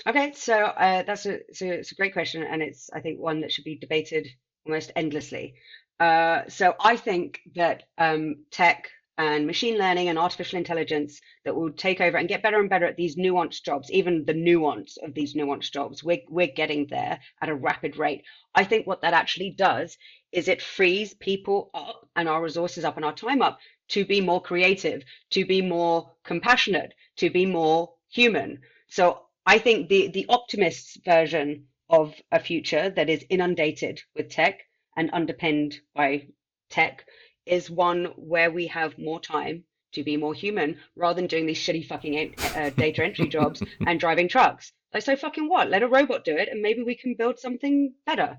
Okay, 0.06 0.34
so 0.34 0.54
uh, 0.54 1.04
that's 1.04 1.26
a, 1.26 1.36
a 1.36 1.80
it's 1.80 1.94
a 1.94 1.96
great 1.96 2.12
question, 2.12 2.44
and 2.44 2.62
it's 2.62 2.90
I 2.94 3.00
think 3.00 3.22
one 3.22 3.40
that 3.40 3.54
should 3.54 3.64
be 3.64 3.78
debated 3.78 4.28
almost 4.66 4.92
endlessly. 4.98 5.54
Uh, 5.98 6.42
so 6.50 6.76
I 6.78 6.98
think 6.98 7.40
that 7.56 7.84
um, 7.98 8.44
tech 8.52 8.90
and 9.18 9.48
machine 9.48 9.78
learning 9.78 10.10
and 10.10 10.20
artificial 10.20 10.58
intelligence 10.58 11.22
that 11.46 11.56
will 11.56 11.72
take 11.72 12.02
over 12.02 12.18
and 12.18 12.28
get 12.28 12.44
better 12.44 12.60
and 12.60 12.70
better 12.70 12.86
at 12.86 12.98
these 12.98 13.16
nuanced 13.16 13.64
jobs, 13.64 13.90
even 13.90 14.26
the 14.26 14.34
nuance 14.34 14.98
of 14.98 15.14
these 15.14 15.36
nuanced 15.36 15.72
jobs, 15.72 16.04
we're 16.04 16.20
we're 16.28 16.48
getting 16.48 16.88
there 16.90 17.18
at 17.42 17.48
a 17.48 17.56
rapid 17.56 17.96
rate. 17.96 18.24
I 18.54 18.66
think 18.66 18.86
what 18.88 19.04
that 19.04 19.14
actually 19.14 19.52
does 19.52 19.98
is 20.34 20.50
it 20.50 20.62
frees 20.62 21.14
people 21.14 21.70
up 21.74 22.10
and 22.18 22.28
our 22.28 22.44
resources 22.44 22.84
up 22.84 22.98
and 22.98 23.06
our 23.06 23.14
time 23.14 23.42
up 23.42 23.58
to 23.90 24.06
be 24.06 24.22
more 24.22 24.42
creative, 24.42 25.04
to 25.32 25.46
be 25.46 25.62
more 25.62 26.12
compassionate, 26.24 26.94
to 27.18 27.30
be 27.30 27.46
more 27.46 27.94
human. 28.10 28.62
So 28.88 29.22
I 29.46 29.60
think 29.60 29.90
the 29.90 30.08
the 30.08 30.26
optimist's 30.30 30.98
version 31.06 31.68
of 31.90 32.16
a 32.32 32.40
future 32.40 32.90
that 32.90 33.10
is 33.10 33.26
inundated 33.30 34.02
with 34.16 34.30
tech 34.30 34.62
and 34.98 35.10
underpinned 35.14 35.80
by 35.94 36.28
tech 36.70 37.06
is 37.46 37.70
one 37.70 38.06
where 38.16 38.52
we 38.52 38.68
have 38.68 38.98
more 38.98 39.20
time 39.20 39.64
to 39.92 40.04
be 40.04 40.18
more 40.18 40.34
human 40.34 40.78
rather 40.96 41.22
than 41.22 41.28
doing 41.28 41.46
these 41.46 41.60
shitty 41.60 41.86
fucking 41.86 42.36
uh, 42.56 42.70
data 42.72 43.04
entry 43.04 43.28
jobs 43.28 43.62
and 43.88 44.00
driving 44.00 44.28
trucks. 44.28 44.74
Like, 44.94 45.04
so 45.04 45.16
fucking 45.16 45.48
what? 45.48 45.70
Let 45.70 45.84
a 45.84 45.88
robot 45.88 46.26
do 46.26 46.36
it 46.36 46.50
and 46.50 46.62
maybe 46.62 46.82
we 46.84 46.96
can 46.96 47.16
build 47.16 47.40
something 47.40 47.94
better. 48.06 48.38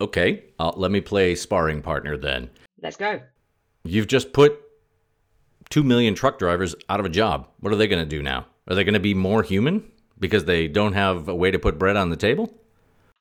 Okay, 0.00 0.44
uh, 0.58 0.72
let 0.76 0.90
me 0.90 1.00
play 1.00 1.34
sparring 1.34 1.82
partner 1.82 2.16
then. 2.16 2.50
Let's 2.80 2.96
go. 2.96 3.20
You've 3.84 4.06
just 4.06 4.32
put 4.32 4.60
2 5.70 5.82
million 5.82 6.14
truck 6.14 6.38
drivers 6.38 6.74
out 6.88 7.00
of 7.00 7.06
a 7.06 7.10
job. 7.10 7.48
What 7.60 7.72
are 7.72 7.76
they 7.76 7.88
going 7.88 8.02
to 8.02 8.08
do 8.16 8.22
now? 8.22 8.46
Are 8.68 8.74
they 8.74 8.84
going 8.84 8.94
to 8.94 9.00
be 9.00 9.14
more 9.14 9.42
human 9.42 9.90
because 10.18 10.44
they 10.44 10.68
don't 10.68 10.92
have 10.94 11.28
a 11.28 11.34
way 11.34 11.50
to 11.50 11.58
put 11.58 11.78
bread 11.78 11.96
on 11.96 12.10
the 12.10 12.16
table? 12.16 12.52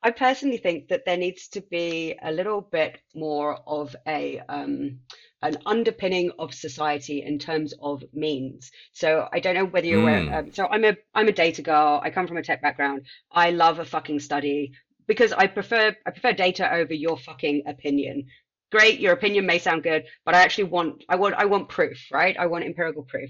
I 0.03 0.11
personally 0.11 0.57
think 0.57 0.89
that 0.89 1.05
there 1.05 1.17
needs 1.17 1.47
to 1.49 1.61
be 1.61 2.15
a 2.21 2.31
little 2.31 2.61
bit 2.61 2.99
more 3.15 3.57
of 3.67 3.95
a 4.07 4.39
um, 4.47 4.99
an 5.41 5.57
underpinning 5.65 6.31
of 6.39 6.53
society 6.53 7.21
in 7.23 7.39
terms 7.39 7.73
of 7.81 8.03
means. 8.13 8.71
So 8.93 9.27
I 9.31 9.39
don't 9.39 9.55
know 9.55 9.65
whether 9.65 9.87
you're 9.87 9.99
Mm. 9.99 10.27
aware. 10.27 10.39
Um, 10.39 10.51
so 10.53 10.67
I'm 10.67 10.85
a 10.85 10.95
I'm 11.13 11.27
a 11.27 11.31
data 11.33 11.61
girl. 11.61 11.99
I 12.03 12.09
come 12.11 12.27
from 12.27 12.37
a 12.37 12.43
tech 12.43 12.61
background. 12.61 13.05
I 13.31 13.51
love 13.51 13.79
a 13.79 13.85
fucking 13.85 14.19
study 14.19 14.71
because 15.07 15.33
I 15.33 15.47
prefer 15.47 15.95
I 16.05 16.11
prefer 16.11 16.33
data 16.33 16.71
over 16.73 16.93
your 16.93 17.17
fucking 17.17 17.63
opinion. 17.67 18.27
Great, 18.71 18.99
your 18.99 19.13
opinion 19.13 19.45
may 19.45 19.59
sound 19.59 19.83
good, 19.83 20.03
but 20.25 20.35
I 20.35 20.41
actually 20.41 20.65
want 20.65 21.03
I 21.07 21.15
want 21.15 21.35
I 21.35 21.45
want 21.45 21.69
proof, 21.69 21.97
right? 22.11 22.35
I 22.37 22.47
want 22.47 22.65
empirical 22.65 23.03
proof. 23.03 23.29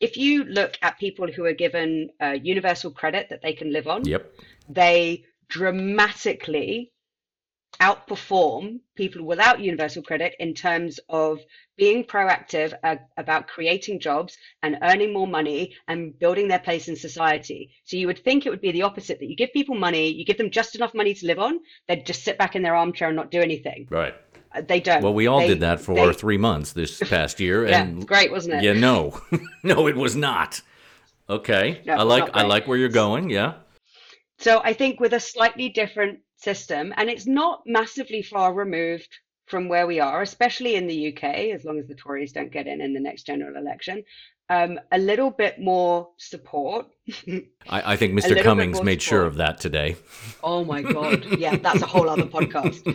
If 0.00 0.16
you 0.16 0.44
look 0.44 0.76
at 0.82 0.98
people 0.98 1.26
who 1.26 1.44
are 1.44 1.54
given 1.54 2.08
uh, 2.22 2.36
universal 2.42 2.90
credit 2.90 3.28
that 3.30 3.40
they 3.42 3.52
can 3.52 3.72
live 3.72 3.88
on, 3.88 4.04
Yep. 4.04 4.30
they 4.68 5.24
dramatically 5.48 6.92
outperform 7.80 8.80
people 8.94 9.22
without 9.24 9.60
universal 9.60 10.02
credit 10.02 10.34
in 10.38 10.54
terms 10.54 10.98
of 11.08 11.40
being 11.76 12.04
proactive 12.04 12.72
uh, 12.82 12.96
about 13.18 13.48
creating 13.48 14.00
jobs 14.00 14.36
and 14.62 14.78
earning 14.82 15.12
more 15.12 15.26
money 15.26 15.74
and 15.88 16.18
building 16.18 16.48
their 16.48 16.58
place 16.58 16.88
in 16.88 16.96
society. 16.96 17.70
So 17.84 17.96
you 17.96 18.06
would 18.06 18.22
think 18.24 18.46
it 18.46 18.50
would 18.50 18.62
be 18.62 18.72
the 18.72 18.82
opposite 18.82 19.18
that 19.18 19.28
you 19.28 19.36
give 19.36 19.52
people 19.52 19.74
money, 19.74 20.10
you 20.10 20.24
give 20.24 20.38
them 20.38 20.50
just 20.50 20.74
enough 20.74 20.94
money 20.94 21.12
to 21.14 21.26
live 21.26 21.38
on, 21.38 21.58
they'd 21.86 22.06
just 22.06 22.24
sit 22.24 22.38
back 22.38 22.56
in 22.56 22.62
their 22.62 22.74
armchair 22.74 23.08
and 23.08 23.16
not 23.16 23.30
do 23.30 23.40
anything. 23.40 23.86
Right. 23.90 24.14
They 24.62 24.80
don't. 24.80 25.02
Well, 25.02 25.14
we 25.14 25.26
all 25.26 25.40
They- 25.40 25.48
did 25.48 25.60
that 25.60 25.80
for 25.80 25.94
they- 25.94 26.12
three 26.12 26.38
months 26.38 26.72
this 26.72 26.98
past 27.10 27.40
year, 27.40 27.66
Yeah, 27.66 27.82
and 27.82 28.06
great, 28.06 28.30
wasn't 28.30 28.56
it? 28.56 28.62
Yeah, 28.64 28.72
no, 28.74 29.20
no, 29.62 29.86
it 29.88 29.96
was 29.96 30.14
not. 30.16 30.60
Okay, 31.28 31.80
No, 31.84 31.94
I 31.94 32.02
like 32.02 32.30
I 32.34 32.42
like 32.44 32.68
where 32.68 32.78
you're 32.78 32.88
going. 32.88 33.30
Yeah, 33.30 33.54
So 34.38 34.60
I 34.62 34.72
think 34.74 35.00
with 35.00 35.12
a 35.12 35.18
slightly 35.20 35.68
different 35.70 36.20
system, 36.36 36.94
and 36.96 37.10
it's 37.10 37.26
not 37.26 37.62
massively 37.66 38.22
far 38.22 38.52
removed 38.54 39.08
from 39.46 39.68
where 39.68 39.86
we 39.88 39.98
are, 40.00 40.22
especially 40.22 40.76
in 40.76 40.86
the 40.86 41.08
UK, 41.12 41.24
as 41.54 41.64
long 41.64 41.78
as 41.80 41.86
the 41.88 41.94
Tories 41.96 42.32
don't 42.32 42.52
get 42.52 42.66
in 42.68 42.80
in 42.80 42.92
the 42.94 43.00
next 43.00 43.24
general 43.26 43.56
election, 43.56 44.04
um, 44.48 44.78
a 44.92 44.98
little 44.98 45.30
bit 45.32 45.58
more 45.60 46.10
support. 46.18 46.86
I, 47.68 47.94
I 47.94 47.96
think 47.96 48.12
Mr. 48.14 48.40
Cummings 48.40 48.80
made 48.82 49.02
sure 49.02 49.24
of 49.24 49.36
that 49.36 49.58
today. 49.58 49.96
Oh 50.44 50.64
my 50.64 50.82
God. 50.82 51.24
Yeah, 51.40 51.56
that's 51.56 51.82
a 51.82 51.86
whole 51.86 52.08
other 52.08 52.26
podcast. 52.26 52.86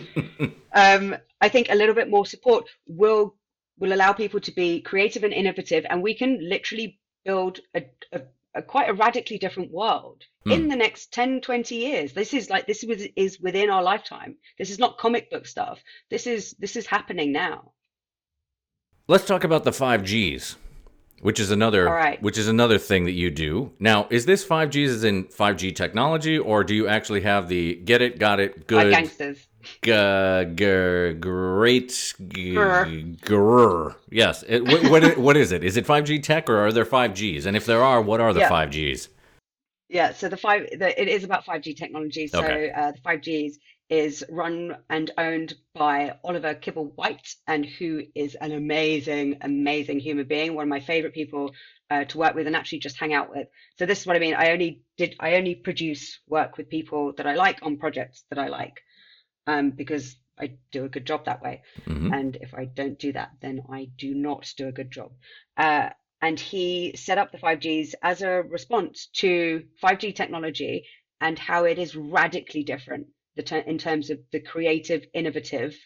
Um, 0.72 1.16
I 1.42 1.48
think 1.48 1.66
a 1.68 1.74
little 1.74 1.94
bit 1.94 2.08
more 2.08 2.24
support 2.24 2.68
will 2.86 3.34
will 3.78 3.92
allow 3.92 4.12
people 4.12 4.40
to 4.40 4.52
be 4.52 4.80
creative 4.80 5.24
and 5.24 5.32
innovative, 5.32 5.84
and 5.90 6.02
we 6.02 6.14
can 6.14 6.38
literally 6.48 7.00
build 7.24 7.58
a, 7.74 7.82
a, 8.12 8.22
a 8.54 8.62
quite 8.62 8.88
a 8.88 8.94
radically 8.94 9.38
different 9.38 9.72
world 9.72 10.22
hmm. 10.44 10.52
in 10.52 10.68
the 10.68 10.76
next 10.76 11.12
10, 11.12 11.40
20 11.40 11.74
years. 11.74 12.12
This 12.12 12.32
is 12.32 12.48
like 12.48 12.66
this 12.66 12.84
was 12.84 13.06
is 13.16 13.40
within 13.40 13.70
our 13.70 13.82
lifetime. 13.82 14.36
This 14.56 14.70
is 14.70 14.78
not 14.78 14.98
comic 14.98 15.30
book 15.30 15.46
stuff. 15.46 15.82
This 16.10 16.26
is 16.26 16.54
this 16.60 16.76
is 16.76 16.86
happening 16.86 17.32
now. 17.32 17.72
Let's 19.08 19.26
talk 19.26 19.42
about 19.42 19.64
the 19.64 19.72
five 19.72 20.04
Gs, 20.04 20.54
which 21.22 21.40
is 21.40 21.50
another 21.50 21.86
right. 21.86 22.22
which 22.22 22.38
is 22.38 22.46
another 22.46 22.78
thing 22.78 23.04
that 23.06 23.12
you 23.12 23.32
do. 23.32 23.72
Now, 23.80 24.06
is 24.10 24.26
this 24.26 24.44
five 24.44 24.70
Gs 24.70 25.02
in 25.02 25.24
five 25.24 25.56
G 25.56 25.72
technology, 25.72 26.38
or 26.38 26.62
do 26.62 26.72
you 26.72 26.86
actually 26.86 27.22
have 27.22 27.48
the 27.48 27.74
get 27.74 28.00
it, 28.00 28.20
got 28.20 28.38
it, 28.38 28.58
Like 28.58 28.66
good, 28.68 28.90
gangsters. 28.92 29.48
G- 29.82 31.14
great, 31.14 32.14
g- 32.28 32.54
Grr. 32.54 33.94
Yes. 34.10 34.44
It, 34.46 34.64
what, 34.64 34.90
what, 34.90 35.18
what 35.18 35.36
is 35.36 35.52
it? 35.52 35.64
Is 35.64 35.76
it 35.76 35.86
five 35.86 36.04
G 36.04 36.18
tech, 36.18 36.48
or 36.48 36.58
are 36.58 36.72
there 36.72 36.84
five 36.84 37.14
Gs? 37.14 37.46
And 37.46 37.56
if 37.56 37.66
there 37.66 37.82
are, 37.82 38.00
what 38.00 38.20
are 38.20 38.32
the 38.32 38.40
Yeah. 38.40 38.48
five 38.48 38.70
Gs? 38.70 39.08
Yeah, 39.92 40.14
so 40.14 40.30
the 40.30 40.38
five 40.38 40.68
the, 40.70 41.00
it 41.00 41.06
is 41.06 41.22
about 41.22 41.44
5G 41.44 41.76
technology. 41.76 42.26
So 42.26 42.38
Okay. 42.38 42.70
uh, 42.70 42.92
the 42.92 43.00
5Gs 43.00 43.56
is 43.90 44.24
run 44.30 44.74
and 44.88 45.10
owned 45.18 45.52
by 45.74 46.16
Oliver 46.24 46.54
Kibble 46.54 46.92
White, 46.94 47.34
and 47.46 47.66
who 47.66 48.02
is 48.14 48.34
an 48.36 48.52
amazing, 48.52 49.36
amazing 49.42 50.00
human 50.00 50.26
being, 50.26 50.54
one 50.54 50.62
of 50.62 50.70
my 50.70 50.80
favorite 50.80 51.12
people 51.12 51.52
uh, 51.90 52.04
to 52.04 52.16
work 52.16 52.34
with 52.34 52.46
and 52.46 52.56
actually 52.56 52.78
just 52.78 52.98
hang 52.98 53.12
out 53.12 53.28
with. 53.28 53.48
So 53.78 53.84
this 53.84 54.00
is 54.00 54.06
what 54.06 54.16
I 54.16 54.18
mean. 54.18 54.34
I 54.34 54.52
only 54.52 54.80
did 54.96 55.14
I 55.20 55.34
only 55.34 55.56
produce 55.56 56.20
work 56.26 56.56
with 56.56 56.70
people 56.70 57.12
that 57.18 57.26
I 57.26 57.34
like 57.34 57.58
on 57.60 57.76
projects 57.76 58.24
that 58.30 58.38
I 58.38 58.48
like, 58.48 58.80
um, 59.46 59.70
because 59.70 60.16
I 60.38 60.52
do 60.70 60.84
a 60.84 60.88
good 60.88 61.06
job 61.06 61.24
that 61.26 61.42
way. 61.42 61.62
Mhm. 61.86 62.12
And 62.12 62.36
if 62.36 62.54
I 62.54 62.64
don't 62.64 62.98
do 62.98 63.12
that, 63.12 63.30
then 63.40 63.62
I 63.70 63.88
do 63.96 64.14
not 64.14 64.52
do 64.56 64.68
a 64.68 64.72
good 64.72 64.90
job. 64.90 65.12
Uh, 65.56 65.90
and 66.20 66.38
he 66.38 66.94
set 66.96 67.18
up 67.18 67.32
the 67.32 67.38
5Gs 67.38 67.94
as 68.02 68.22
a 68.22 68.42
response 68.42 69.08
to 69.14 69.64
5G 69.82 70.12
technology 70.12 70.86
and 71.20 71.38
how 71.38 71.64
it 71.64 71.78
is 71.78 71.94
radically 71.96 72.62
different 72.64 73.08
in 73.36 73.78
terms 73.78 74.10
of 74.10 74.18
the 74.30 74.40
creative, 74.40 75.04
innovative 75.14 75.76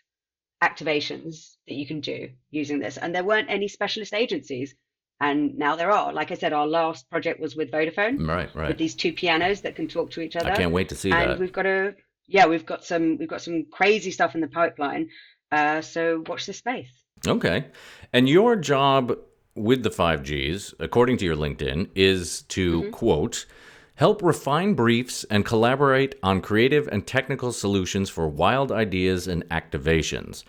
activations 0.62 1.56
that 1.68 1.74
you 1.74 1.86
can 1.86 2.00
do 2.00 2.30
using 2.50 2.78
this. 2.78 2.96
And 2.96 3.14
there 3.14 3.24
weren't 3.24 3.50
any 3.50 3.68
specialist 3.68 4.14
agencies. 4.14 4.74
And 5.20 5.56
now 5.56 5.76
there 5.76 5.90
are. 5.90 6.12
Like 6.12 6.30
I 6.30 6.34
said, 6.34 6.52
our 6.52 6.66
last 6.66 7.08
project 7.08 7.40
was 7.40 7.56
with 7.56 7.70
Vodafone 7.70 8.28
Right, 8.28 8.54
right. 8.54 8.68
with 8.68 8.76
these 8.78 8.94
two 8.94 9.12
pianos 9.14 9.62
that 9.62 9.74
can 9.74 9.88
talk 9.88 10.10
to 10.12 10.20
each 10.20 10.36
other 10.36 10.50
I 10.52 10.56
can't 10.56 10.72
wait 10.72 10.90
to 10.90 10.94
see 10.94 11.10
and 11.10 11.20
that. 11.20 11.30
And 11.32 11.40
we've 11.40 11.52
got 11.52 11.64
a 11.64 11.94
yeah 12.26 12.46
we've 12.46 12.66
got 12.66 12.84
some 12.84 13.16
we've 13.18 13.28
got 13.28 13.42
some 13.42 13.64
crazy 13.70 14.10
stuff 14.10 14.34
in 14.34 14.40
the 14.40 14.48
pipeline 14.48 15.08
uh 15.52 15.80
so 15.80 16.24
watch 16.26 16.46
this 16.46 16.58
space 16.58 16.90
Okay. 17.26 17.66
And 18.12 18.28
your 18.28 18.56
job 18.56 19.16
with 19.54 19.82
the 19.82 19.90
5Gs, 19.90 20.74
according 20.78 21.16
to 21.18 21.24
your 21.24 21.36
LinkedIn, 21.36 21.88
is 21.94 22.42
to 22.42 22.82
Mm-hmm. 22.82 22.90
quote, 22.90 23.46
help 23.94 24.22
refine 24.22 24.74
briefs 24.74 25.24
and 25.24 25.44
collaborate 25.44 26.14
on 26.22 26.40
creative 26.40 26.86
and 26.88 27.06
technical 27.06 27.52
solutions 27.52 28.10
for 28.10 28.28
wild 28.28 28.70
ideas 28.70 29.26
and 29.26 29.48
activations. 29.48 30.44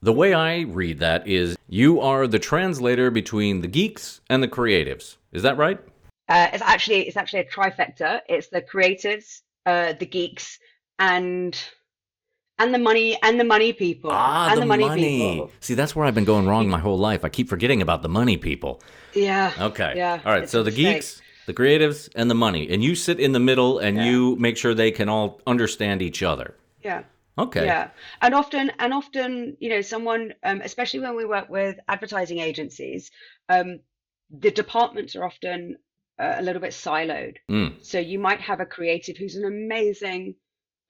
The 0.00 0.12
way 0.12 0.32
I 0.32 0.60
read 0.60 1.00
that 1.00 1.26
is 1.26 1.56
you 1.68 2.00
are 2.00 2.26
the 2.26 2.38
translator 2.38 3.10
between 3.10 3.60
the 3.60 3.68
geeks 3.68 4.20
and 4.30 4.42
the 4.42 4.48
creatives. 4.48 5.16
Is 5.32 5.42
that 5.42 5.58
right? 5.58 5.78
Uh, 6.28 6.48
it's 6.52 6.62
actually 6.62 7.08
it's 7.08 7.16
actually 7.16 7.40
a 7.40 7.44
trifecta. 7.44 8.20
It's 8.28 8.48
the 8.48 8.62
creatives, 8.62 9.42
uh, 9.66 9.94
the 9.94 10.06
geeks, 10.06 10.58
and 11.00 11.58
and 12.60 12.74
the 12.74 12.78
money 12.78 13.18
and 13.22 13.40
the 13.40 13.44
money 13.44 13.72
people 13.72 14.10
Ah, 14.12 14.48
and 14.48 14.58
the, 14.58 14.60
the 14.60 14.66
money, 14.66 14.84
money. 14.84 15.18
people. 15.32 15.50
See, 15.60 15.74
that's 15.74 15.96
where 15.96 16.04
I've 16.04 16.14
been 16.14 16.26
going 16.26 16.46
wrong 16.46 16.68
my 16.68 16.78
whole 16.78 16.98
life. 16.98 17.24
I 17.24 17.30
keep 17.30 17.48
forgetting 17.48 17.80
about 17.82 18.02
the 18.02 18.08
money 18.08 18.36
people. 18.36 18.82
Yeah. 19.14 19.50
Okay. 19.58 19.94
Yeah. 19.96 20.20
All 20.24 20.32
right. 20.32 20.48
So 20.48 20.62
the 20.62 20.70
mistake. 20.70 20.96
geeks, 20.96 21.22
the 21.46 21.54
creatives, 21.54 22.10
and 22.14 22.30
the 22.30 22.34
money, 22.34 22.68
and 22.70 22.84
you 22.84 22.94
sit 22.94 23.18
in 23.18 23.32
the 23.32 23.40
middle 23.40 23.78
and 23.78 23.96
Yeah. 23.96 24.04
you 24.04 24.36
make 24.36 24.56
sure 24.58 24.74
they 24.74 24.90
can 24.90 25.08
all 25.08 25.40
understand 25.46 26.02
each 26.02 26.22
other. 26.22 26.54
Yeah. 26.84 27.02
Okay. 27.38 27.64
Yeah, 27.64 27.88
and 28.20 28.34
often, 28.34 28.70
and 28.78 28.92
often, 28.92 29.56
you 29.60 29.70
know, 29.70 29.80
someone, 29.80 30.34
um, 30.42 30.60
especially 30.60 31.00
when 31.00 31.16
we 31.16 31.24
work 31.24 31.48
with 31.48 31.78
advertising 31.88 32.38
agencies, 32.40 33.10
um, 33.48 33.80
the 34.30 34.50
departments 34.50 35.16
are 35.16 35.24
often 35.24 35.76
uh, 36.18 36.34
a 36.36 36.42
little 36.42 36.60
bit 36.60 36.72
siloed. 36.72 37.36
Mm. 37.50 37.82
So 37.82 37.98
you 37.98 38.18
might 38.18 38.40
have 38.42 38.60
a 38.60 38.66
creative 38.66 39.16
who's 39.16 39.36
an 39.36 39.46
amazing 39.46 40.34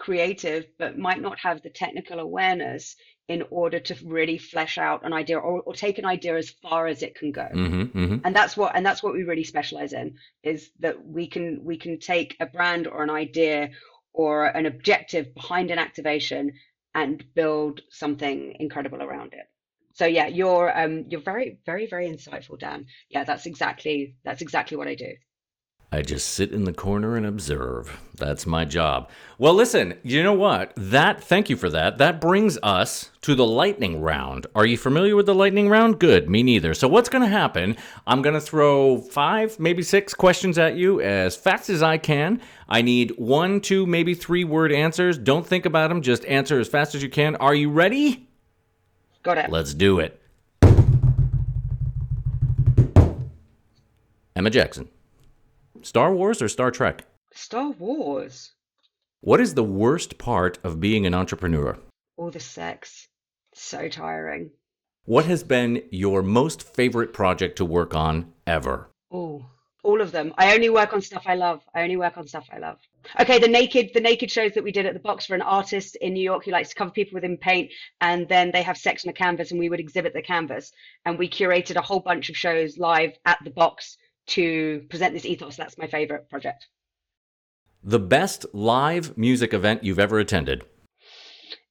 creative, 0.01 0.65
but 0.79 0.99
might 0.99 1.21
not 1.21 1.39
have 1.39 1.63
the 1.63 1.71
technical 1.71 2.19
awareness 2.19 2.97
in 3.29 3.45
order 3.51 3.79
to 3.79 3.95
really 4.05 4.39
flesh 4.39 4.77
out 4.77 5.05
an 5.05 5.13
idea 5.13 5.39
or, 5.39 5.61
or 5.61 5.73
take 5.73 5.99
an 5.99 6.07
idea 6.07 6.37
as 6.37 6.51
far 6.63 6.89
as 6.89 7.03
it 7.03 7.15
can 7.15 7.31
go. 7.31 7.47
Mm-hmm. 7.55 7.83
Mm-hmm. 7.83 8.17
And 8.25 8.35
that's 8.35 8.57
what 8.57 8.75
and 8.75 8.85
that's 8.85 9.05
what 9.05 9.13
we 9.13 9.23
really 9.23 9.45
specialize 9.45 9.93
in 9.93 10.17
is 10.43 10.71
that 10.81 11.07
we 11.07 11.29
can 11.29 11.61
we 11.63 11.77
can 11.77 12.01
take 12.01 12.37
a 12.41 12.47
brand 12.47 12.89
or 12.89 13.05
an 13.05 13.11
idea 13.11 13.71
or 14.13 14.47
an 14.47 14.67
objective 14.67 15.33
behind 15.35 15.71
an 15.71 15.79
activation 15.79 16.53
and 16.95 17.23
build 17.35 17.83
something 17.91 18.57
incredible 18.59 19.01
around 19.01 19.33
it. 19.35 19.47
So 19.93 20.07
yeah, 20.07 20.27
you're 20.27 20.77
um 20.77 21.05
you're 21.09 21.21
very 21.21 21.59
very 21.67 21.87
very 21.87 22.09
insightful, 22.09 22.59
Dan. 22.59 22.87
Yeah, 23.11 23.25
that's 23.25 23.47
exactly 23.47 24.17
that's 24.25 24.43
exactly 24.43 24.77
what 24.77 24.89
I 24.89 24.95
do. 24.95 25.13
I 25.93 26.03
just 26.03 26.29
sit 26.29 26.53
in 26.53 26.63
the 26.63 26.73
corner 26.73 27.17
and 27.17 27.27
observe. 27.27 28.01
That's 28.15 28.47
my 28.47 28.65
job. 28.65 29.11
Well, 29.39 29.55
listen, 29.55 29.95
you 30.05 30.23
know 30.23 30.35
what? 30.35 30.73
That, 30.77 31.25
thank 31.25 31.51
you 31.51 31.57
for 31.57 31.69
that. 31.69 31.99
That 31.99 32.21
brings 32.21 32.57
us 32.63 33.11
to 33.23 33.35
the 33.35 33.47
lightning 33.47 34.01
round. 34.01 34.47
Are 34.55 34.65
you 34.65 34.77
familiar 34.79 35.17
with 35.17 35.27
the 35.27 35.35
lightning 35.35 35.69
round? 35.69 35.99
Good, 35.99 36.31
me 36.31 36.45
neither. 36.45 36.75
So, 36.75 36.87
what's 36.87 37.09
going 37.09 37.23
to 37.23 37.29
happen? 37.29 37.77
I'm 38.07 38.23
going 38.23 38.35
to 38.35 38.41
throw 38.41 38.99
five, 38.99 39.59
maybe 39.59 39.83
six 39.83 40.15
questions 40.15 40.59
at 40.59 40.77
you 40.77 41.01
as 41.01 41.35
fast 41.35 41.69
as 41.69 41.83
I 41.83 41.99
can. 41.99 42.41
I 42.69 42.83
need 42.83 43.15
one, 43.17 43.61
two, 43.61 43.85
maybe 43.85 44.15
three 44.15 44.45
word 44.45 44.71
answers. 44.71 45.19
Don't 45.19 45.45
think 45.45 45.67
about 45.67 45.89
them, 45.89 46.03
just 46.03 46.25
answer 46.27 46.61
as 46.61 46.69
fast 46.69 46.95
as 46.95 47.03
you 47.03 47.11
can. 47.11 47.35
Are 47.37 47.55
you 47.55 47.69
ready? 47.69 48.29
Got 49.25 49.39
it. 49.39 49.51
Let's 49.51 49.75
do 49.75 49.99
it. 49.99 50.23
Emma 54.37 54.51
Jackson. 54.51 54.89
Star 55.83 56.13
Wars 56.13 56.43
or 56.43 56.49
Star 56.49 56.71
Trek? 56.71 57.05
Star 57.33 57.71
Wars. 57.71 58.53
What 59.21 59.41
is 59.41 59.55
the 59.55 59.65
worst 59.65 60.19
part 60.19 60.59
of 60.65 60.81
being 60.81 61.07
an 61.07 61.15
entrepreneur? 61.15 61.79
All 62.17 62.31
the 62.31 62.41
sex. 62.41 63.09
So 63.55 63.89
tiring. 63.89 64.51
What 65.05 65.25
has 65.25 65.43
been 65.43 65.83
your 65.91 66.23
most 66.23 66.63
favorite 66.63 67.13
project 67.13 67.57
to 67.57 67.65
work 67.65 67.95
on 67.95 68.33
ever? 68.47 68.91
Oh, 69.11 69.47
all 69.83 70.01
of 70.01 70.13
them. 70.13 70.35
I 70.37 70.55
only 70.55 70.69
work 70.69 70.93
on 70.93 71.01
stuff 71.01 71.25
I 71.27 71.35
love. 71.35 71.63
I 71.75 71.83
only 71.83 71.97
work 71.97 72.19
on 72.19 72.27
stuff 72.27 72.49
I 72.53 72.59
love. 72.59 72.79
Okay, 73.19 73.39
the 73.39 73.49
naked 73.49 73.91
the 73.95 74.01
naked 74.01 74.31
shows 74.31 74.53
that 74.53 74.65
we 74.65 74.73
did 74.73 74.87
at 74.87 74.93
the 74.93 75.01
box 75.01 75.25
for 75.27 75.35
an 75.35 75.43
artist 75.43 75.97
in 75.97 76.13
New 76.13 76.23
York 76.23 76.45
who 76.45 76.51
likes 76.51 76.69
to 76.71 76.75
cover 76.75 76.91
people 76.91 77.15
within 77.15 77.39
paint, 77.39 77.71
and 78.01 78.29
then 78.29 78.51
they 78.53 78.63
have 78.63 78.77
sex 78.77 79.07
on 79.07 79.11
a 79.11 79.15
canvas, 79.15 79.51
and 79.51 79.59
we 79.59 79.71
would 79.71 79.81
exhibit 79.81 80.13
the 80.13 80.23
canvas, 80.23 80.73
and 81.07 81.19
we 81.19 81.29
curated 81.29 81.77
a 81.77 81.83
whole 81.83 82.01
bunch 82.01 82.29
of 82.29 82.37
shows 82.37 82.77
live 82.77 83.13
at 83.25 83.39
the 83.43 83.51
box 83.51 83.97
to 84.31 84.85
present 84.89 85.15
this 85.15 85.25
ethos. 85.25 85.57
That's 85.57 85.79
my 85.79 85.87
favorite 85.87 86.29
project. 86.29 86.67
The 87.83 87.99
best 87.99 88.47
live 88.53 89.17
music 89.17 89.55
event 89.55 89.85
you've 89.85 89.99
ever 89.99 90.19
attended? 90.19 90.65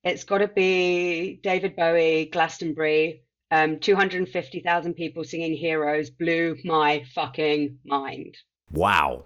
It's 0.04 0.24
got 0.24 0.40
to 0.40 0.48
be 0.48 1.40
David 1.44 1.76
Bowie, 1.76 2.30
Glastonbury. 2.32 3.24
Um, 3.52 3.80
250,000 3.80 4.94
people 4.94 5.24
singing 5.24 5.54
Heroes 5.54 6.10
blew 6.10 6.56
my 6.64 7.04
fucking 7.14 7.80
mind. 7.86 8.38
Wow. 8.72 9.26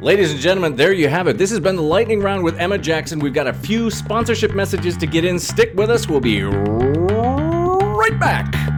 Ladies 0.00 0.32
and 0.32 0.40
gentlemen, 0.40 0.74
there 0.74 0.92
you 0.92 1.08
have 1.08 1.28
it. 1.28 1.38
This 1.38 1.50
has 1.50 1.60
been 1.60 1.76
the 1.76 1.82
Lightning 1.82 2.20
Round 2.20 2.42
with 2.42 2.58
Emma 2.58 2.78
Jackson. 2.78 3.20
We've 3.20 3.34
got 3.34 3.46
a 3.46 3.52
few 3.52 3.90
sponsorship 3.90 4.54
messages 4.54 4.96
to 4.96 5.06
get 5.06 5.24
in. 5.24 5.38
Stick 5.38 5.74
with 5.74 5.90
us. 5.90 6.08
We'll 6.08 6.20
be 6.20 6.42
right 6.42 8.18
back. 8.18 8.71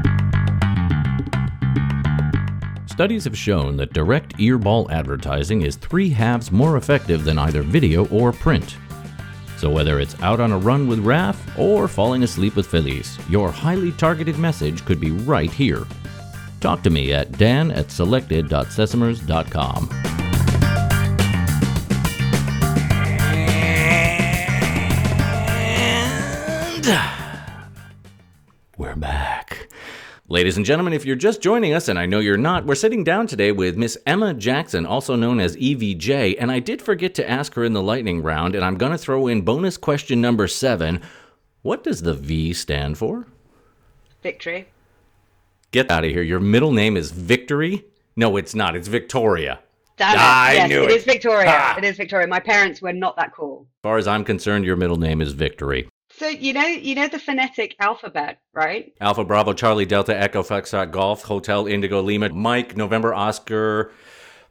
Studies 2.94 3.24
have 3.24 3.36
shown 3.36 3.76
that 3.78 3.92
direct 3.92 4.38
earball 4.38 4.88
advertising 4.88 5.62
is 5.62 5.74
three 5.74 6.08
halves 6.08 6.52
more 6.52 6.76
effective 6.76 7.24
than 7.24 7.40
either 7.40 7.60
video 7.60 8.06
or 8.06 8.32
print. 8.32 8.76
So, 9.56 9.68
whether 9.68 9.98
it's 9.98 10.14
out 10.22 10.38
on 10.38 10.52
a 10.52 10.58
run 10.58 10.86
with 10.86 11.04
Raph 11.04 11.58
or 11.58 11.88
falling 11.88 12.22
asleep 12.22 12.54
with 12.54 12.68
Felice, 12.68 13.18
your 13.28 13.50
highly 13.50 13.90
targeted 13.90 14.38
message 14.38 14.84
could 14.84 15.00
be 15.00 15.10
right 15.10 15.50
here. 15.50 15.88
Talk 16.60 16.84
to 16.84 16.90
me 16.90 17.12
at 17.12 17.36
dan 17.36 17.72
at 17.72 17.90
selected.sesamers.com. 17.90 19.90
And 26.86 27.13
Ladies 30.26 30.56
and 30.56 30.64
gentlemen, 30.64 30.94
if 30.94 31.04
you're 31.04 31.16
just 31.16 31.42
joining 31.42 31.74
us, 31.74 31.86
and 31.86 31.98
I 31.98 32.06
know 32.06 32.18
you're 32.18 32.38
not, 32.38 32.64
we're 32.64 32.76
sitting 32.76 33.04
down 33.04 33.26
today 33.26 33.52
with 33.52 33.76
Miss 33.76 33.98
Emma 34.06 34.32
Jackson, 34.32 34.86
also 34.86 35.16
known 35.16 35.38
as 35.38 35.54
EVJ, 35.56 36.36
and 36.38 36.50
I 36.50 36.60
did 36.60 36.80
forget 36.80 37.14
to 37.16 37.30
ask 37.30 37.52
her 37.52 37.62
in 37.62 37.74
the 37.74 37.82
lightning 37.82 38.22
round, 38.22 38.54
and 38.54 38.64
I'm 38.64 38.78
going 38.78 38.92
to 38.92 38.96
throw 38.96 39.26
in 39.26 39.42
bonus 39.42 39.76
question 39.76 40.22
number 40.22 40.48
seven. 40.48 41.02
What 41.60 41.84
does 41.84 42.00
the 42.00 42.14
V 42.14 42.54
stand 42.54 42.96
for? 42.96 43.26
Victory. 44.22 44.66
Get 45.72 45.90
out 45.90 46.06
of 46.06 46.10
here. 46.10 46.22
Your 46.22 46.40
middle 46.40 46.72
name 46.72 46.96
is 46.96 47.10
Victory? 47.10 47.84
No, 48.16 48.38
it's 48.38 48.54
not. 48.54 48.76
It's 48.76 48.88
Victoria. 48.88 49.60
Damn 49.98 50.14
it. 50.14 50.20
I 50.20 50.52
yes, 50.54 50.68
knew 50.70 50.84
it 50.84 50.90
it. 50.90 50.96
is 50.96 51.04
Victoria. 51.04 51.74
It 51.76 51.84
is 51.84 51.98
Victoria. 51.98 52.26
My 52.26 52.40
parents 52.40 52.80
were 52.80 52.94
not 52.94 53.14
that 53.16 53.34
cool. 53.34 53.66
As 53.68 53.82
far 53.82 53.98
as 53.98 54.08
I'm 54.08 54.24
concerned, 54.24 54.64
your 54.64 54.76
middle 54.76 54.96
name 54.96 55.20
is 55.20 55.34
Victory. 55.34 55.86
So 56.16 56.28
you 56.28 56.52
know, 56.52 56.64
you 56.64 56.94
know 56.94 57.08
the 57.08 57.18
phonetic 57.18 57.74
alphabet, 57.80 58.40
right? 58.52 58.92
Alpha 59.00 59.24
Bravo 59.24 59.52
Charlie 59.52 59.84
Delta 59.84 60.16
Echo 60.16 60.42
Foxtrot 60.42 60.82
uh, 60.82 60.84
Golf 60.84 61.22
Hotel 61.22 61.66
Indigo 61.66 62.00
Lima 62.00 62.28
Mike 62.28 62.76
November 62.76 63.12
Oscar 63.12 63.90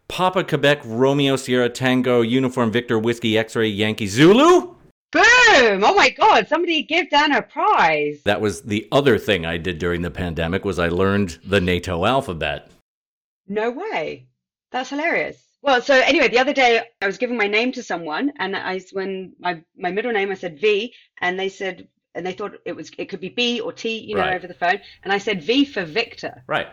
Papa 0.09 0.43
Quebec 0.43 0.81
Romeo 0.83 1.37
Sierra 1.37 1.69
Tango 1.69 2.21
Uniform 2.21 2.69
Victor 2.69 2.99
Whiskey 2.99 3.37
X-ray 3.37 3.69
Yankee 3.69 4.07
Zulu. 4.07 4.75
Boom! 5.11 5.83
Oh 5.83 5.93
my 5.95 6.09
God! 6.09 6.47
Somebody 6.47 6.83
give 6.83 7.09
Dan 7.09 7.31
a 7.33 7.41
prize. 7.41 8.21
That 8.23 8.41
was 8.41 8.63
the 8.63 8.85
other 8.91 9.17
thing 9.17 9.45
I 9.45 9.57
did 9.57 9.77
during 9.77 10.01
the 10.01 10.11
pandemic 10.11 10.65
was 10.65 10.79
I 10.79 10.89
learned 10.89 11.39
the 11.45 11.61
NATO 11.61 12.05
alphabet. 12.05 12.69
No 13.47 13.71
way. 13.71 14.27
That's 14.71 14.89
hilarious. 14.89 15.52
Well, 15.63 15.81
so 15.81 15.95
anyway, 15.95 16.27
the 16.27 16.39
other 16.39 16.53
day 16.53 16.83
I 17.01 17.07
was 17.07 17.17
giving 17.17 17.37
my 17.37 17.47
name 17.47 17.71
to 17.71 17.83
someone, 17.83 18.33
and 18.37 18.55
I 18.55 18.81
when 18.91 19.33
my 19.39 19.63
my 19.77 19.91
middle 19.91 20.11
name 20.11 20.29
I 20.29 20.35
said 20.35 20.59
V, 20.59 20.93
and 21.21 21.39
they 21.39 21.47
said 21.49 21.87
and 22.13 22.25
they 22.25 22.33
thought 22.33 22.57
it 22.65 22.75
was 22.75 22.91
it 22.97 23.05
could 23.05 23.21
be 23.21 23.29
B 23.29 23.61
or 23.61 23.71
T, 23.71 23.99
you 23.99 24.15
know, 24.15 24.23
Right. 24.23 24.35
over 24.35 24.45
the 24.45 24.53
phone, 24.53 24.81
and 25.03 25.13
I 25.13 25.19
said 25.19 25.41
V 25.41 25.63
for 25.65 25.85
Victor, 25.85 26.43
Right. 26.47 26.67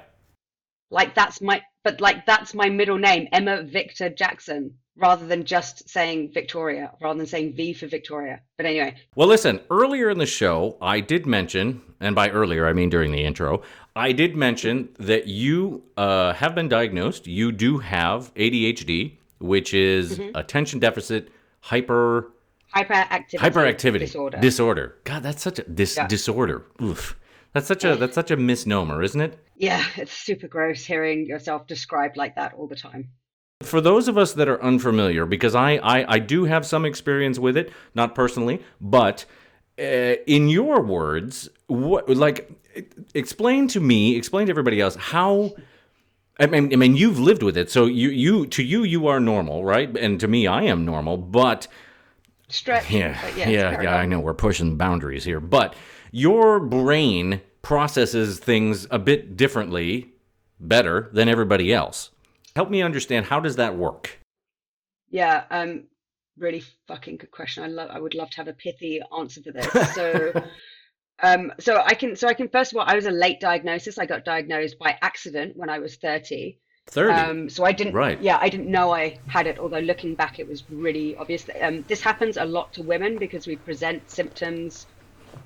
like 0.90 1.14
that's 1.14 1.40
my 1.40 1.62
but 1.82 2.00
like 2.00 2.26
that's 2.26 2.54
my 2.54 2.68
middle 2.68 2.98
name, 2.98 3.28
Emma 3.32 3.62
Victor 3.62 4.08
Jackson, 4.10 4.74
rather 4.96 5.26
than 5.26 5.44
just 5.44 5.88
saying 5.88 6.30
Victoria, 6.32 6.92
rather 7.00 7.18
than 7.18 7.26
saying 7.26 7.54
V 7.54 7.72
for 7.72 7.86
Victoria. 7.86 8.40
But 8.56 8.66
anyway, 8.66 8.96
Well, 9.16 9.28
listen, 9.28 9.60
earlier 9.70 10.10
in 10.10 10.18
the 10.18 10.26
show, 10.26 10.76
I 10.82 11.00
did 11.00 11.26
mention, 11.26 11.80
and 12.00 12.14
by 12.14 12.30
earlier, 12.30 12.66
I 12.66 12.72
mean 12.72 12.90
during 12.90 13.12
the 13.12 13.24
intro, 13.24 13.62
I 13.96 14.12
did 14.12 14.36
mention 14.36 14.90
that 14.98 15.26
you 15.26 15.82
uh, 15.96 16.32
have 16.34 16.54
been 16.54 16.68
diagnosed. 16.68 17.26
You 17.26 17.50
do 17.52 17.78
have 17.78 18.32
ADHD, 18.34 19.16
which 19.38 19.74
is 19.74 20.18
Mm-hmm. 20.18 20.36
attention 20.36 20.78
deficit 20.80 21.30
hyper 21.60 22.32
hyperactivity, 22.74 23.38
hyperactivity 23.38 23.98
disorder. 24.00 24.38
Disorder. 24.38 24.96
God, 25.04 25.22
that's 25.22 25.42
such 25.42 25.58
a 25.58 25.62
dis- 25.64 25.96
Yeah. 25.96 26.06
disorder. 26.06 26.62
Oof. 26.82 27.16
That's 27.52 27.66
such 27.66 27.84
a 27.84 27.96
that's 27.96 28.14
such 28.14 28.30
a 28.30 28.36
misnomer, 28.36 29.02
isn't 29.02 29.20
it? 29.20 29.38
yeah, 29.60 29.84
it's 29.96 30.12
super 30.12 30.48
gross 30.48 30.86
hearing 30.86 31.26
yourself 31.26 31.66
described 31.66 32.16
like 32.16 32.34
that 32.36 32.54
all 32.54 32.66
the 32.66 32.76
time. 32.76 33.10
For 33.62 33.82
those 33.82 34.08
of 34.08 34.16
us 34.16 34.32
that 34.32 34.48
are 34.48 34.60
unfamiliar, 34.62 35.26
because 35.26 35.54
I 35.54 35.72
I, 35.76 36.14
I 36.14 36.18
do 36.18 36.44
have 36.44 36.64
some 36.64 36.86
experience 36.86 37.38
with 37.38 37.58
it, 37.58 37.70
not 37.94 38.14
personally, 38.14 38.62
but 38.80 39.26
uh, 39.78 40.16
in 40.26 40.48
your 40.48 40.80
words, 40.80 41.50
what 41.66 42.08
like 42.08 42.50
explain 43.14 43.68
to 43.68 43.80
me, 43.80 44.16
explain 44.16 44.46
to 44.46 44.50
everybody 44.50 44.80
else 44.80 44.96
how. 44.96 45.52
I 46.38 46.46
mean, 46.46 46.72
I 46.72 46.76
mean, 46.76 46.96
you've 46.96 47.18
lived 47.18 47.42
with 47.42 47.58
it, 47.58 47.70
so 47.70 47.84
you, 47.84 48.08
you, 48.08 48.46
to 48.46 48.62
you, 48.62 48.82
you 48.82 49.08
are 49.08 49.20
normal, 49.20 49.62
right? 49.62 49.94
And 49.94 50.18
to 50.20 50.26
me, 50.26 50.46
I 50.46 50.62
am 50.62 50.86
normal. 50.86 51.18
But 51.18 51.68
stretch. 52.48 52.90
Yeah, 52.90 53.20
yeah, 53.36 53.48
yes, 53.50 53.82
yeah, 53.82 53.94
I 53.94 54.06
know 54.06 54.20
we're 54.20 54.32
pushing 54.32 54.78
boundaries 54.78 55.22
here, 55.22 55.38
but 55.38 55.74
your 56.10 56.60
brain 56.60 57.40
processes 57.62 58.38
things 58.38 58.86
a 58.90 58.98
bit 58.98 59.36
differently, 59.36 60.12
better 60.58 61.10
than 61.12 61.28
everybody 61.28 61.72
else. 61.72 62.10
Help 62.56 62.70
me 62.70 62.82
understand 62.82 63.26
how 63.26 63.40
does 63.40 63.56
that 63.56 63.76
work? 63.76 64.18
Yeah, 65.10 65.44
um, 65.50 65.84
really 66.38 66.62
fucking 66.88 67.18
good 67.18 67.30
question. 67.30 67.62
I 67.62 67.68
love. 67.68 67.90
I 67.90 68.00
would 68.00 68.14
love 68.14 68.30
to 68.30 68.36
have 68.38 68.48
a 68.48 68.52
pithy 68.52 69.00
answer 69.16 69.40
for 69.42 69.52
this. 69.52 69.94
So, 69.94 70.32
um, 71.22 71.52
so 71.58 71.82
I 71.84 71.94
can. 71.94 72.16
So 72.16 72.28
I 72.28 72.34
can. 72.34 72.48
First 72.48 72.72
of 72.72 72.78
all, 72.78 72.84
I 72.86 72.94
was 72.94 73.06
a 73.06 73.10
late 73.10 73.40
diagnosis. 73.40 73.98
I 73.98 74.06
got 74.06 74.24
diagnosed 74.24 74.78
by 74.78 74.98
accident 75.02 75.56
when 75.56 75.68
I 75.68 75.78
was 75.78 75.96
thirty. 75.96 76.58
30. 76.86 77.12
Um, 77.12 77.48
so 77.48 77.64
I 77.64 77.70
didn't. 77.70 77.92
Right. 77.94 78.20
Yeah, 78.20 78.38
I 78.40 78.48
didn't 78.48 78.68
know 78.68 78.90
I 78.92 79.16
had 79.26 79.46
it. 79.46 79.60
Although 79.60 79.78
looking 79.78 80.16
back, 80.16 80.40
it 80.40 80.48
was 80.48 80.64
really 80.70 81.14
obvious. 81.16 81.46
Um, 81.60 81.84
this 81.86 82.00
happens 82.00 82.36
a 82.36 82.44
lot 82.44 82.72
to 82.72 82.82
women 82.82 83.16
because 83.16 83.46
we 83.46 83.54
present 83.54 84.10
symptoms 84.10 84.86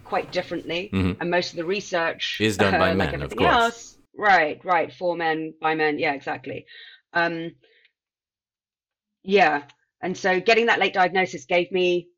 quite 0.04 0.32
differently, 0.32 0.90
and 0.92 1.30
most 1.30 1.50
of 1.52 1.56
the 1.56 1.64
research 1.64 2.36
Mm-hmm. 2.38 2.44
Is 2.44 2.56
done 2.56 2.72
by 2.78 2.92
like 2.92 3.12
men, 3.12 3.22
of 3.22 3.34
course. 3.36 3.52
else- 3.54 3.98
Right, 4.16 4.64
right. 4.64 4.92
For 4.92 5.16
men, 5.16 5.54
by 5.60 5.74
men. 5.74 5.98
Yeah, 5.98 6.12
exactly. 6.14 6.66
Um, 7.12 7.52
yeah, 9.22 9.62
and 10.02 10.16
so 10.16 10.40
getting 10.40 10.66
that 10.66 10.78
late 10.78 10.94
diagnosis 10.94 11.46
gave 11.46 11.72
me 11.72 12.08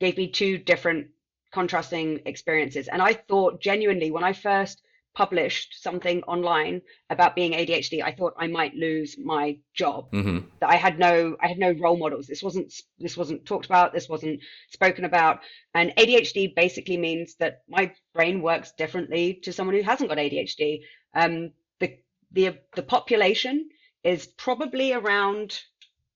gave 0.00 0.16
me 0.16 0.28
two 0.30 0.58
different 0.58 1.08
contrasting 1.52 2.20
experiences. 2.26 2.88
And 2.88 3.02
I 3.02 3.12
thought 3.12 3.60
genuinely 3.60 4.10
when 4.10 4.24
I 4.24 4.32
first 4.32 4.80
published 5.14 5.82
something 5.82 6.22
online 6.22 6.80
about 7.10 7.34
being 7.36 7.52
ADHD, 7.52 8.02
I 8.02 8.12
thought 8.12 8.34
I 8.38 8.46
might 8.46 8.74
lose 8.74 9.16
my 9.18 9.58
job. 9.74 10.08
hmm 10.10 10.38
That 10.60 10.70
I 10.70 10.76
had 10.76 10.98
no 10.98 11.36
I 11.40 11.48
had 11.48 11.58
no 11.58 11.72
role 11.72 11.96
models. 11.98 12.26
This 12.26 12.42
wasn't 12.42 12.72
this 12.98 13.16
wasn't 13.16 13.44
talked 13.44 13.66
about, 13.66 13.92
this 13.92 14.08
wasn't 14.08 14.40
spoken 14.70 15.04
about. 15.04 15.40
And 15.74 15.92
ADHD 15.98 16.54
basically 16.54 16.96
means 16.96 17.36
that 17.36 17.62
my 17.68 17.92
brain 18.14 18.42
works 18.42 18.72
differently 18.72 19.34
to 19.44 19.52
someone 19.52 19.76
who 19.76 19.82
hasn't 19.82 20.08
got 20.08 20.18
ADHD. 20.18 20.80
Um, 21.14 21.52
the 21.80 21.98
the 22.32 22.58
the 22.74 22.82
population 22.82 23.68
is 24.04 24.26
probably 24.26 24.92
around 24.92 25.60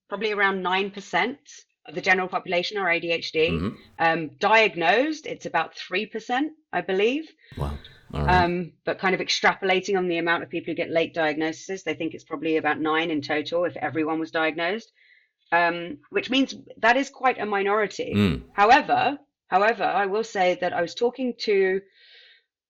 probably 0.08 0.32
around 0.32 0.62
nine 0.62 0.90
percent 0.90 1.38
of 1.86 1.94
the 1.94 2.00
general 2.00 2.28
population 2.28 2.78
are 2.78 2.88
ADHD. 2.88 3.50
Mhm. 3.50 3.76
Um, 3.98 4.30
diagnosed, 4.40 5.26
it's 5.26 5.46
about 5.46 5.76
three 5.76 6.06
percent, 6.06 6.52
I 6.72 6.80
believe. 6.80 7.28
Wow. 7.56 7.78
Right. 8.24 8.44
Um, 8.44 8.72
but 8.84 8.98
kind 8.98 9.14
of 9.14 9.20
extrapolating 9.20 9.96
on 9.96 10.08
the 10.08 10.18
amount 10.18 10.42
of 10.42 10.48
people 10.48 10.72
who 10.72 10.76
get 10.76 10.90
late 10.90 11.14
diagnoses, 11.14 11.82
they 11.82 11.94
think 11.94 12.14
it's 12.14 12.24
probably 12.24 12.56
about 12.56 12.80
nine 12.80 13.10
in 13.10 13.22
total 13.22 13.64
if 13.64 13.76
everyone 13.76 14.18
was 14.18 14.30
diagnosed, 14.30 14.92
um, 15.52 15.98
which 16.10 16.30
means 16.30 16.54
that 16.78 16.96
is 16.96 17.10
quite 17.10 17.40
a 17.40 17.46
minority. 17.46 18.12
Mm. 18.14 18.42
However, 18.52 19.18
however, 19.48 19.84
I 19.84 20.06
will 20.06 20.24
say 20.24 20.58
that 20.60 20.72
I 20.72 20.82
was 20.82 20.94
talking 20.94 21.34
to 21.40 21.80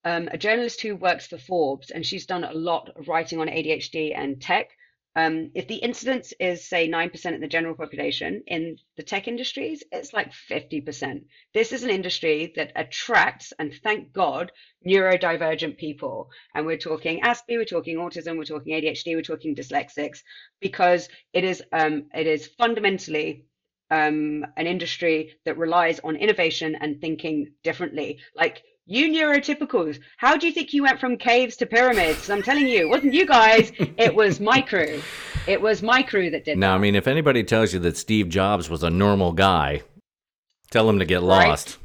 um, 0.04 0.28
a 0.30 0.38
journalist 0.38 0.80
who 0.82 0.94
works 0.94 1.26
for 1.26 1.38
Forbes, 1.38 1.90
and 1.90 2.06
she's 2.06 2.26
done 2.26 2.44
a 2.44 2.52
lot 2.52 2.90
of 2.96 3.08
writing 3.08 3.40
on 3.40 3.48
ADHD 3.48 4.16
and 4.16 4.40
tech. 4.40 4.70
Um, 5.16 5.50
if 5.54 5.66
the 5.66 5.76
incidence 5.76 6.34
is, 6.38 6.68
say, 6.68 6.88
9% 6.90 7.34
in 7.34 7.40
the 7.40 7.48
general 7.48 7.74
population, 7.74 8.42
in 8.46 8.76
the 8.98 9.02
tech 9.02 9.26
industries, 9.26 9.82
it's 9.90 10.12
like 10.12 10.30
50%. 10.30 11.24
This 11.54 11.72
is 11.72 11.84
an 11.84 11.90
industry 11.90 12.52
that 12.56 12.72
attracts, 12.76 13.54
and 13.58 13.72
thank 13.82 14.12
God, 14.12 14.52
neurodivergent 14.86 15.78
people. 15.78 16.28
And 16.54 16.66
we're 16.66 16.76
talking 16.76 17.22
Aspie, 17.22 17.56
we're 17.56 17.64
talking 17.64 17.96
autism, 17.96 18.36
we're 18.36 18.44
talking 18.44 18.74
ADHD, 18.74 19.14
we're 19.14 19.22
talking 19.22 19.56
dyslexics, 19.56 20.18
because 20.60 21.08
it 21.32 21.44
is 21.44 21.62
um, 21.72 22.04
it 22.14 22.26
is 22.26 22.46
fundamentally 22.58 23.46
um, 23.90 24.44
an 24.58 24.66
industry 24.66 25.32
that 25.46 25.56
relies 25.56 25.98
on 26.00 26.16
innovation 26.16 26.76
and 26.78 27.00
thinking 27.00 27.52
differently. 27.62 28.18
Like 28.34 28.62
you 28.86 29.08
neurotypicals, 29.12 29.98
how 30.16 30.36
do 30.36 30.46
you 30.46 30.52
think 30.52 30.72
you 30.72 30.82
went 30.84 31.00
from 31.00 31.16
caves 31.16 31.56
to 31.56 31.66
pyramids? 31.66 32.30
I'm 32.30 32.42
telling 32.42 32.66
you, 32.66 32.80
it 32.80 32.88
wasn't 32.88 33.14
you 33.14 33.26
guys, 33.26 33.72
it 33.98 34.14
was 34.14 34.40
my 34.50 34.60
crew. 34.60 35.02
It 35.46 35.60
was 35.60 35.82
my 35.82 36.02
crew 36.02 36.30
that 36.30 36.44
did 36.44 36.58
Now, 36.58 36.74
I 36.74 36.78
mean, 36.78 36.94
if 36.94 37.06
anybody 37.06 37.42
tells 37.44 37.72
you 37.72 37.80
that 37.80 37.96
Steve 37.96 38.28
Jobs 38.28 38.70
was 38.70 38.82
a 38.82 38.90
normal 38.90 39.32
guy, 39.32 39.82
tell 40.70 40.88
him 40.88 40.98
to 41.00 41.04
get 41.04 41.20
Right. 41.22 41.48
lost. 41.48 41.78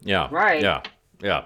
Yeah. 0.00 0.28
Right. 0.30 0.62
Yeah. 0.62 0.82
Yeah. 1.22 1.44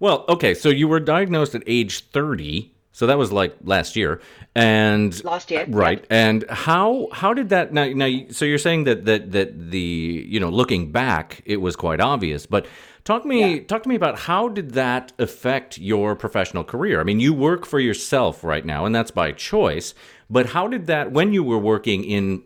Well, 0.00 0.24
okay. 0.28 0.54
So 0.54 0.68
you 0.68 0.88
were 0.88 1.00
diagnosed 1.00 1.54
at 1.54 1.62
age 1.66 2.00
30. 2.10 2.72
So 2.98 3.06
that 3.08 3.18
was 3.18 3.30
like 3.30 3.54
last 3.62 3.94
year. 3.94 4.22
And 4.54 5.22
Last 5.22 5.50
year, 5.50 5.66
Right. 5.68 6.00
yeah. 6.10 6.28
And 6.28 6.44
how 6.48 7.08
how 7.12 7.34
did 7.34 7.50
that 7.50 7.70
now 7.70 7.84
now 7.88 8.08
so 8.30 8.46
you're 8.46 8.56
saying 8.68 8.84
that 8.84 9.04
that 9.04 9.32
that 9.32 9.70
the 9.70 10.24
you 10.26 10.40
know 10.40 10.48
looking 10.48 10.92
back 10.92 11.42
it 11.44 11.58
was 11.60 11.76
quite 11.76 12.00
obvious, 12.00 12.46
but 12.46 12.64
talk 13.04 13.26
me 13.26 13.40
Yeah. 13.56 13.62
talk 13.64 13.82
to 13.82 13.88
me 13.90 13.96
about 13.96 14.20
how 14.20 14.48
did 14.48 14.70
that 14.72 15.12
affect 15.18 15.76
your 15.76 16.16
professional 16.16 16.64
career? 16.64 16.98
I 16.98 17.04
mean, 17.04 17.20
you 17.20 17.34
work 17.34 17.66
for 17.66 17.78
yourself 17.80 18.42
right 18.42 18.64
now 18.64 18.86
and 18.86 18.94
that's 18.94 19.10
by 19.10 19.32
choice, 19.32 19.92
but 20.30 20.46
how 20.46 20.66
did 20.66 20.86
that 20.86 21.12
when 21.12 21.34
you 21.34 21.44
were 21.44 21.58
working 21.58 22.02
in 22.02 22.42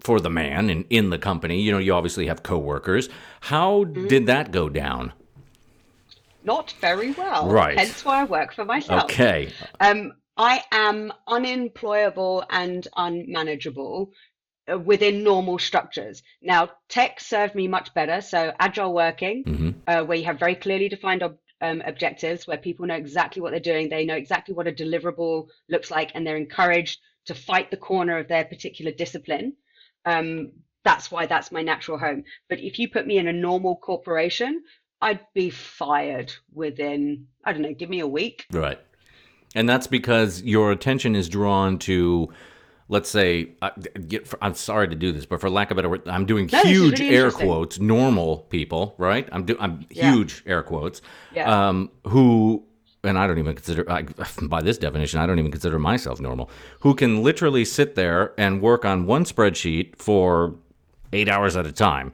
for 0.00 0.18
the 0.18 0.30
man 0.30 0.70
and 0.70 0.86
in 0.88 1.10
the 1.10 1.18
company, 1.18 1.60
you 1.60 1.70
know, 1.70 1.78
you 1.78 1.92
obviously 1.92 2.26
have 2.26 2.42
coworkers. 2.42 3.10
How 3.52 3.84
Mm-hmm. 3.84 4.08
did 4.08 4.24
that 4.32 4.50
go 4.50 4.70
down? 4.70 5.12
Not 6.42 6.72
very 6.80 7.12
well. 7.12 7.48
Right. 7.48 7.78
Hence 7.78 8.04
why 8.04 8.20
I 8.20 8.24
work 8.24 8.54
for 8.54 8.64
myself. 8.64 9.04
Okay. 9.04 9.50
Um, 9.80 10.12
I 10.36 10.62
am 10.72 11.12
unemployable 11.26 12.44
and 12.50 12.86
unmanageable 12.96 14.10
uh, 14.72 14.78
within 14.78 15.22
normal 15.22 15.58
structures. 15.58 16.22
Now, 16.40 16.70
tech 16.88 17.20
served 17.20 17.54
me 17.54 17.68
much 17.68 17.92
better. 17.94 18.20
So, 18.20 18.52
agile 18.58 18.94
working, 18.94 19.44
Mm-hmm. 19.44 19.70
uh, 19.86 20.04
where 20.04 20.16
you 20.18 20.24
have 20.24 20.38
very 20.38 20.54
clearly 20.54 20.88
defined 20.88 21.22
ob- 21.22 21.38
um, 21.60 21.82
objectives, 21.84 22.46
where 22.46 22.56
people 22.56 22.86
know 22.86 22.94
exactly 22.94 23.42
what 23.42 23.50
they're 23.50 23.60
doing, 23.60 23.90
they 23.90 24.06
know 24.06 24.14
exactly 24.14 24.54
what 24.54 24.66
a 24.66 24.72
deliverable 24.72 25.48
looks 25.68 25.90
like, 25.90 26.12
and 26.14 26.26
they're 26.26 26.36
encouraged 26.36 27.00
to 27.26 27.34
fight 27.34 27.70
the 27.70 27.76
corner 27.76 28.16
of 28.16 28.28
their 28.28 28.46
particular 28.46 28.92
discipline. 28.92 29.54
Um, 30.06 30.52
that's 30.84 31.10
why 31.10 31.26
that's 31.26 31.52
my 31.52 31.60
natural 31.60 31.98
home. 31.98 32.24
But 32.48 32.60
if 32.60 32.78
you 32.78 32.88
put 32.88 33.06
me 33.06 33.18
in 33.18 33.28
a 33.28 33.32
normal 33.34 33.76
corporation, 33.76 34.62
I'd 35.02 35.20
be 35.34 35.50
fired 35.50 36.32
within, 36.52 37.26
I 37.44 37.52
don't 37.52 37.62
know, 37.62 37.72
give 37.72 37.88
me 37.88 38.00
a 38.00 38.06
week. 38.06 38.46
Right. 38.52 38.78
And 39.54 39.68
that's 39.68 39.86
because 39.86 40.42
your 40.42 40.70
attention 40.70 41.16
is 41.16 41.28
drawn 41.28 41.78
to, 41.80 42.32
let's 42.88 43.08
say, 43.10 43.52
I, 43.62 43.72
I'm 44.42 44.54
sorry 44.54 44.88
to 44.88 44.94
do 44.94 45.10
this, 45.12 45.26
but 45.26 45.40
for 45.40 45.50
lack 45.50 45.70
of 45.70 45.76
a 45.76 45.78
better 45.78 45.88
word, 45.88 46.06
I'm 46.06 46.26
doing 46.26 46.48
No, 46.52 46.62
huge 46.62 47.00
really 47.00 47.16
air 47.16 47.30
quotes, 47.30 47.78
normal 47.80 48.38
people, 48.50 48.94
right? 48.98 49.28
I'm 49.32 49.44
do, 49.46 49.56
I'm 49.58 49.86
Yeah. 49.90 50.12
huge 50.12 50.42
air 50.46 50.62
quotes, 50.62 51.00
Yeah. 51.34 51.68
um, 51.68 51.90
who, 52.06 52.62
and 53.02 53.18
I 53.18 53.26
don't 53.26 53.38
even 53.38 53.54
consider, 53.54 53.90
I, 53.90 54.02
by 54.42 54.60
this 54.60 54.78
definition, 54.78 55.18
I 55.18 55.26
don't 55.26 55.38
even 55.38 55.50
consider 55.50 55.78
myself 55.78 56.20
normal, 56.20 56.50
who 56.80 56.94
can 56.94 57.22
literally 57.22 57.64
sit 57.64 57.94
there 57.96 58.34
and 58.38 58.60
work 58.60 58.84
on 58.84 59.06
one 59.06 59.24
spreadsheet 59.24 59.96
for 59.96 60.54
eight 61.12 61.28
hours 61.28 61.56
at 61.56 61.66
a 61.66 61.72
time 61.72 62.12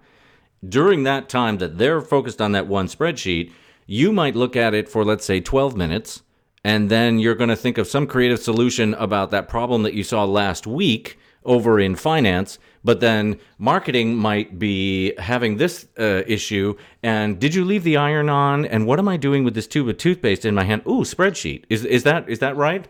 during 0.67 1.03
that 1.05 1.29
time 1.29 1.59
that 1.59 1.79
they're 1.79 2.01
focused 2.01 2.41
on 2.41 2.53
that 2.53 2.67
one 2.67 2.87
spreadsheet, 2.87 3.53
you 3.87 4.13
might 4.13 4.37
look 4.37 4.57
at 4.57 4.75
it 4.75 4.89
for, 4.89 5.05
let's 5.05 5.25
say, 5.25 5.41
12 5.41 5.77
minutes, 5.77 6.23
and 6.65 6.91
then 6.91 7.19
you're 7.19 7.35
going 7.35 7.51
to 7.51 7.57
think 7.57 7.79
of 7.79 7.87
some 7.87 8.07
creative 8.07 8.41
solution 8.41 8.95
about 8.95 9.31
that 9.31 9.49
problem 9.49 9.85
that 9.85 9.95
you 9.95 10.03
saw 10.03 10.25
last 10.25 10.67
week 10.67 11.19
over 11.45 11.79
in 11.79 11.95
finance. 11.95 12.59
But 12.85 13.01
then 13.01 13.39
marketing 13.59 14.17
might 14.17 14.59
be 14.59 15.15
having 15.19 15.57
this 15.57 15.87
uh, 15.99 16.23
issue. 16.27 16.77
And 17.03 17.39
did 17.39 17.55
you 17.55 17.65
leave 17.65 17.85
the 17.85 17.97
iron 17.97 18.29
on? 18.29 18.65
And 18.65 18.87
what 18.87 18.99
am 18.99 19.09
I 19.09 19.17
doing 19.17 19.45
with 19.45 19.55
this 19.55 19.67
tube 19.67 19.89
of 19.89 19.97
toothpaste 19.99 20.45
in 20.45 20.55
my 20.55 20.65
hand? 20.65 20.83
Ooh, 20.87 21.03
spreadsheet. 21.03 21.65
Is 21.69 21.85
is 21.85 22.03
that 22.03 22.29
is 22.29 22.41
that 22.41 22.57
right? 22.57 22.87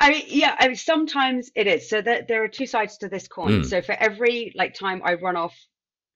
I 0.00 0.10
mean, 0.10 0.22
yeah, 0.28 0.54
I 0.58 0.68
mean, 0.68 0.76
sometimes 0.76 1.50
it 1.56 1.66
is. 1.66 1.88
So 1.88 2.00
there, 2.00 2.24
there 2.26 2.44
are 2.44 2.48
two 2.48 2.66
sides 2.66 2.98
to 2.98 3.08
this 3.08 3.26
coin. 3.26 3.62
Mm. 3.62 3.66
So 3.66 3.82
for 3.82 3.92
every 3.92 4.52
like 4.54 4.74
time 4.74 5.02
I 5.04 5.14
run 5.14 5.36
off 5.36 5.54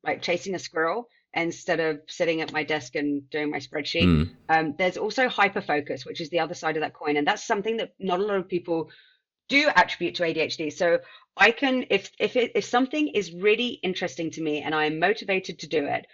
like 0.04 0.22
chasing 0.22 0.54
a 0.54 0.58
squirrel 0.58 1.08
instead 1.34 1.80
of 1.80 2.00
sitting 2.08 2.40
at 2.42 2.52
my 2.52 2.62
desk 2.62 2.94
and 2.94 3.28
doing 3.30 3.50
my 3.50 3.58
spreadsheet, 3.58 4.04
Mm. 4.04 4.30
um, 4.48 4.74
there's 4.76 4.98
also 4.98 5.28
hyper 5.28 5.62
focus, 5.62 6.04
which 6.04 6.20
is 6.20 6.28
the 6.30 6.40
other 6.40 6.54
side 6.54 6.76
of 6.76 6.82
that 6.82 6.92
coin, 6.94 7.16
and 7.16 7.26
that's 7.26 7.44
something 7.44 7.78
that 7.78 7.92
not 7.98 8.20
a 8.20 8.22
lot 8.22 8.36
of 8.36 8.48
people 8.48 8.90
do 9.48 9.68
attribute 9.74 10.14
to 10.16 10.24
ADHD. 10.24 10.72
So 10.72 10.98
I 11.36 11.50
can, 11.50 11.86
if 11.90 12.10
if 12.18 12.36
it, 12.36 12.52
if 12.54 12.64
something 12.64 13.08
is 13.08 13.32
really 13.32 13.80
interesting 13.82 14.30
to 14.32 14.42
me 14.42 14.62
and 14.62 14.74
I 14.74 14.84
am 14.86 14.98
motivated 14.98 15.58
to 15.60 15.66
do 15.66 15.84
it, 15.86 16.06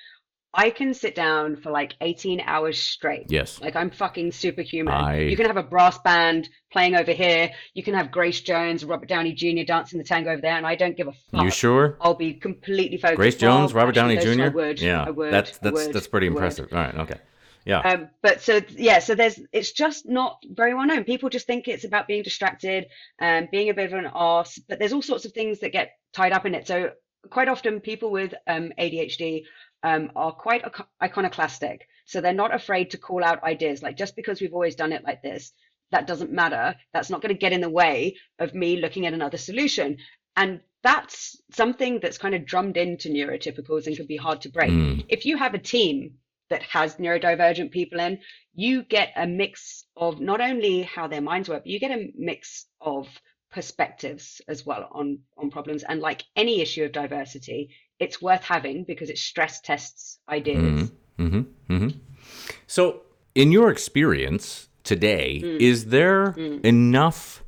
I 0.54 0.70
can 0.70 0.94
sit 0.94 1.14
down 1.14 1.56
for 1.56 1.70
like 1.70 1.94
18 2.00 2.40
hours 2.40 2.78
straight. 2.80 3.26
Yes. 3.28 3.60
Like 3.60 3.76
I'm 3.76 3.90
fucking 3.90 4.32
superhuman. 4.32 4.92
I- 4.94 5.20
You 5.20 5.36
can 5.36 5.46
have 5.46 5.56
a 5.58 5.62
brass 5.62 5.98
band 5.98 6.48
playing 6.72 6.94
over 6.96 7.12
here. 7.12 7.50
You 7.74 7.82
can 7.82 7.94
have 7.94 8.10
Grace 8.10 8.40
Jones, 8.40 8.84
Robert 8.84 9.08
Downey 9.08 9.32
Jr. 9.34 9.64
dancing 9.66 9.98
the 9.98 10.04
tango 10.04 10.30
over 10.32 10.40
there, 10.40 10.56
and 10.56 10.66
I 10.66 10.74
don't 10.74 10.96
give 10.96 11.06
a 11.08 11.12
fuck. 11.12 11.42
You 11.44 11.50
sure? 11.50 11.98
I'll 12.00 12.14
be 12.14 12.34
completely 12.34 12.96
focused. 12.96 13.16
Grace 13.18 13.36
Jones, 13.36 13.74
Robert 13.74 13.94
Downey 13.94 14.16
Jr. 14.16 14.24
those- 14.24 14.38
I 14.40 14.48
would. 14.48 14.80
yeah, 14.80 15.04
I 15.04 15.10
would. 15.10 15.32
that's 15.32 15.58
that's 15.58 15.74
would, 15.86 15.92
that's 15.94 16.08
pretty 16.08 16.26
impressive. 16.28 16.68
All 16.72 16.78
right. 16.78 16.94
Okay. 16.94 17.18
Yeah. 17.66 17.80
Um, 17.80 18.08
but 18.22 18.40
so 18.40 18.60
yeah, 18.70 18.98
so 19.00 19.14
there's 19.14 19.38
it's 19.52 19.72
just 19.72 20.08
not 20.08 20.42
very 20.50 20.72
well 20.72 20.86
known. 20.86 21.04
People 21.04 21.28
just 21.28 21.46
think 21.46 21.68
it's 21.68 21.84
about 21.84 22.06
being 22.08 22.22
distracted 22.22 22.86
and 23.18 23.50
being 23.50 23.68
a 23.68 23.74
bit 23.74 23.92
of 23.92 23.98
an 23.98 24.10
ass. 24.14 24.58
but 24.68 24.78
there's 24.78 24.94
all 24.94 25.02
sorts 25.02 25.26
of 25.26 25.32
things 25.32 25.58
that 25.60 25.72
get 25.72 25.90
tied 26.14 26.32
up 26.32 26.46
in 26.46 26.54
it. 26.54 26.66
So 26.66 26.92
quite 27.28 27.48
often 27.48 27.80
people 27.80 28.10
with 28.10 28.32
um, 28.46 28.72
ADHD 28.78 29.42
um, 29.82 30.10
are 30.16 30.32
quite 30.32 30.64
iconoclastic. 31.02 31.88
So 32.04 32.20
they're 32.20 32.32
not 32.32 32.54
afraid 32.54 32.90
to 32.90 32.98
call 32.98 33.22
out 33.22 33.42
ideas. 33.42 33.82
Like 33.82 33.96
just 33.96 34.16
because 34.16 34.40
we've 34.40 34.54
always 34.54 34.74
done 34.74 34.92
it 34.92 35.04
like 35.04 35.22
this, 35.22 35.52
that 35.90 36.06
doesn't 36.06 36.32
matter. 36.32 36.74
That's 36.92 37.10
not 37.10 37.22
going 37.22 37.34
to 37.34 37.38
get 37.38 37.52
in 37.52 37.60
the 37.60 37.68
way 37.68 38.16
of 38.38 38.54
me 38.54 38.76
looking 38.76 39.06
at 39.06 39.14
another 39.14 39.38
solution. 39.38 39.98
And 40.36 40.60
that's 40.82 41.40
something 41.52 41.98
that's 42.00 42.18
kind 42.18 42.34
of 42.34 42.46
drummed 42.46 42.76
into 42.76 43.08
neurotypicals 43.08 43.86
and 43.86 43.96
can 43.96 44.06
be 44.06 44.16
hard 44.16 44.42
to 44.42 44.50
break. 44.50 44.70
Mm. 44.70 45.04
If 45.08 45.26
you 45.26 45.36
have 45.36 45.54
a 45.54 45.58
team 45.58 46.14
that 46.50 46.62
has 46.62 46.96
neurodivergent 46.96 47.70
people 47.70 48.00
in, 48.00 48.20
you 48.54 48.82
get 48.82 49.12
a 49.16 49.26
mix 49.26 49.84
of 49.96 50.20
not 50.20 50.40
only 50.40 50.82
how 50.82 51.08
their 51.08 51.20
minds 51.20 51.48
work, 51.48 51.64
but 51.64 51.70
you 51.70 51.80
get 51.80 51.90
a 51.90 52.12
mix 52.16 52.66
of 52.80 53.08
perspectives 53.50 54.40
as 54.46 54.64
well 54.64 54.88
on 54.92 55.20
on 55.36 55.50
problems. 55.50 55.82
And 55.82 56.00
like 56.00 56.24
any 56.36 56.60
issue 56.60 56.84
of 56.84 56.92
diversity, 56.92 57.70
it's 58.00 58.20
worth 58.22 58.42
having 58.44 58.84
because 58.84 59.10
it 59.10 59.18
stress 59.18 59.60
tests 59.60 60.18
ideas. 60.28 60.90
Mm-hmm. 61.18 61.26
Mm-hmm. 61.26 61.74
Mm-hmm. 61.74 61.98
So, 62.66 63.02
in 63.34 63.52
your 63.52 63.70
experience 63.70 64.68
today, 64.84 65.40
Mm. 65.44 65.60
is 65.60 65.86
there 65.86 66.34
enough? 66.64 67.44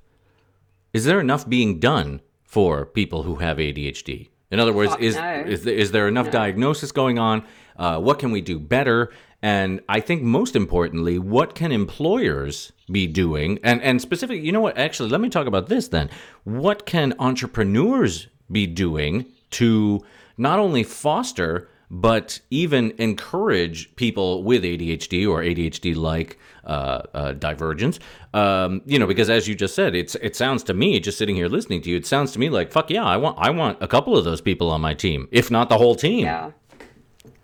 Is 0.92 1.04
there 1.04 1.20
enough 1.20 1.48
being 1.48 1.78
done 1.78 2.20
for 2.42 2.84
people 2.84 3.22
who 3.22 3.36
have 3.36 3.58
ADHD? 3.58 4.28
In 4.50 4.58
other 4.58 4.72
words, 4.72 4.90
Fuck 4.92 5.00
is, 5.02 5.14
no. 5.16 5.44
is 5.46 5.62
there- 5.64 5.74
is 5.74 5.92
there 5.92 6.08
enough 6.08 6.30
diagnosis 6.30 6.90
going 6.90 7.18
on? 7.18 7.44
Uh, 7.76 8.00
what 8.00 8.18
can 8.18 8.30
we 8.32 8.40
do 8.40 8.58
better? 8.58 9.10
And 9.42 9.80
I 9.88 10.00
think 10.00 10.22
most 10.22 10.54
importantly, 10.56 11.18
what 11.18 11.54
can 11.54 11.72
employers 11.72 12.72
be 12.90 13.06
doing? 13.06 13.58
And 13.62 13.80
and 13.82 14.00
specifically, 14.02 14.44
you 14.44 14.52
know 14.52 14.60
what? 14.60 14.76
Actually, 14.76 15.08
let 15.10 15.20
me 15.20 15.28
talk 15.30 15.46
about 15.46 15.68
this 15.68 15.88
then. 15.88 16.10
What 16.44 16.84
can 16.84 17.14
entrepreneurs 17.18 18.26
be 18.52 18.66
doing 18.66 19.26
to 19.52 20.00
not 20.40 20.58
only 20.58 20.82
foster 20.82 21.68
but 21.90 22.40
even 22.50 22.92
encourage 22.98 23.94
people 23.96 24.44
with 24.44 24.62
ADHD 24.62 25.28
or 25.28 25.42
ADHD 25.42 25.96
like 25.96 26.38
uh, 26.64 27.02
uh, 27.12 27.32
divergence. 27.32 27.98
Um, 28.32 28.82
you 28.86 28.96
know, 28.98 29.08
because 29.08 29.28
as 29.28 29.48
you 29.48 29.56
just 29.56 29.74
said, 29.74 29.96
it's 29.96 30.14
it 30.16 30.36
sounds 30.36 30.62
to 30.64 30.74
me, 30.74 31.00
just 31.00 31.18
sitting 31.18 31.34
here 31.34 31.48
listening 31.48 31.82
to 31.82 31.90
you, 31.90 31.96
it 31.96 32.06
sounds 32.06 32.30
to 32.32 32.38
me 32.38 32.48
like 32.48 32.70
fuck 32.70 32.90
yeah, 32.90 33.04
I 33.04 33.16
want 33.16 33.38
I 33.38 33.50
want 33.50 33.78
a 33.80 33.88
couple 33.88 34.16
of 34.16 34.24
those 34.24 34.40
people 34.40 34.70
on 34.70 34.80
my 34.80 34.94
team, 34.94 35.28
if 35.32 35.50
not 35.50 35.68
the 35.68 35.78
whole 35.78 35.96
team. 35.96 36.24
Yeah. 36.24 36.52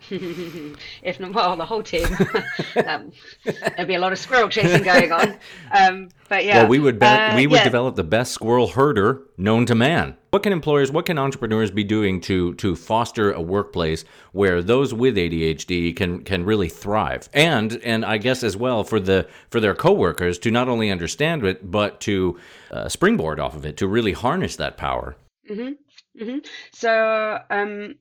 if 0.10 1.18
not, 1.18 1.34
well, 1.34 1.56
the 1.56 1.64
whole 1.64 1.82
team. 1.82 2.06
um, 2.86 3.10
there'd 3.44 3.88
be 3.88 3.96
a 3.96 3.98
lot 3.98 4.12
of 4.12 4.18
squirrel 4.20 4.48
chasing 4.48 4.84
going 4.84 5.10
on. 5.10 5.36
Um, 5.72 6.10
but 6.28 6.44
yeah. 6.44 6.58
Well, 6.58 6.68
we 6.68 6.78
would 6.78 7.00
be- 7.00 7.06
Uh, 7.06 7.34
we 7.34 7.48
would 7.48 7.56
yeah. 7.56 7.64
develop 7.64 7.96
the 7.96 8.04
best 8.04 8.30
squirrel 8.30 8.68
herder 8.68 9.22
known 9.36 9.66
to 9.66 9.74
man. 9.74 10.16
What 10.36 10.42
can 10.42 10.52
employers, 10.52 10.92
what 10.92 11.06
can 11.06 11.16
entrepreneurs 11.16 11.70
be 11.70 11.82
doing 11.82 12.20
to 12.20 12.52
to 12.56 12.76
foster 12.76 13.32
a 13.32 13.40
workplace 13.40 14.04
where 14.32 14.60
those 14.60 14.92
with 14.92 15.16
ADHD 15.16 15.96
can 15.96 16.24
can 16.24 16.44
really 16.44 16.68
thrive, 16.68 17.30
and 17.32 17.80
and 17.82 18.04
I 18.04 18.18
guess 18.18 18.42
as 18.42 18.54
well 18.54 18.84
for 18.84 19.00
the 19.00 19.26
for 19.48 19.60
their 19.60 19.74
coworkers 19.74 20.38
to 20.40 20.50
not 20.50 20.68
only 20.68 20.90
understand 20.90 21.42
it 21.46 21.70
but 21.70 22.02
to 22.02 22.38
uh, 22.70 22.86
springboard 22.90 23.40
off 23.40 23.56
of 23.56 23.64
it 23.64 23.78
to 23.78 23.88
really 23.88 24.12
harness 24.12 24.56
that 24.56 24.76
power. 24.76 25.16
Mm-hmm. 25.50 26.22
Mm-hmm. 26.22 26.38
So, 26.74 27.38
um, 27.48 27.94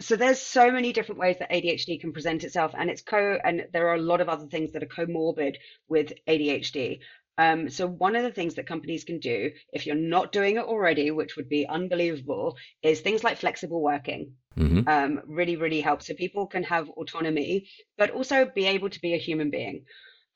so 0.00 0.14
there's 0.14 0.40
so 0.40 0.70
many 0.70 0.92
different 0.92 1.20
ways 1.20 1.38
that 1.40 1.50
ADHD 1.50 2.00
can 2.00 2.12
present 2.12 2.44
itself, 2.44 2.76
and 2.78 2.88
it's 2.88 3.02
co, 3.02 3.40
and 3.42 3.66
there 3.72 3.88
are 3.88 3.96
a 3.96 4.00
lot 4.00 4.20
of 4.20 4.28
other 4.28 4.46
things 4.46 4.70
that 4.70 4.84
are 4.84 4.86
comorbid 4.86 5.56
with 5.88 6.12
ADHD. 6.28 7.00
Um, 7.36 7.68
so 7.68 7.86
one 7.86 8.16
of 8.16 8.22
the 8.22 8.30
things 8.30 8.54
that 8.54 8.66
companies 8.66 9.04
can 9.04 9.18
do, 9.18 9.50
if 9.72 9.86
you're 9.86 9.96
not 9.96 10.32
doing 10.32 10.56
it 10.56 10.64
already, 10.64 11.10
which 11.10 11.36
would 11.36 11.48
be 11.48 11.66
unbelievable, 11.66 12.56
is 12.82 13.00
things 13.00 13.24
like 13.24 13.38
flexible 13.38 13.82
working. 13.82 14.34
Mm-hmm. 14.56 14.88
Um, 14.88 15.20
really, 15.26 15.56
really 15.56 15.80
helps. 15.80 16.06
So 16.06 16.14
people 16.14 16.46
can 16.46 16.62
have 16.64 16.88
autonomy, 16.90 17.68
but 17.98 18.10
also 18.10 18.44
be 18.44 18.66
able 18.66 18.90
to 18.90 19.00
be 19.00 19.14
a 19.14 19.18
human 19.18 19.50
being. 19.50 19.84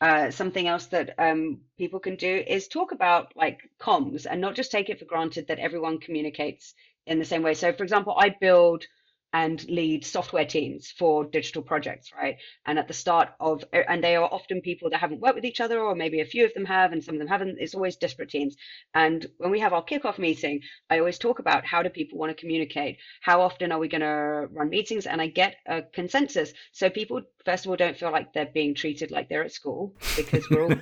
Uh, 0.00 0.30
something 0.30 0.68
else 0.68 0.86
that 0.86 1.14
um, 1.18 1.60
people 1.76 1.98
can 1.98 2.16
do 2.16 2.44
is 2.46 2.68
talk 2.68 2.92
about 2.92 3.32
like 3.34 3.58
comms 3.80 4.26
and 4.30 4.40
not 4.40 4.54
just 4.54 4.70
take 4.70 4.88
it 4.88 4.98
for 4.98 5.04
granted 5.06 5.48
that 5.48 5.58
everyone 5.58 5.98
communicates 5.98 6.74
in 7.06 7.18
the 7.18 7.24
same 7.24 7.42
way. 7.42 7.54
So, 7.54 7.72
for 7.72 7.82
example, 7.82 8.14
I 8.16 8.34
build 8.40 8.84
and 9.32 9.62
lead 9.68 10.04
software 10.04 10.46
teams 10.46 10.90
for 10.90 11.24
digital 11.24 11.62
projects, 11.62 12.12
right? 12.16 12.36
And 12.66 12.78
at 12.78 12.88
the 12.88 12.94
start 12.94 13.28
of, 13.40 13.62
and 13.72 14.02
they 14.02 14.16
are 14.16 14.28
often 14.28 14.60
people 14.62 14.90
that 14.90 15.00
haven't 15.00 15.20
worked 15.20 15.34
with 15.34 15.44
each 15.44 15.60
other, 15.60 15.80
or 15.80 15.94
maybe 15.94 16.20
a 16.20 16.24
few 16.24 16.44
of 16.44 16.54
them 16.54 16.64
have, 16.64 16.92
and 16.92 17.04
some 17.04 17.14
of 17.14 17.18
them 17.18 17.28
haven't. 17.28 17.58
It's 17.60 17.74
always 17.74 17.96
disparate 17.96 18.30
teams. 18.30 18.56
And 18.94 19.26
when 19.36 19.50
we 19.50 19.60
have 19.60 19.72
our 19.72 19.84
kickoff 19.84 20.18
meeting, 20.18 20.60
I 20.88 20.98
always 20.98 21.18
talk 21.18 21.38
about 21.38 21.66
how 21.66 21.82
do 21.82 21.90
people 21.90 22.18
want 22.18 22.34
to 22.34 22.40
communicate? 22.40 22.98
How 23.20 23.42
often 23.42 23.70
are 23.70 23.78
we 23.78 23.88
going 23.88 24.00
to 24.00 24.48
run 24.50 24.70
meetings? 24.70 25.06
And 25.06 25.20
I 25.20 25.26
get 25.26 25.56
a 25.66 25.82
consensus. 25.82 26.52
So 26.72 26.88
people, 26.88 27.22
first 27.44 27.66
of 27.66 27.70
all, 27.70 27.76
don't 27.76 27.96
feel 27.96 28.12
like 28.12 28.32
they're 28.32 28.46
being 28.46 28.74
treated 28.74 29.10
like 29.10 29.28
they're 29.28 29.44
at 29.44 29.52
school 29.52 29.94
because 30.16 30.48
we're 30.48 30.62
all 30.62 30.68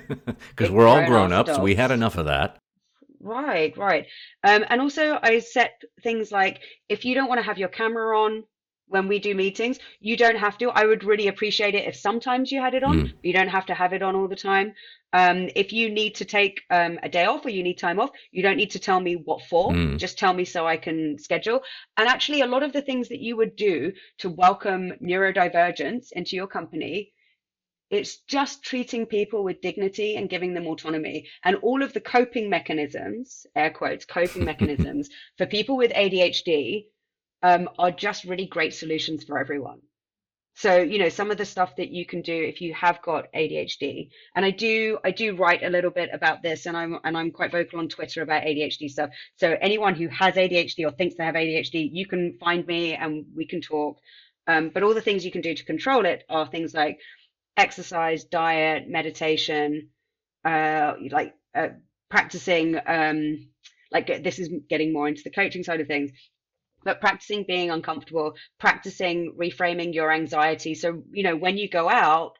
Because 0.49 0.71
we're 0.71 0.87
all 0.87 1.05
grown 1.05 1.33
ups, 1.33 1.57
we 1.59 1.75
had 1.75 1.91
enough 1.91 2.17
of 2.17 2.25
that. 2.25 2.57
Right, 3.27 3.75
right. 3.77 4.05
Um, 4.43 4.63
and 4.69 4.79
also 4.79 5.19
I 5.21 5.39
set 5.39 5.81
things 6.01 6.31
like 6.31 6.61
if 6.87 7.03
you 7.03 7.13
don't 7.13 7.27
want 7.27 7.39
to 7.39 7.45
have 7.45 7.57
your 7.57 7.67
camera 7.69 8.17
on 8.17 8.43
when 8.89 9.09
we 9.09 9.19
do 9.19 9.35
meetings, 9.35 9.79
you 9.99 10.15
don't 10.15 10.37
have 10.37 10.57
to. 10.59 10.69
I 10.69 10.85
would 10.85 11.03
really 11.03 11.27
appreciate 11.27 11.75
it 11.75 11.85
if 11.87 11.95
sometimes 11.97 12.53
you 12.53 12.61
had 12.61 12.73
it 12.73 12.83
on, 12.83 12.95
Mm. 12.95 13.11
but 13.15 13.25
you 13.25 13.33
don't 13.33 13.49
have 13.49 13.65
to 13.65 13.73
have 13.73 13.91
it 13.91 14.01
on 14.01 14.15
all 14.15 14.29
the 14.29 14.35
time. 14.37 14.73
Um, 15.11 15.49
if 15.55 15.73
you 15.73 15.89
need 15.89 16.15
to 16.15 16.25
take 16.25 16.61
um, 16.69 16.97
a 17.03 17.09
day 17.09 17.25
off 17.25 17.45
or 17.45 17.49
you 17.49 17.63
need 17.63 17.77
time 17.77 17.99
off, 17.99 18.11
you 18.31 18.41
don't 18.43 18.55
need 18.55 18.71
to 18.71 18.79
tell 18.79 19.01
me 19.01 19.15
what 19.15 19.41
for. 19.49 19.71
Mm. 19.71 19.97
Just 19.97 20.17
tell 20.17 20.33
me 20.33 20.45
so 20.45 20.65
I 20.65 20.77
can 20.77 21.19
schedule. 21.19 21.63
And 21.97 22.07
actually, 22.07 22.41
a 22.41 22.47
lot 22.47 22.63
of 22.63 22.71
the 22.71 22.81
things 22.81 23.09
that 23.09 23.19
you 23.19 23.35
would 23.35 23.57
do 23.57 23.91
to 24.19 24.29
welcome 24.29 24.93
neurodivergence 25.03 26.13
into 26.13 26.37
your 26.37 26.47
company 26.47 27.11
it's 27.89 28.17
just 28.27 28.63
treating 28.63 29.05
people 29.05 29.43
with 29.43 29.61
dignity 29.61 30.15
and 30.15 30.29
giving 30.29 30.53
them 30.53 30.67
autonomy. 30.67 31.27
And 31.43 31.55
all 31.57 31.81
of 31.81 31.93
the 31.93 32.01
coping 32.01 32.49
mechanisms, 32.49 33.45
air 33.55 33.71
quotes, 33.71 34.05
coping 34.05 34.45
mechanisms 34.51 35.09
for 35.37 35.45
people 35.45 35.77
with 35.77 35.91
ADHD 35.91 36.85
um, 37.43 37.69
are 37.79 37.91
just 37.91 38.25
really 38.25 38.45
great 38.47 38.73
solutions 38.73 39.23
for 39.23 39.39
everyone. 39.39 39.79
So, 40.55 40.77
you 40.77 40.97
know, 40.97 41.09
some 41.09 41.29
of 41.29 41.37
the 41.37 41.45
stuff 41.45 41.75
that 41.75 41.91
you 41.91 42.03
can 42.03 42.21
do 42.23 42.33
if 42.33 42.61
you 42.61 42.73
have 42.73 42.99
got 43.03 43.31
ADHD, 43.31 44.09
and 44.35 44.43
I 44.43 44.49
do, 44.49 44.97
I 45.03 45.11
do 45.11 45.35
write 45.35 45.61
a 45.61 45.69
little 45.69 45.91
bit 45.91 46.09
about 46.11 46.41
this, 46.41 46.65
and 46.65 46.75
I'm 46.75 46.97
and 47.03 47.15
I'm 47.15 47.29
quite 47.29 47.51
vocal 47.51 47.77
on 47.77 47.87
Twitter 47.87 48.23
about 48.23 48.41
ADHD 48.41 48.89
stuff. 48.89 49.11
So 49.35 49.55
anyone 49.61 49.93
who 49.93 50.07
has 50.07 50.33
ADHD 50.33 50.83
or 50.83 50.91
thinks 50.91 51.15
they 51.15 51.25
have 51.25 51.35
ADHD, 51.35 51.91
you 51.93 52.07
can 52.07 52.39
find 52.39 52.65
me 52.65 52.95
and 52.95 53.23
we 53.35 53.45
can 53.45 53.61
talk. 53.61 53.99
Um, 54.47 54.69
but 54.73 54.81
all 54.81 54.95
the 54.95 55.01
things 55.01 55.23
you 55.23 55.31
can 55.31 55.41
do 55.41 55.53
to 55.53 55.63
control 55.63 56.07
it 56.07 56.23
are 56.27 56.47
things 56.47 56.73
like 56.73 56.97
exercise, 57.57 58.23
diet, 58.25 58.87
meditation, 58.87 59.89
uh, 60.45 60.93
like 61.11 61.33
uh, 61.55 61.69
practicing. 62.09 62.79
Um, 62.85 63.49
like 63.91 64.23
this 64.23 64.39
is 64.39 64.49
getting 64.69 64.93
more 64.93 65.07
into 65.07 65.23
the 65.23 65.29
coaching 65.31 65.63
side 65.63 65.79
of 65.81 65.87
things, 65.87 66.11
but 66.83 67.01
practicing 67.01 67.45
being 67.47 67.71
uncomfortable, 67.71 68.35
practicing 68.59 69.33
reframing 69.37 69.93
your 69.93 70.11
anxiety. 70.11 70.75
So 70.75 71.03
you 71.11 71.23
know 71.23 71.35
when 71.35 71.57
you 71.57 71.69
go 71.69 71.89
out 71.89 72.33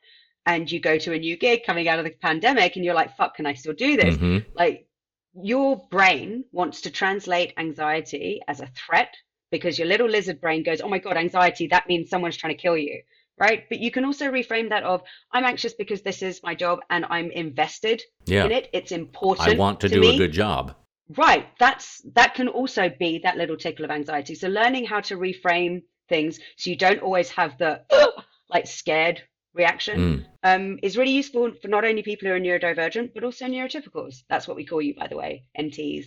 and 0.46 0.72
you 0.72 0.80
go 0.80 0.98
to 0.98 1.14
a 1.14 1.18
new 1.18 1.38
gig 1.38 1.62
coming 1.66 1.88
out 1.90 2.00
of 2.00 2.06
the 2.06 2.12
pandemic, 2.22 2.76
and 2.76 2.86
you're 2.86 2.94
like, 2.94 3.16
"Fuck, 3.18 3.36
can 3.36 3.46
I 3.46 3.54
still 3.54 3.74
do 3.74 3.98
this?" 3.98 4.16
Mhm. 4.18 4.46
Like 4.56 4.88
your 5.34 5.88
brain 5.90 6.46
wants 6.52 6.82
to 6.82 6.90
translate 6.92 7.54
anxiety 7.58 8.42
as 8.48 8.60
a 8.60 8.68
threat 8.68 9.14
because 9.52 9.78
your 9.78 9.88
little 9.88 10.08
lizard 10.10 10.40
brain 10.42 10.64
goes, 10.64 10.82
"Oh 10.82 10.90
my 10.90 11.00
god, 11.00 11.18
anxiety! 11.18 11.68
That 11.68 11.88
means 11.88 12.10
someone's 12.10 12.38
trying 12.38 12.56
to 12.56 12.62
kill 12.62 12.78
you." 12.78 13.02
Right? 13.40 13.64
But 13.70 13.80
you 13.80 13.92
can 13.92 14.06
also 14.06 14.32
reframe 14.32 14.70
that 14.70 14.84
of 14.84 15.02
I'm 15.32 15.44
anxious 15.44 15.74
because 15.74 16.02
this 16.02 16.22
is 16.22 16.42
my 16.44 16.56
job 16.56 16.80
and 16.90 17.06
I'm 17.10 17.32
invested 17.32 18.02
Yeah. 18.26 18.46
in 18.46 18.52
it. 18.52 18.70
It's 18.74 18.92
important. 18.92 19.48
I 19.50 19.56
want 19.56 19.80
to, 19.82 19.90
do 19.90 20.00
me. 20.02 20.16
a 20.16 20.18
good 20.18 20.34
job. 20.34 20.76
Right. 21.16 21.48
That's 21.60 22.02
that 22.16 22.34
can 22.34 22.48
also 22.48 22.90
be 23.00 23.20
that 23.20 23.38
little 23.38 23.58
tickle 23.58 23.86
of 23.86 23.92
anxiety. 23.92 24.36
So 24.36 24.48
learning 24.50 24.86
how 24.86 25.02
to 25.02 25.16
reframe 25.18 25.84
things 26.10 26.40
so 26.58 26.70
you 26.70 26.76
don't 26.76 27.02
always 27.02 27.30
have 27.30 27.58
the 27.58 27.82
"Ugh," 27.92 28.24
like 28.50 28.68
scared 28.68 29.22
reaction 29.54 29.98
Mm. 30.00 30.26
um, 30.44 30.80
is 30.84 30.98
really 30.98 31.12
useful 31.12 31.52
for 31.62 31.68
not 31.68 31.84
only 31.84 32.04
people 32.04 32.28
who 32.28 32.34
are 32.36 32.40
neurodivergent 32.40 33.14
but 33.14 33.24
also 33.24 33.46
neurotypicals. 33.46 34.24
That's 34.30 34.48
what 34.48 34.56
we 34.58 34.66
call 34.66 34.82
you, 34.82 34.94
by 34.96 35.08
the 35.08 35.18
way, 35.18 35.44
NTs. 35.58 36.06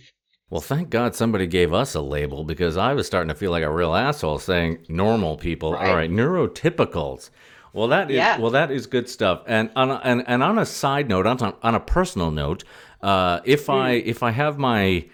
Well, 0.51 0.61
thank 0.61 0.89
God 0.89 1.15
somebody 1.15 1.47
gave 1.47 1.73
us 1.73 1.95
a 1.95 2.01
label 2.01 2.43
because 2.43 2.75
I 2.75 2.93
was 2.93 3.07
starting 3.07 3.29
to 3.29 3.35
feel 3.35 3.51
like 3.51 3.63
a 3.63 3.71
real 3.71 3.95
asshole 3.95 4.37
saying 4.37 4.79
normal 4.89 5.37
people. 5.37 5.71
Right. 5.71 5.89
All 5.89 5.95
right, 5.95 6.11
neurotypicals. 6.11 7.29
Well, 7.71 7.87
that 7.87 8.11
is 8.11 8.17
Yeah. 8.17 8.37
well, 8.37 8.51
that 8.51 8.69
is 8.69 8.85
good 8.85 9.07
stuff. 9.07 9.43
And 9.47 9.71
on 9.77 9.91
a, 9.91 10.01
and, 10.03 10.25
and 10.27 10.43
on 10.43 10.59
a 10.59 10.65
side 10.65 11.07
note, 11.07 11.25
on 11.25 11.55
on 11.63 11.73
a 11.73 11.79
personal 11.79 12.31
note, 12.31 12.65
uh, 13.01 13.39
if 13.45 13.69
I 13.69 13.91
if 13.91 14.23
I 14.23 14.31
have 14.31 14.57
my 14.57 15.05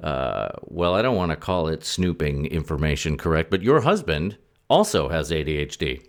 uh, 0.00 0.50
well, 0.62 0.94
I 0.94 1.02
don't 1.02 1.16
want 1.16 1.32
to 1.32 1.36
call 1.36 1.66
it 1.66 1.84
snooping 1.84 2.46
information 2.46 3.16
correct, 3.16 3.50
but 3.50 3.62
your 3.62 3.80
husband 3.80 4.36
also 4.70 5.08
has 5.08 5.32
ADHD. 5.32 6.06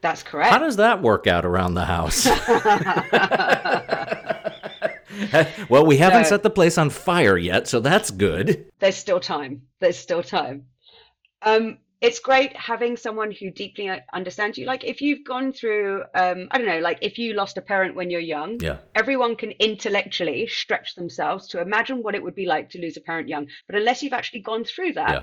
That's 0.00 0.22
correct. 0.22 0.50
How 0.50 0.58
does 0.58 0.76
that 0.76 1.02
work 1.02 1.26
out 1.26 1.44
around 1.44 1.74
the 1.74 1.84
house? 1.84 2.26
well, 5.68 5.84
we 5.86 5.96
haven't 5.96 6.22
No. 6.22 6.28
set 6.28 6.42
the 6.42 6.50
place 6.50 6.78
on 6.78 6.90
fire 6.90 7.36
yet, 7.36 7.68
so 7.68 7.80
that's 7.80 8.10
good. 8.10 8.70
there's 8.78 8.96
still 8.96 9.20
time. 9.20 9.62
There's 9.80 9.96
still 9.98 10.22
time. 10.22 10.66
Um, 11.42 11.78
it's 12.00 12.18
great 12.18 12.56
having 12.56 12.96
someone 12.96 13.30
who 13.30 13.50
deeply 13.50 13.90
understands 14.14 14.56
you. 14.56 14.64
Like 14.66 14.84
if 14.84 15.02
you've 15.02 15.22
gone 15.24 15.52
through, 15.52 16.02
um, 16.14 16.48
I 16.50 16.56
don't 16.58 16.66
know, 16.66 16.78
like 16.78 16.98
if 17.02 17.18
you 17.18 17.34
lost 17.34 17.58
a 17.58 17.60
parent 17.62 17.94
when 17.94 18.08
you're 18.10 18.20
young, 18.20 18.58
Yeah. 18.60 18.78
everyone 18.94 19.36
can 19.36 19.50
intellectually 19.58 20.46
stretch 20.46 20.94
themselves 20.94 21.46
to 21.48 21.60
imagine 21.60 22.02
what 22.02 22.14
it 22.14 22.22
would 22.22 22.34
be 22.34 22.46
like 22.46 22.70
to 22.70 22.80
lose 22.80 22.96
a 22.96 23.02
parent 23.02 23.28
young. 23.28 23.48
But 23.66 23.76
unless 23.76 24.02
you've 24.02 24.14
actually 24.14 24.40
gone 24.40 24.64
through 24.64 24.94
that, 24.94 25.10
Yeah. 25.10 25.22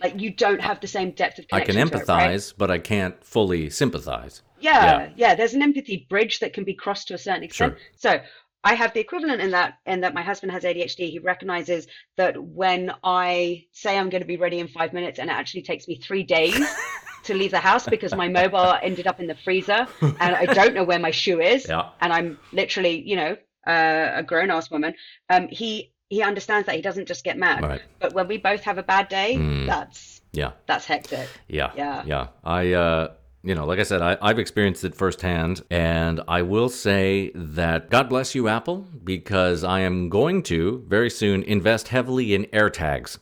like 0.00 0.20
you 0.20 0.30
don't 0.30 0.60
have 0.60 0.80
the 0.80 0.86
same 0.86 1.10
depth 1.10 1.40
of 1.40 1.48
connection. 1.48 1.76
I 1.76 1.80
can 1.82 1.90
to 1.90 1.96
it, 1.96 2.08
right? 2.08 2.30
empathize, 2.30 2.54
but 2.56 2.70
I 2.70 2.78
can't 2.78 3.24
fully 3.24 3.68
sympathize. 3.70 4.42
Yeah, 4.60 4.72
Yeah. 4.84 5.08
yeah, 5.16 5.34
There's 5.34 5.54
an 5.54 5.62
empathy 5.62 6.06
bridge 6.08 6.38
that 6.38 6.52
can 6.52 6.62
be 6.62 6.74
crossed 6.74 7.08
to 7.08 7.14
a 7.14 7.18
certain 7.18 7.42
extent. 7.42 7.74
Sure. 7.78 7.86
So 7.96 8.20
I 8.70 8.74
have 8.74 8.92
the 8.94 9.00
equivalent 9.00 9.40
in 9.40 9.50
that, 9.52 9.78
in 9.86 10.00
that 10.00 10.12
my 10.14 10.22
husband 10.30 10.50
has 10.52 10.62
ADHD. 10.64 11.02
He 11.10 11.18
recognizes 11.20 11.86
that 12.16 12.34
when 12.62 12.82
I 13.04 13.64
say 13.72 13.96
I'm 13.98 14.10
going 14.10 14.22
to 14.22 14.26
be 14.34 14.36
ready 14.46 14.58
in 14.58 14.68
five 14.68 14.92
minutes, 14.92 15.18
and 15.20 15.30
it 15.30 15.32
actually 15.32 15.62
takes 15.62 15.86
me 15.86 15.94
three 16.06 16.24
days 16.24 16.58
to 17.24 17.34
leave 17.34 17.52
the 17.52 17.60
house 17.70 17.86
because 17.86 18.12
my 18.14 18.28
mobile 18.28 18.74
ended 18.82 19.06
up 19.06 19.18
in 19.20 19.26
the 19.28 19.36
freezer, 19.46 19.86
and 20.02 20.30
I 20.42 20.46
don't 20.46 20.74
know 20.74 20.84
where 20.84 20.98
my 20.98 21.12
shoe 21.12 21.40
is, 21.40 21.66
Yeah. 21.74 21.90
and 22.00 22.12
I'm 22.12 22.38
literally, 22.52 23.00
you 23.10 23.16
know, 23.16 23.36
uh, 23.66 24.06
a 24.20 24.22
grown 24.22 24.50
ass 24.50 24.70
woman. 24.70 24.94
Um, 25.30 25.48
he 25.48 25.92
he 26.08 26.22
understands 26.22 26.66
that 26.66 26.76
he 26.76 26.82
doesn't 26.82 27.06
just 27.08 27.24
get 27.24 27.36
mad. 27.36 27.62
Right. 27.64 27.82
But 27.98 28.14
when 28.14 28.28
we 28.28 28.36
both 28.38 28.62
have 28.62 28.78
a 28.78 28.82
bad 28.94 29.08
day, 29.08 29.34
Mm. 29.36 29.66
that's 29.66 30.20
Yeah. 30.32 30.52
that's 30.66 30.86
hectic. 30.86 31.28
Yeah. 31.48 31.70
Yeah. 31.76 32.02
Yeah. 32.06 32.26
I, 32.44 32.72
uh, 32.84 33.08
you 33.46 33.54
know, 33.54 33.64
like 33.64 33.78
I 33.78 33.84
said, 33.84 34.02
I, 34.02 34.18
I've 34.20 34.40
experienced 34.40 34.82
it 34.82 34.96
firsthand. 34.96 35.62
And 35.70 36.20
I 36.26 36.42
will 36.42 36.68
say 36.68 37.30
that 37.32 37.90
God 37.90 38.08
bless 38.08 38.34
you, 38.34 38.48
Apple, 38.48 38.88
because 39.04 39.62
I 39.62 39.80
am 39.80 40.08
going 40.08 40.42
to 40.44 40.84
very 40.88 41.08
soon 41.08 41.44
invest 41.44 41.88
heavily 41.88 42.34
in 42.34 42.46
AirTags. 42.46 43.18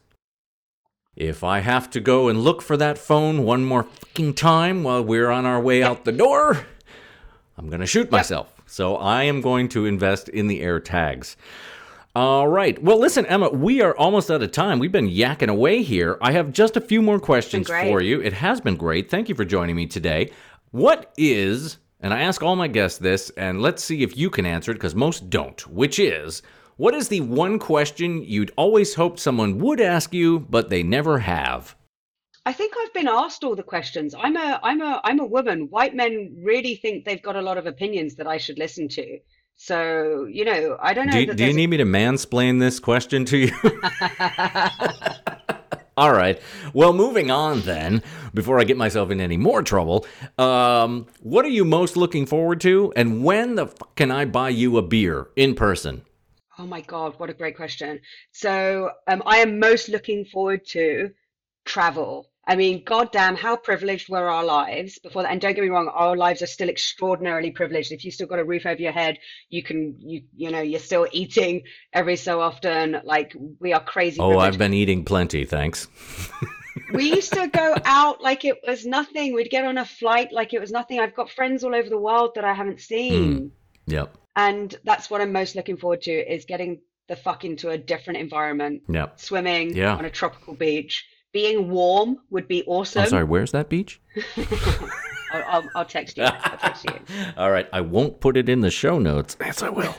If 1.15 1.45
I 1.45 1.61
have 1.61 1.91
to 1.91 2.01
go 2.01 2.29
and 2.29 2.43
look 2.43 2.63
for 2.63 2.79
that 2.79 2.97
phone 2.97 3.45
one 3.45 3.67
more 3.67 3.83
fucking 3.83 4.33
time 4.33 4.83
while 4.83 5.05
we're 5.05 5.31
on 5.31 5.45
our 5.45 5.61
way 5.61 5.83
out 5.83 6.07
the 6.07 6.11
door, 6.11 6.67
I'm 7.59 7.69
going 7.69 7.81
to 7.81 7.87
shoot 7.87 8.11
myself. 8.11 8.51
So 8.65 8.97
I 8.97 9.25
am 9.25 9.43
going 9.43 9.69
to 9.69 9.85
invest 9.85 10.31
in 10.31 10.47
the 10.47 10.63
AirTags. 10.63 11.37
All 12.17 12.47
right. 12.47 12.81
Well, 12.81 13.01
listen, 13.01 13.27
Emma, 13.27 13.49
we 13.49 13.81
are 13.81 13.97
almost 13.97 14.31
out 14.31 14.41
of 14.41 14.53
time. 14.53 14.79
We've 14.79 14.93
been 14.93 15.11
yakking 15.11 15.49
away 15.49 15.83
here. 15.83 16.17
I 16.23 16.31
have 16.31 16.53
just 16.53 16.77
a 16.77 16.81
few 16.81 17.03
more 17.03 17.19
questions 17.19 17.67
for 17.67 18.01
you. 18.01 18.21
It 18.21 18.33
has 18.35 18.61
been 18.61 18.77
great. 18.77 19.11
Thank 19.11 19.29
you 19.29 19.35
for 19.35 19.45
joining 19.45 19.75
me 19.75 19.87
today. 19.87 20.31
What 20.71 21.13
is, 21.17 21.79
and 21.99 22.15
I 22.15 22.21
ask 22.21 22.41
all 22.41 22.55
my 22.55 22.69
guests 22.69 22.99
this, 22.99 23.31
and 23.31 23.61
let's 23.61 23.83
see 23.83 24.05
if 24.05 24.17
you 24.17 24.31
can 24.31 24.47
answer 24.47 24.71
it 24.71 24.75
because 24.75 24.95
most 24.95 25.29
don't, 25.29 25.67
which 25.67 25.99
is, 25.99 26.43
what 26.77 26.95
is 26.95 27.09
the 27.09 27.23
one 27.23 27.59
question 27.59 28.23
you'd 28.23 28.53
always 28.57 28.95
hoped 28.95 29.19
someone 29.19 29.59
would 29.59 29.81
ask 29.81 30.15
you, 30.15 30.39
but 30.39 30.71
they 30.71 30.85
never 30.85 31.19
have? 31.19 31.75
I 32.47 32.53
think 32.53 32.75
I've 32.79 32.95
been 32.95 33.09
asked 33.09 33.43
all 33.43 33.57
the 33.57 33.63
questions. 33.65 34.15
I'm 34.17 34.37
a 34.37 34.61
I'm 34.63 34.83
a 34.83 35.01
I'm 35.03 35.19
a 35.19 35.25
woman. 35.25 35.69
White 35.71 35.97
men 35.97 36.37
really 36.43 36.77
think 36.77 37.05
they've 37.05 37.23
got 37.23 37.37
a 37.37 37.43
lot 37.43 37.59
of 37.59 37.67
opinions 37.67 38.17
that 38.17 38.27
I 38.27 38.37
should 38.37 38.59
listen 38.59 38.87
to. 38.89 39.19
So, 39.57 40.27
you 40.31 40.45
know, 40.45 40.77
I 40.81 40.95
don't 40.95 41.07
know 41.07 41.13
Do, 41.13 41.27
that 41.27 41.37
do 41.37 41.45
you 41.45 41.55
need 41.55 41.69
me 41.69 41.77
to 41.79 41.85
mansplain 41.85 42.61
this 42.61 42.81
question 42.81 43.25
to 43.27 43.39
you? 43.39 43.53
All 45.97 46.13
right. 46.13 46.41
Well, 46.73 46.93
moving 46.93 47.31
on 47.31 47.61
then, 47.61 48.03
before 48.35 48.59
I 48.59 48.65
get 48.65 48.77
myself 48.77 49.11
in 49.11 49.21
any 49.21 49.37
more 49.37 49.63
trouble, 49.63 50.07
um, 50.39 51.07
what 51.21 51.45
are 51.45 51.51
you 51.51 51.65
most 51.65 51.97
looking 51.97 52.27
forward 52.27 52.61
to, 52.63 52.93
and 52.97 53.23
when 53.23 53.55
the 53.55 53.69
fuck 53.69 53.95
can 53.95 54.11
I 54.11 54.25
buy 54.25 54.49
you 54.49 54.77
a 54.77 54.83
beer 54.83 55.29
in 55.37 55.55
person? 55.55 56.03
Oh 56.59 56.67
my 56.67 56.81
God, 56.81 57.15
what 57.19 57.31
a 57.31 57.35
great 57.35 57.57
question. 57.57 58.01
So, 58.33 58.91
um, 59.07 59.23
I 59.25 59.39
am 59.39 59.61
most 59.61 59.89
looking 59.89 60.25
forward 60.25 60.67
to 60.71 61.11
travel. 61.65 62.29
I 62.47 62.57
mean, 62.57 62.83
goddamn, 62.85 63.37
how 63.37 63.57
privileged 63.57 64.09
were 64.09 64.29
our 64.29 64.45
lives 64.45 64.99
before 64.99 65.23
that? 65.23 65.33
And 65.33 65.41
don't 65.41 65.55
get 65.55 65.63
me 65.63 65.71
wrong, 65.71 65.89
our 65.89 66.17
lives 66.17 66.43
are 66.43 66.47
still 66.47 66.69
extraordinarily 66.69 67.51
privileged. 67.51 67.91
If 67.91 68.05
you 68.05 68.11
still 68.11 68.27
got 68.27 68.39
a 68.39 68.45
roof 68.45 68.67
over 68.67 68.81
your 68.81 68.93
head, 68.93 69.19
you 69.49 69.63
can, 69.63 69.97
you, 69.99 70.23
you 70.37 70.51
know, 70.51 70.61
you're 70.61 70.81
still 70.81 71.07
eating 71.13 71.63
every 71.93 72.17
so 72.17 72.41
often. 72.41 73.01
Like 73.05 73.35
we 73.61 73.73
are 73.73 73.83
crazy 73.83 74.21
Oh, 74.21 74.29
privileged. 74.29 74.55
I've 74.55 74.59
been 74.59 74.75
eating 74.75 75.05
plenty, 75.05 75.45
thanks. 75.47 75.89
We 76.93 77.15
used 77.15 77.33
to 77.33 77.49
go 77.49 77.77
out 77.85 78.21
like 78.21 78.45
it 78.45 78.59
was 78.67 78.85
nothing. 78.85 79.33
We'd 79.35 79.49
get 79.51 79.65
on 79.65 79.79
a 79.79 79.85
flight 79.85 80.33
like 80.33 80.53
it 80.53 80.61
was 80.61 80.71
nothing. 80.71 81.01
I've 81.01 81.15
got 81.15 81.31
friends 81.31 81.65
all 81.65 81.75
over 81.75 81.89
the 81.89 81.99
world 81.99 82.33
that 82.35 82.45
I 82.45 82.53
haven't 82.53 82.81
seen. 82.81 83.39
Hmm. 83.39 83.47
Yep. 83.87 84.17
And 84.37 84.75
that's 84.85 85.09
what 85.11 85.21
I'm 85.21 85.33
most 85.33 85.55
looking 85.57 85.77
forward 85.77 86.03
to 86.03 86.13
is 86.13 86.45
getting 86.45 86.81
the 87.09 87.17
fuck 87.17 87.45
into 87.45 87.71
a 87.71 87.79
different 87.79 88.19
environment. 88.19 88.83
Yep. 88.89 89.21
Swimming 89.21 89.77
Yeah. 89.77 89.95
on 89.97 90.05
a 90.05 90.11
tropical 90.11 90.55
beach. 90.55 91.07
Being 91.35 91.69
warm 91.69 92.19
would 92.31 92.47
be 92.49 92.63
awesome. 92.65 93.03
I'm 93.03 93.09
sorry, 93.09 93.25
where's 93.25 93.51
that 93.53 93.69
beach? 93.69 94.01
I'll, 95.33 95.43
I'll, 95.49 95.69
I'll 95.75 95.85
text 95.85 96.17
you. 96.17 96.23
I'll 96.23 96.57
text 96.59 96.85
you. 96.85 96.95
All 97.37 97.51
right, 97.51 97.69
I 97.73 97.81
won't 97.81 98.21
put 98.21 98.37
it 98.37 98.49
in 98.49 98.61
the 98.61 98.71
show 98.71 99.01
notes. 99.01 99.37
Yes, 99.41 99.61
I 99.61 99.69
will. 99.69 99.93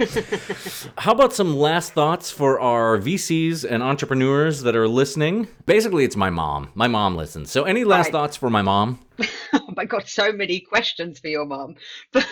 How 0.97 1.11
about 1.11 1.33
some 1.33 1.57
last 1.57 1.91
thoughts 1.91 2.31
for 2.31 2.57
our 2.61 2.97
VCs 2.97 3.69
and 3.69 3.83
entrepreneurs 3.83 4.61
that 4.61 4.77
are 4.77 4.87
listening? 4.87 5.49
Basically, 5.65 6.05
it's 6.05 6.15
my 6.15 6.29
mom. 6.29 6.69
My 6.73 6.87
mom 6.87 7.17
listens. 7.17 7.51
So, 7.51 7.65
any 7.65 7.83
last 7.83 8.05
Right. 8.05 8.11
thoughts 8.13 8.37
for 8.37 8.49
my 8.49 8.61
mom? 8.61 8.99
Oh 9.51 9.73
my 9.75 9.83
God, 9.83 10.07
so 10.07 10.31
many 10.31 10.61
questions 10.61 11.19
for 11.19 11.27
your 11.27 11.45
mom. 11.45 11.75
But 12.13 12.25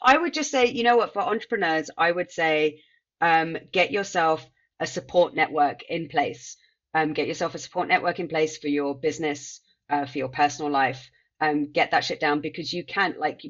I 0.00 0.16
would 0.16 0.32
just 0.32 0.50
say, 0.50 0.68
you 0.68 0.84
know 0.84 0.96
what, 0.96 1.12
for 1.12 1.20
entrepreneurs, 1.20 1.90
I 1.98 2.10
would 2.12 2.30
say 2.30 2.80
um, 3.20 3.58
get 3.72 3.90
yourself 3.90 4.46
a 4.78 4.86
support 4.86 5.34
network 5.34 5.82
in 5.90 6.08
place. 6.08 6.56
Um, 6.94 7.12
get 7.12 7.28
yourself 7.28 7.54
a 7.54 7.58
support 7.58 7.88
network 7.88 8.18
in 8.18 8.28
place 8.28 8.58
for 8.58 8.68
your 8.68 8.94
business, 8.94 9.60
uh, 9.88 10.06
for 10.06 10.18
your 10.18 10.28
personal 10.28 10.70
life. 10.70 11.10
Um, 11.40 11.72
get 11.72 11.92
that 11.92 12.04
shit 12.04 12.20
down 12.20 12.40
because 12.40 12.72
you 12.72 12.84
can't 12.84 13.18
like 13.18 13.40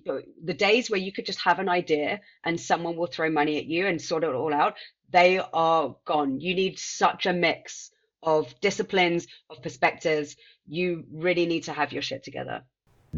the 0.44 0.54
days 0.54 0.88
where 0.90 1.00
you 1.00 1.12
could 1.12 1.26
just 1.26 1.40
have 1.40 1.58
an 1.58 1.68
idea 1.68 2.20
and 2.44 2.60
someone 2.60 2.96
will 2.96 3.08
throw 3.08 3.30
money 3.30 3.58
at 3.58 3.66
you 3.66 3.86
and 3.88 4.00
sort 4.00 4.22
it 4.22 4.32
all 4.32 4.54
out. 4.54 4.74
They 5.10 5.40
are 5.52 5.96
gone. 6.04 6.40
You 6.40 6.54
need 6.54 6.78
such 6.78 7.26
a 7.26 7.32
mix 7.32 7.90
of 8.22 8.54
disciplines, 8.60 9.26
of 9.48 9.60
perspectives. 9.62 10.36
You 10.68 11.04
really 11.12 11.46
need 11.46 11.64
to 11.64 11.72
have 11.72 11.92
your 11.92 12.02
shit 12.02 12.22
together. 12.22 12.62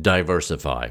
Diversify. 0.01 0.91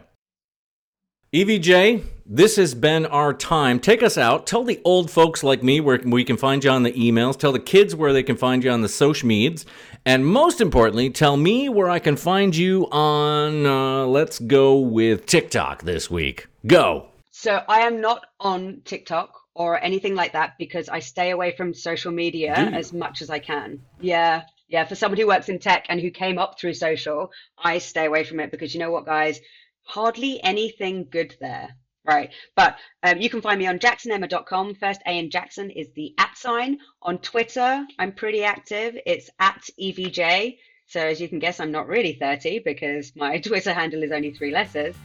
EVJ, 1.34 2.04
this 2.26 2.58
has 2.58 2.76
been 2.76 3.06
our 3.06 3.34
time. 3.34 3.80
Take 3.80 4.04
us 4.04 4.18
out. 4.18 4.46
Tell 4.46 4.66
the 4.66 4.82
old 4.84 5.10
folks 5.10 5.46
like 5.46 5.64
me 5.64 5.80
where 5.80 5.98
we 6.04 6.26
can 6.26 6.36
find 6.36 6.62
you 6.62 6.70
on 6.70 6.84
the 6.84 6.92
emails. 6.92 7.40
Tell 7.40 7.54
the 7.54 7.60
kids 7.60 7.96
where 7.96 8.12
they 8.12 8.22
can 8.22 8.36
find 8.36 8.62
you 8.62 8.70
on 8.70 8.82
the 8.82 8.90
social 8.90 9.30
medias. 9.30 9.66
And 10.06 10.26
most 10.26 10.60
importantly, 10.60 11.10
tell 11.10 11.38
me 11.38 11.70
where 11.70 11.90
I 11.90 12.00
can 12.00 12.18
find 12.18 12.54
you 12.54 12.90
on, 12.92 13.66
uh, 13.66 14.08
let's 14.08 14.40
go 14.40 14.78
with 14.78 15.26
TikTok 15.26 15.84
this 15.84 16.12
week. 16.12 16.48
Go. 16.68 17.08
So 17.30 17.64
I 17.66 17.84
am 17.88 18.02
not 18.02 18.26
on 18.42 18.82
TikTok 18.84 19.34
or 19.56 19.82
anything 19.82 20.16
like 20.16 20.34
that 20.34 20.58
because 20.60 20.90
I 20.90 21.00
stay 21.00 21.30
away 21.30 21.56
from 21.56 21.74
social 21.74 22.12
media 22.12 22.56
as 22.56 22.92
much 22.92 23.22
as 23.22 23.30
I 23.30 23.40
can. 23.40 23.80
Yeah. 24.02 24.42
Yeah. 24.68 24.84
For 24.84 24.96
somebody 24.96 25.22
who 25.22 25.30
works 25.30 25.48
in 25.48 25.60
tech 25.60 25.86
and 25.88 26.02
who 26.02 26.12
came 26.12 26.38
up 26.38 26.60
through 26.60 26.74
social, 26.74 27.32
I 27.58 27.78
stay 27.78 28.06
away 28.06 28.26
from 28.26 28.42
it 28.42 28.52
because 28.52 28.74
you 28.74 28.82
know 28.82 28.92
what, 28.92 29.06
guys? 29.06 29.40
Hardly 29.84 30.42
anything 30.44 31.08
good 31.10 31.36
there. 31.40 31.76
Right. 32.04 32.32
But 32.56 32.78
um, 33.04 33.20
you 33.20 33.30
can 33.30 33.42
find 33.42 33.60
me 33.60 33.68
on 33.68 33.78
jacksonemma.com. 33.78 34.76
First 34.76 35.02
A 35.06 35.12
and 35.20 35.32
Jackson 35.32 35.70
is 35.70 35.88
the 35.96 36.14
at 36.18 36.36
sign. 36.36 36.80
On 37.04 37.20
Twitter, 37.20 37.86
I'm 38.00 38.12
pretty 38.14 38.44
active. 38.44 38.98
It's 39.06 39.30
at 39.40 39.62
EVJ. 39.80 40.58
So 40.88 41.00
as 41.00 41.22
you 41.22 41.30
can 41.30 41.40
guess, 41.40 41.60
I'm 41.60 41.72
not 41.72 41.88
really 41.88 42.14
30 42.14 42.60
because 42.66 43.14
my 43.16 43.40
Twitter 43.46 43.72
handle 43.74 44.02
is 44.04 44.12
only 44.12 44.32
three 44.34 44.52
letters. 44.52 44.96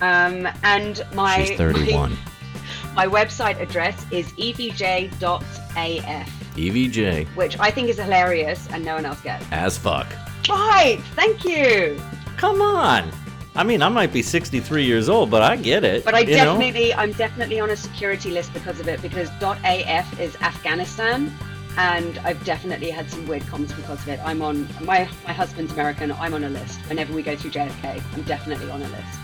Um, 0.00 0.48
and 0.62 1.04
my 1.14 1.44
She's 1.44 1.58
31. 1.58 2.12
my, 2.12 2.16
my 2.94 3.06
website 3.06 3.60
address 3.60 4.04
is 4.10 4.26
evj.af, 4.32 5.16
EVJ, 6.56 7.26
which 7.36 7.58
I 7.58 7.70
think 7.70 7.88
is 7.88 7.98
hilarious 7.98 8.66
and 8.70 8.84
no 8.84 8.94
one 8.94 9.04
else 9.04 9.20
gets. 9.20 9.44
as 9.50 9.76
fuck. 9.76 10.06
Right, 10.48 10.98
thank 11.14 11.44
you. 11.44 12.00
Come 12.36 12.62
on. 12.62 13.10
I 13.54 13.64
mean, 13.64 13.82
I 13.82 13.88
might 13.88 14.12
be 14.12 14.22
63 14.22 14.84
years 14.84 15.08
old, 15.08 15.30
but 15.30 15.42
I 15.42 15.56
get 15.56 15.84
it. 15.84 16.04
But 16.04 16.14
I 16.14 16.20
you 16.20 16.36
know? 16.36 16.58
definitely, 16.58 16.94
I'm 16.94 17.12
definitely 17.12 17.60
on 17.60 17.70
a 17.70 17.76
security 17.76 18.30
list 18.30 18.52
because 18.54 18.78
of 18.78 18.88
it. 18.88 19.02
Because 19.02 19.28
.af 19.40 20.20
is 20.20 20.36
Afghanistan, 20.36 21.32
and 21.76 22.18
I've 22.18 22.44
definitely 22.44 22.90
had 22.90 23.10
some 23.10 23.26
weird 23.26 23.46
comments 23.46 23.72
because 23.72 24.00
of 24.02 24.08
it. 24.08 24.20
I'm 24.24 24.42
on 24.42 24.68
my 24.80 25.08
my 25.26 25.32
husband's 25.32 25.72
American. 25.72 26.12
I'm 26.12 26.34
on 26.34 26.44
a 26.44 26.50
list 26.50 26.80
whenever 26.88 27.12
we 27.12 27.22
go 27.22 27.36
through 27.36 27.50
JFK. 27.50 28.02
I'm 28.14 28.22
definitely 28.22 28.70
on 28.70 28.82
a 28.82 28.88
list. 28.88 29.18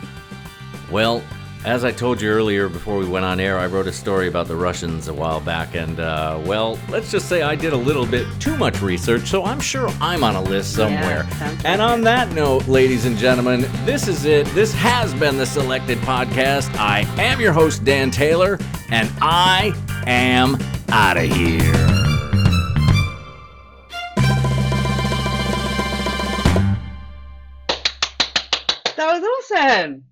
Well, 0.90 1.22
as 1.64 1.82
I 1.82 1.92
told 1.92 2.20
you 2.20 2.30
earlier 2.30 2.68
before 2.68 2.98
we 2.98 3.08
went 3.08 3.24
on 3.24 3.40
air, 3.40 3.58
I 3.58 3.66
wrote 3.66 3.86
a 3.86 3.92
story 3.92 4.28
about 4.28 4.48
the 4.48 4.56
Russians 4.56 5.08
a 5.08 5.14
while 5.14 5.40
back, 5.40 5.74
and 5.74 5.98
uh, 5.98 6.38
well, 6.44 6.78
let's 6.90 7.10
just 7.10 7.28
say 7.28 7.42
I 7.42 7.54
did 7.54 7.72
a 7.72 7.76
little 7.76 8.04
bit 8.04 8.26
too 8.38 8.56
much 8.56 8.82
research, 8.82 9.28
so 9.28 9.44
I'm 9.44 9.60
sure 9.60 9.88
I'm 10.00 10.22
on 10.22 10.36
a 10.36 10.42
list 10.42 10.74
somewhere. 10.74 11.26
sounds 11.32 11.64
and 11.64 11.80
on 11.80 12.02
that 12.02 12.32
note, 12.32 12.68
ladies 12.68 13.06
and 13.06 13.16
gentlemen, 13.16 13.62
this 13.86 14.08
is 14.08 14.26
it. 14.26 14.46
This 14.48 14.74
has 14.74 15.14
been 15.14 15.38
the 15.38 15.46
Selected 15.46 15.98
Podcast. 15.98 16.74
I 16.78 17.00
am 17.20 17.40
your 17.40 17.52
host, 17.52 17.82
Dan 17.82 18.10
Taylor, 18.10 18.58
and 18.90 19.10
I 19.22 19.72
am 20.06 20.58
out 20.90 21.16
of 21.16 21.24
here. 21.24 21.72
That 28.96 29.20
was 29.20 29.50
awesome. 29.50 30.04